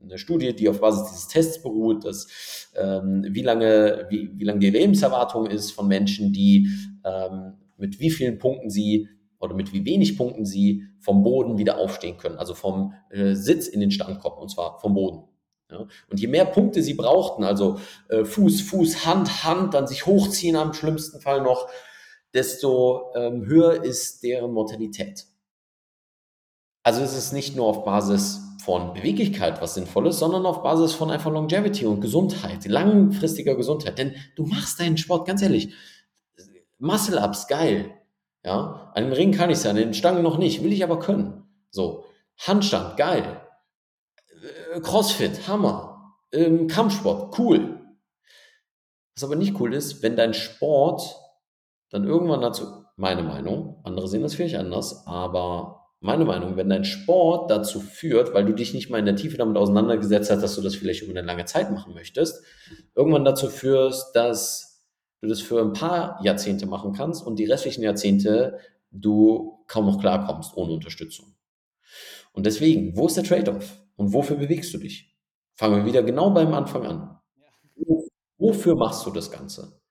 eine 0.02 0.18
Studie, 0.18 0.56
die 0.56 0.70
auf 0.70 0.80
Basis 0.80 1.10
dieses 1.10 1.28
Tests 1.28 1.62
beruht, 1.62 2.06
dass 2.06 2.28
ähm, 2.76 3.26
wie 3.30 3.41
lange 3.41 4.06
wie, 4.10 4.32
wie 4.36 4.43
lange 4.43 4.60
die 4.60 4.70
Lebenserwartung 4.70 5.48
ist 5.48 5.72
von 5.72 5.88
Menschen, 5.88 6.34
die 6.34 6.70
ähm, 7.04 7.54
mit 7.78 8.00
wie 8.00 8.12
vielen 8.12 8.38
Punkten 8.38 8.70
sie 8.70 9.10
oder 9.39 9.54
mit 9.54 9.74
wie 9.74 9.86
wenig 9.86 10.18
Punkten 10.18 10.45
sie 10.45 10.84
vom 11.00 11.24
Boden 11.24 11.58
wieder 11.58 11.78
aufstehen 11.78 12.18
können, 12.18 12.38
also 12.38 12.54
vom 12.54 12.93
äh, 13.10 13.34
Sitz 13.34 13.68
in 13.68 13.80
den 13.80 13.91
Stand 13.91 14.20
kommen, 14.20 14.38
und 14.38 14.50
zwar 14.50 14.80
vom 14.80 14.93
Boden. 14.93 15.24
Ja? 15.70 15.88
Und 16.10 16.20
je 16.20 16.28
mehr 16.28 16.45
Punkte 16.45 16.82
sie 16.82 16.95
brauchten, 16.95 17.43
also 17.43 17.80
äh, 18.10 18.26
Fuß, 18.26 18.62
Fuß, 18.62 19.06
Hand, 19.06 19.43
Hand, 19.43 19.74
dann 19.74 19.88
sich 19.88 20.06
hochziehen 20.06 20.56
am 20.56 20.74
schlimmsten 20.74 21.22
Fall 21.22 21.41
noch, 21.41 21.70
desto 22.34 23.14
ähm, 23.16 23.45
höher 23.45 23.84
ist 23.84 24.24
deren 24.24 24.52
Mortalität. 24.52 25.26
Also 26.84 27.02
es 27.02 27.16
ist 27.16 27.34
nicht 27.34 27.56
nur 27.56 27.68
auf 27.68 27.84
Basis 27.84 28.47
von 28.68 28.93
Beweglichkeit 28.93 29.61
was 29.61 29.76
Sinnvolles, 29.76 30.20
sondern 30.20 30.45
auf 30.45 30.61
Basis 30.61 30.91
von 30.91 31.09
einfach 31.09 31.32
Longevity 31.32 31.86
und 31.86 32.01
Gesundheit, 32.01 32.65
langfristiger 32.65 33.55
Gesundheit. 33.55 33.97
Denn 33.97 34.15
du 34.36 34.45
machst 34.45 34.82
deinen 34.82 34.97
Sport, 34.97 35.26
ganz 35.26 35.41
ehrlich, 35.41 35.74
Muscle-Ups, 36.78 37.47
geil. 37.47 37.93
Ja, 38.43 38.91
an 38.93 39.05
dem 39.05 39.13
Ring 39.13 39.32
kann 39.32 39.49
ich 39.49 39.59
sein, 39.59 39.78
an 39.78 39.78
den 39.78 39.93
Stangen 39.93 40.22
noch 40.22 40.38
nicht, 40.38 40.63
will 40.63 40.74
ich 40.74 40.84
aber 40.84 40.99
können. 40.99 41.45
So, 41.72 42.03
Handstand, 42.39 42.97
geil. 42.97 43.41
Äh, 44.74 44.82
Crossfit, 44.82 45.47
Hammer. 45.47 46.18
Ähm, 46.34 46.68
Kampfsport, 46.68 47.39
cool. 47.39 47.80
Was 49.15 49.24
aber 49.24 49.38
nicht 49.38 49.57
cool 49.61 49.74
ist, 49.74 50.03
wenn 50.03 50.18
dein 50.18 50.34
Sport 50.34 51.15
dann 51.89 52.03
irgendwann 52.03 52.41
dazu, 52.41 52.84
meine 52.97 53.24
Meinung, 53.24 53.80
andere 53.86 54.09
sehen 54.09 54.24
das 54.24 54.36
vielleicht 54.36 54.57
anders, 54.57 55.07
aber 55.07 55.76
meine 56.00 56.26
Meinung, 56.26 56.58
wenn 56.58 56.70
dein 56.70 56.86
Sport 56.86 57.50
dazu 57.50 57.80
führt, 57.80 58.34
weil 58.34 58.45
du 58.45 58.54
dich 58.54 58.74
nicht 58.74 58.89
mal 58.89 59.00
in 59.00 59.06
der 59.06 59.16
Tiefe 59.16 59.38
damit 59.38 59.58
auseinandergesetzt 59.58 60.30
hast, 60.30 60.41
dass 60.41 60.56
du 60.56 60.62
das 60.62 60.76
vielleicht 60.76 61.02
über 61.02 61.12
eine 61.12 61.26
lange 61.26 61.45
Zeit 61.45 61.72
machen 61.72 61.93
möchtest, 61.93 62.43
irgendwann 62.95 63.26
dazu 63.26 63.48
führst, 63.48 64.16
dass 64.16 64.86
du 65.22 65.28
das 65.28 65.41
für 65.41 65.60
ein 65.60 65.74
paar 65.74 66.20
Jahrzehnte 66.24 66.68
machen 66.68 66.93
kannst 66.93 67.26
und 67.26 67.39
die 67.39 67.45
restlichen 67.45 67.82
Jahrzehnte 67.82 68.60
du 68.91 69.64
kaum 69.68 69.88
noch 69.88 70.00
klarkommst 70.00 70.56
ohne 70.56 70.74
Unterstützung. 70.74 71.36
Und 72.32 72.45
deswegen, 72.45 72.95
wo 72.95 73.08
ist 73.08 73.18
der 73.18 73.24
Trade-off 73.24 73.82
und 73.95 74.14
wofür 74.14 74.38
bewegst 74.38 74.74
du 74.74 74.78
dich? 74.78 75.16
Fangen 75.56 75.78
wir 75.78 75.86
wieder 75.86 76.04
genau 76.04 76.30
beim 76.30 76.54
Anfang 76.54 76.86
an. 76.86 77.20
Wofür 78.38 78.76
machst 78.76 79.06
du 79.08 79.12
das 79.12 79.32
Ganze? 79.32 79.82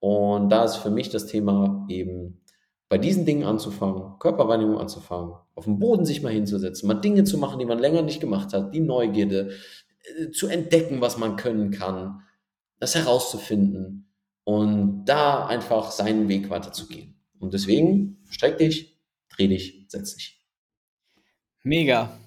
Und 0.00 0.50
da 0.50 0.64
ist 0.64 0.76
für 0.76 0.90
mich 0.90 1.10
das 1.10 1.26
Thema 1.26 1.86
eben 1.88 2.42
bei 2.88 2.98
diesen 2.98 3.26
Dingen 3.26 3.44
anzufangen, 3.44 4.18
Körperwahrnehmung 4.18 4.78
anzufangen, 4.78 5.34
auf 5.54 5.64
dem 5.64 5.78
Boden 5.78 6.06
sich 6.06 6.22
mal 6.22 6.32
hinzusetzen, 6.32 6.86
mal 6.86 6.94
Dinge 6.94 7.24
zu 7.24 7.38
machen, 7.38 7.58
die 7.58 7.66
man 7.66 7.78
länger 7.78 8.02
nicht 8.02 8.20
gemacht 8.20 8.52
hat, 8.52 8.74
die 8.74 8.80
Neugierde, 8.80 9.52
äh, 10.18 10.30
zu 10.30 10.48
entdecken, 10.48 11.00
was 11.00 11.18
man 11.18 11.36
können 11.36 11.70
kann, 11.70 12.22
das 12.78 12.94
herauszufinden 12.94 14.10
und 14.44 15.04
da 15.04 15.46
einfach 15.46 15.90
seinen 15.90 16.28
Weg 16.28 16.48
weiterzugehen. 16.48 17.20
Und 17.38 17.52
deswegen 17.52 18.24
streck 18.30 18.58
dich, 18.58 18.98
dreh 19.28 19.48
dich, 19.48 19.84
setz 19.88 20.14
dich. 20.14 20.42
Mega. 21.62 22.18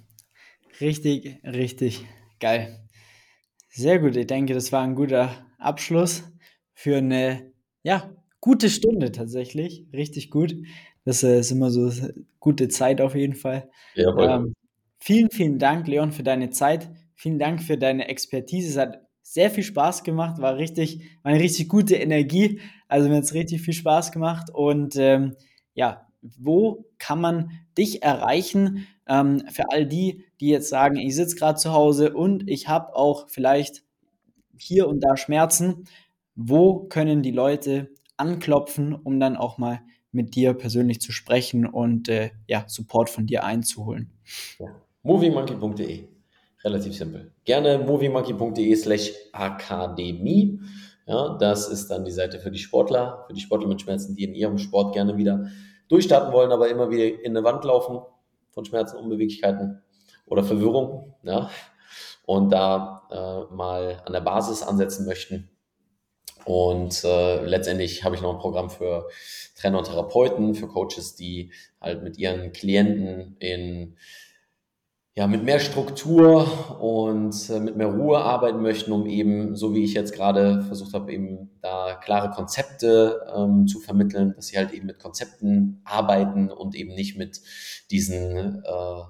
Richtig, 0.79 1.39
richtig 1.43 2.05
geil. 2.39 2.87
Sehr 3.69 3.99
gut. 3.99 4.15
Ich 4.15 4.27
denke, 4.27 4.53
das 4.53 4.71
war 4.71 4.83
ein 4.83 4.95
guter 4.95 5.45
Abschluss 5.57 6.23
für 6.73 6.97
eine 6.97 7.51
ja, 7.83 8.15
gute 8.41 8.69
Stunde 8.69 9.11
tatsächlich. 9.11 9.85
Richtig 9.93 10.29
gut. 10.29 10.55
Das 11.05 11.23
äh, 11.23 11.39
ist 11.39 11.51
immer 11.51 11.69
so 11.69 11.91
gute 12.39 12.67
Zeit 12.67 12.99
auf 12.99 13.15
jeden 13.15 13.35
Fall. 13.35 13.69
Jawohl. 13.95 14.29
Ähm, 14.29 14.53
vielen, 14.99 15.29
vielen 15.31 15.59
Dank, 15.59 15.87
Leon, 15.87 16.11
für 16.11 16.23
deine 16.23 16.49
Zeit. 16.49 16.91
Vielen 17.15 17.39
Dank 17.39 17.61
für 17.61 17.77
deine 17.77 18.09
Expertise. 18.09 18.69
Es 18.69 18.77
hat 18.77 19.01
sehr 19.21 19.49
viel 19.51 19.63
Spaß 19.63 20.03
gemacht, 20.03 20.41
war 20.41 20.57
richtig, 20.57 21.01
war 21.23 21.31
eine 21.31 21.41
richtig 21.41 21.69
gute 21.69 21.95
Energie. 21.95 22.59
Also 22.87 23.07
mir 23.07 23.17
hat 23.17 23.23
es 23.23 23.33
richtig 23.33 23.61
viel 23.61 23.73
Spaß 23.73 24.11
gemacht. 24.11 24.49
Und 24.51 24.95
ähm, 24.97 25.35
ja, 25.73 26.07
wo 26.21 26.85
kann 26.97 27.21
man 27.21 27.51
dich 27.77 28.03
erreichen? 28.03 28.87
Ähm, 29.07 29.43
für 29.49 29.71
all 29.71 29.85
die, 29.85 30.25
die 30.39 30.49
jetzt 30.49 30.69
sagen, 30.69 30.97
ich 30.97 31.15
sitze 31.15 31.35
gerade 31.35 31.59
zu 31.59 31.71
Hause 31.71 32.13
und 32.13 32.49
ich 32.49 32.67
habe 32.67 32.95
auch 32.95 33.29
vielleicht 33.29 33.83
hier 34.57 34.87
und 34.87 35.01
da 35.01 35.17
Schmerzen. 35.17 35.85
Wo 36.35 36.85
können 36.85 37.23
die 37.23 37.31
Leute 37.31 37.91
anklopfen, 38.21 38.93
um 38.93 39.19
dann 39.19 39.35
auch 39.35 39.57
mal 39.57 39.81
mit 40.11 40.35
dir 40.35 40.53
persönlich 40.53 41.01
zu 41.01 41.11
sprechen 41.11 41.65
und 41.65 42.07
äh, 42.07 42.29
ja, 42.47 42.65
Support 42.67 43.09
von 43.09 43.25
dir 43.25 43.43
einzuholen. 43.43 44.11
Ja. 44.59 44.67
Moviemonkey.de, 45.03 46.07
relativ 46.63 46.95
simpel. 46.95 47.31
Gerne 47.45 47.79
moviemonkey.de 47.79 48.75
slash 48.75 49.11
akademie. 49.31 50.59
Ja, 51.07 51.35
das 51.39 51.67
ist 51.67 51.89
dann 51.89 52.05
die 52.05 52.11
Seite 52.11 52.39
für 52.39 52.51
die 52.51 52.59
Sportler, 52.59 53.23
für 53.25 53.33
die 53.33 53.41
Sportler 53.41 53.67
mit 53.67 53.81
Schmerzen, 53.81 54.15
die 54.15 54.25
in 54.25 54.35
ihrem 54.35 54.59
Sport 54.59 54.93
gerne 54.93 55.17
wieder 55.17 55.47
durchstarten 55.89 56.31
wollen, 56.31 56.51
aber 56.51 56.69
immer 56.69 56.91
wieder 56.91 57.23
in 57.23 57.35
eine 57.35 57.43
Wand 57.43 57.63
laufen 57.63 57.99
von 58.51 58.65
Schmerzen, 58.65 58.97
Unbeweglichkeiten 58.97 59.81
oder 60.27 60.43
Verwirrung. 60.43 61.15
Ja, 61.23 61.49
und 62.27 62.51
da 62.51 63.01
äh, 63.09 63.53
mal 63.53 64.03
an 64.05 64.13
der 64.13 64.21
Basis 64.21 64.61
ansetzen 64.61 65.07
möchten 65.07 65.49
und 66.45 67.03
äh, 67.03 67.45
letztendlich 67.45 68.03
habe 68.03 68.15
ich 68.15 68.21
noch 68.21 68.33
ein 68.33 68.39
Programm 68.39 68.69
für 68.69 69.07
Trainer 69.55 69.79
und 69.79 69.85
Therapeuten, 69.85 70.55
für 70.55 70.67
Coaches, 70.67 71.15
die 71.15 71.51
halt 71.79 72.03
mit 72.03 72.17
ihren 72.17 72.51
Klienten 72.51 73.35
in 73.39 73.95
ja, 75.13 75.27
mit 75.27 75.43
mehr 75.43 75.59
Struktur 75.59 76.79
und 76.79 77.49
äh, 77.49 77.59
mit 77.59 77.75
mehr 77.75 77.87
Ruhe 77.87 78.19
arbeiten 78.19 78.61
möchten, 78.61 78.93
um 78.93 79.05
eben, 79.07 79.55
so 79.55 79.75
wie 79.75 79.83
ich 79.83 79.93
jetzt 79.93 80.13
gerade 80.13 80.61
versucht 80.63 80.93
habe, 80.93 81.11
eben 81.11 81.49
da 81.61 81.95
klare 81.95 82.31
Konzepte 82.31 83.19
ähm, 83.35 83.67
zu 83.67 83.79
vermitteln, 83.81 84.33
dass 84.35 84.47
sie 84.47 84.57
halt 84.57 84.71
eben 84.71 84.85
mit 84.85 84.99
Konzepten 84.99 85.81
arbeiten 85.83 86.49
und 86.49 86.75
eben 86.75 86.95
nicht 86.95 87.17
mit 87.17 87.41
diesen 87.91 88.63
äh, 88.63 89.03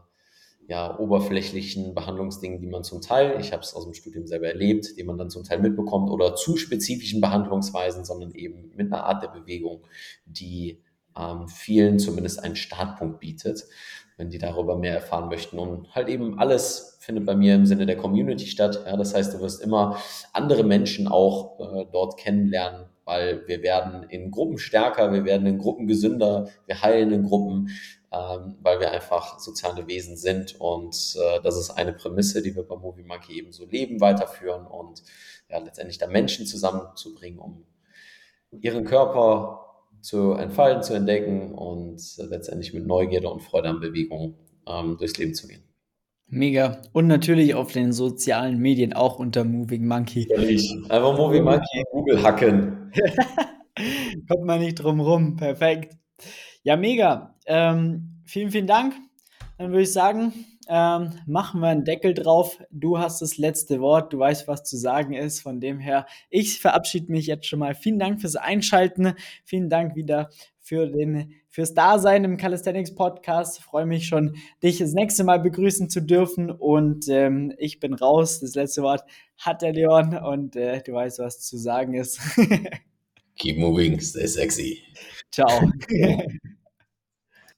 ja, 0.72 0.98
oberflächlichen 0.98 1.94
Behandlungsdingen, 1.94 2.62
die 2.62 2.68
man 2.68 2.86
zum 2.86 3.02
Teil, 3.02 3.42
ich 3.42 3.52
habe 3.52 3.62
es 3.62 3.74
aus 3.74 3.84
dem 3.84 3.94
Studium 3.94 4.26
selber 4.26 4.48
erlebt, 4.48 4.98
die 4.98 5.04
man 5.04 5.18
dann 5.18 5.30
zum 5.30 5.44
Teil 5.44 5.60
mitbekommt, 5.60 6.10
oder 6.10 6.34
zu 6.36 6.56
spezifischen 6.56 7.20
Behandlungsweisen, 7.20 8.06
sondern 8.06 8.34
eben 8.36 8.72
mit 8.78 8.88
einer 8.88 9.04
Art 9.04 9.22
der 9.22 9.28
Bewegung, 9.28 9.82
die 10.24 10.82
ähm, 11.20 11.50
vielen 11.50 12.00
zumindest 12.00 12.42
einen 12.42 12.56
Startpunkt 12.56 13.20
bietet, 13.20 13.66
wenn 14.16 14.30
die 14.30 14.38
darüber 14.38 14.78
mehr 14.78 14.94
erfahren 14.94 15.28
möchten. 15.28 15.60
Und 15.60 15.94
halt 15.94 16.08
eben 16.08 16.40
alles 16.40 16.96
findet 17.02 17.26
bei 17.26 17.36
mir 17.36 17.56
im 17.56 17.66
Sinne 17.66 17.86
der 17.86 17.98
Community 17.98 18.46
statt. 18.46 18.82
Ja, 18.86 18.96
das 18.96 19.14
heißt, 19.14 19.34
du 19.34 19.42
wirst 19.42 19.62
immer 19.62 19.98
andere 20.32 20.64
Menschen 20.64 21.10
auch 21.10 21.60
äh, 21.60 21.86
dort 21.92 22.18
kennenlernen, 22.18 22.86
weil 23.04 23.46
wir 23.46 23.62
werden 23.62 24.04
in 24.04 24.32
Gruppen 24.32 24.58
stärker, 24.58 25.12
wir 25.12 25.26
werden 25.26 25.46
in 25.48 25.58
Gruppen 25.58 25.86
gesünder, 25.86 26.48
wir 26.66 26.82
heilen 26.82 27.12
in 27.12 27.24
Gruppen 27.24 27.72
ähm, 28.12 28.58
weil 28.62 28.80
wir 28.80 28.92
einfach 28.92 29.40
soziale 29.40 29.88
Wesen 29.88 30.18
sind. 30.18 30.60
Und 30.60 31.16
äh, 31.20 31.42
das 31.42 31.58
ist 31.58 31.72
eine 31.72 31.94
Prämisse, 31.94 32.42
die 32.42 32.56
wir 32.56 32.64
bei 32.64 32.76
Movie 32.76 33.04
Monkey 33.04 33.38
eben 33.38 33.52
so 33.52 33.66
leben, 33.66 34.02
weiterführen 34.02 34.68
und 34.68 35.04
ja, 35.50 35.60
letztendlich 35.60 35.98
da 35.98 36.08
Menschen 36.08 36.46
zusammenzubringen, 36.46 37.40
um 37.40 37.66
ihren 38.52 38.84
Körper 38.84 39.66
zu 40.02 40.34
entfalten, 40.34 40.84
zu 40.84 40.94
entdecken 40.94 41.54
und 41.54 42.02
äh, 42.18 42.24
letztendlich 42.24 42.74
mit 42.74 42.86
Neugierde 42.86 43.30
und 43.30 43.42
Freude 43.42 43.70
an 43.70 43.80
Bewegung 43.80 44.36
ähm, 44.68 44.98
durchs 44.98 45.18
Leben 45.18 45.34
zu 45.34 45.48
gehen. 45.48 45.64
Mega. 46.28 46.82
Und 46.94 47.08
natürlich 47.08 47.56
auf 47.56 47.74
den 47.74 47.92
sozialen 47.92 48.58
Medien 48.58 48.94
auch 48.94 49.20
unter 49.20 49.44
Moving 49.44 49.86
Monkey. 49.86 50.28
Ehrlich. 50.30 50.74
Einfach 50.90 51.18
Moving 51.18 51.44
Monkey 51.44 51.84
Google 51.92 52.24
hacken. 52.24 52.92
Kommt 54.30 54.46
man 54.46 54.60
nicht 54.62 54.76
drum 54.76 55.02
rum. 55.02 55.36
Perfekt. 55.36 55.98
Ja, 56.64 56.78
mega. 56.78 57.36
Ähm, 57.46 58.22
vielen, 58.26 58.52
vielen 58.52 58.68
Dank. 58.68 58.94
Dann 59.58 59.72
würde 59.72 59.84
ich 59.84 59.92
sagen, 59.92 60.34
ähm, 60.68 61.12
machen 61.26 61.62
wir 61.62 61.70
einen 61.70 61.86
Deckel 61.86 62.14
drauf. 62.14 62.60
Du 62.72 63.00
hast 63.00 63.22
das 63.22 63.38
letzte 63.38 63.82
Wort, 63.82 64.14
du 64.14 64.20
weißt, 64.20 64.48
was 64.48 64.64
zu 64.64 64.78
sagen 64.78 65.14
ist. 65.14 65.42
Von 65.42 65.60
dem 65.60 65.80
her, 65.80 66.06
ich 66.30 66.62
verabschiede 66.62 67.12
mich 67.12 67.26
jetzt 67.26 67.48
schon 67.48 67.60
mal. 67.60 67.74
Vielen 67.74 68.00
Dank 68.00 68.22
fürs 68.22 68.36
Einschalten. 68.36 69.14
Vielen 69.44 69.70
Dank 69.70 69.96
wieder 69.96 70.30
für 70.60 70.88
den, 70.88 71.34
fürs 71.50 71.74
Dasein 71.74 72.24
im 72.24 72.38
Calisthenics 72.38 72.94
Podcast. 72.96 73.62
Freue 73.62 73.86
mich 73.86 74.08
schon, 74.08 74.38
dich 74.64 74.78
das 74.78 74.94
nächste 74.94 75.24
Mal 75.24 75.40
begrüßen 75.40 75.90
zu 75.90 76.00
dürfen. 76.00 76.52
Und 76.52 77.08
ähm, 77.10 77.54
ich 77.58 77.80
bin 77.80 77.94
raus. 77.94 78.40
Das 78.40 78.56
letzte 78.56 78.84
Wort 78.84 79.04
hat 79.38 79.64
der 79.64 79.74
Leon 79.74 80.16
und 80.16 80.56
äh, 80.56 80.82
du 80.84 80.94
weißt, 80.94 81.20
was 81.20 81.42
zu 81.42 81.58
sagen 81.58 81.96
ist. 81.96 82.22
Keep 83.38 83.58
moving, 83.58 84.00
stay 84.00 84.28
sexy. 84.28 84.84
Ciao. 85.32 85.72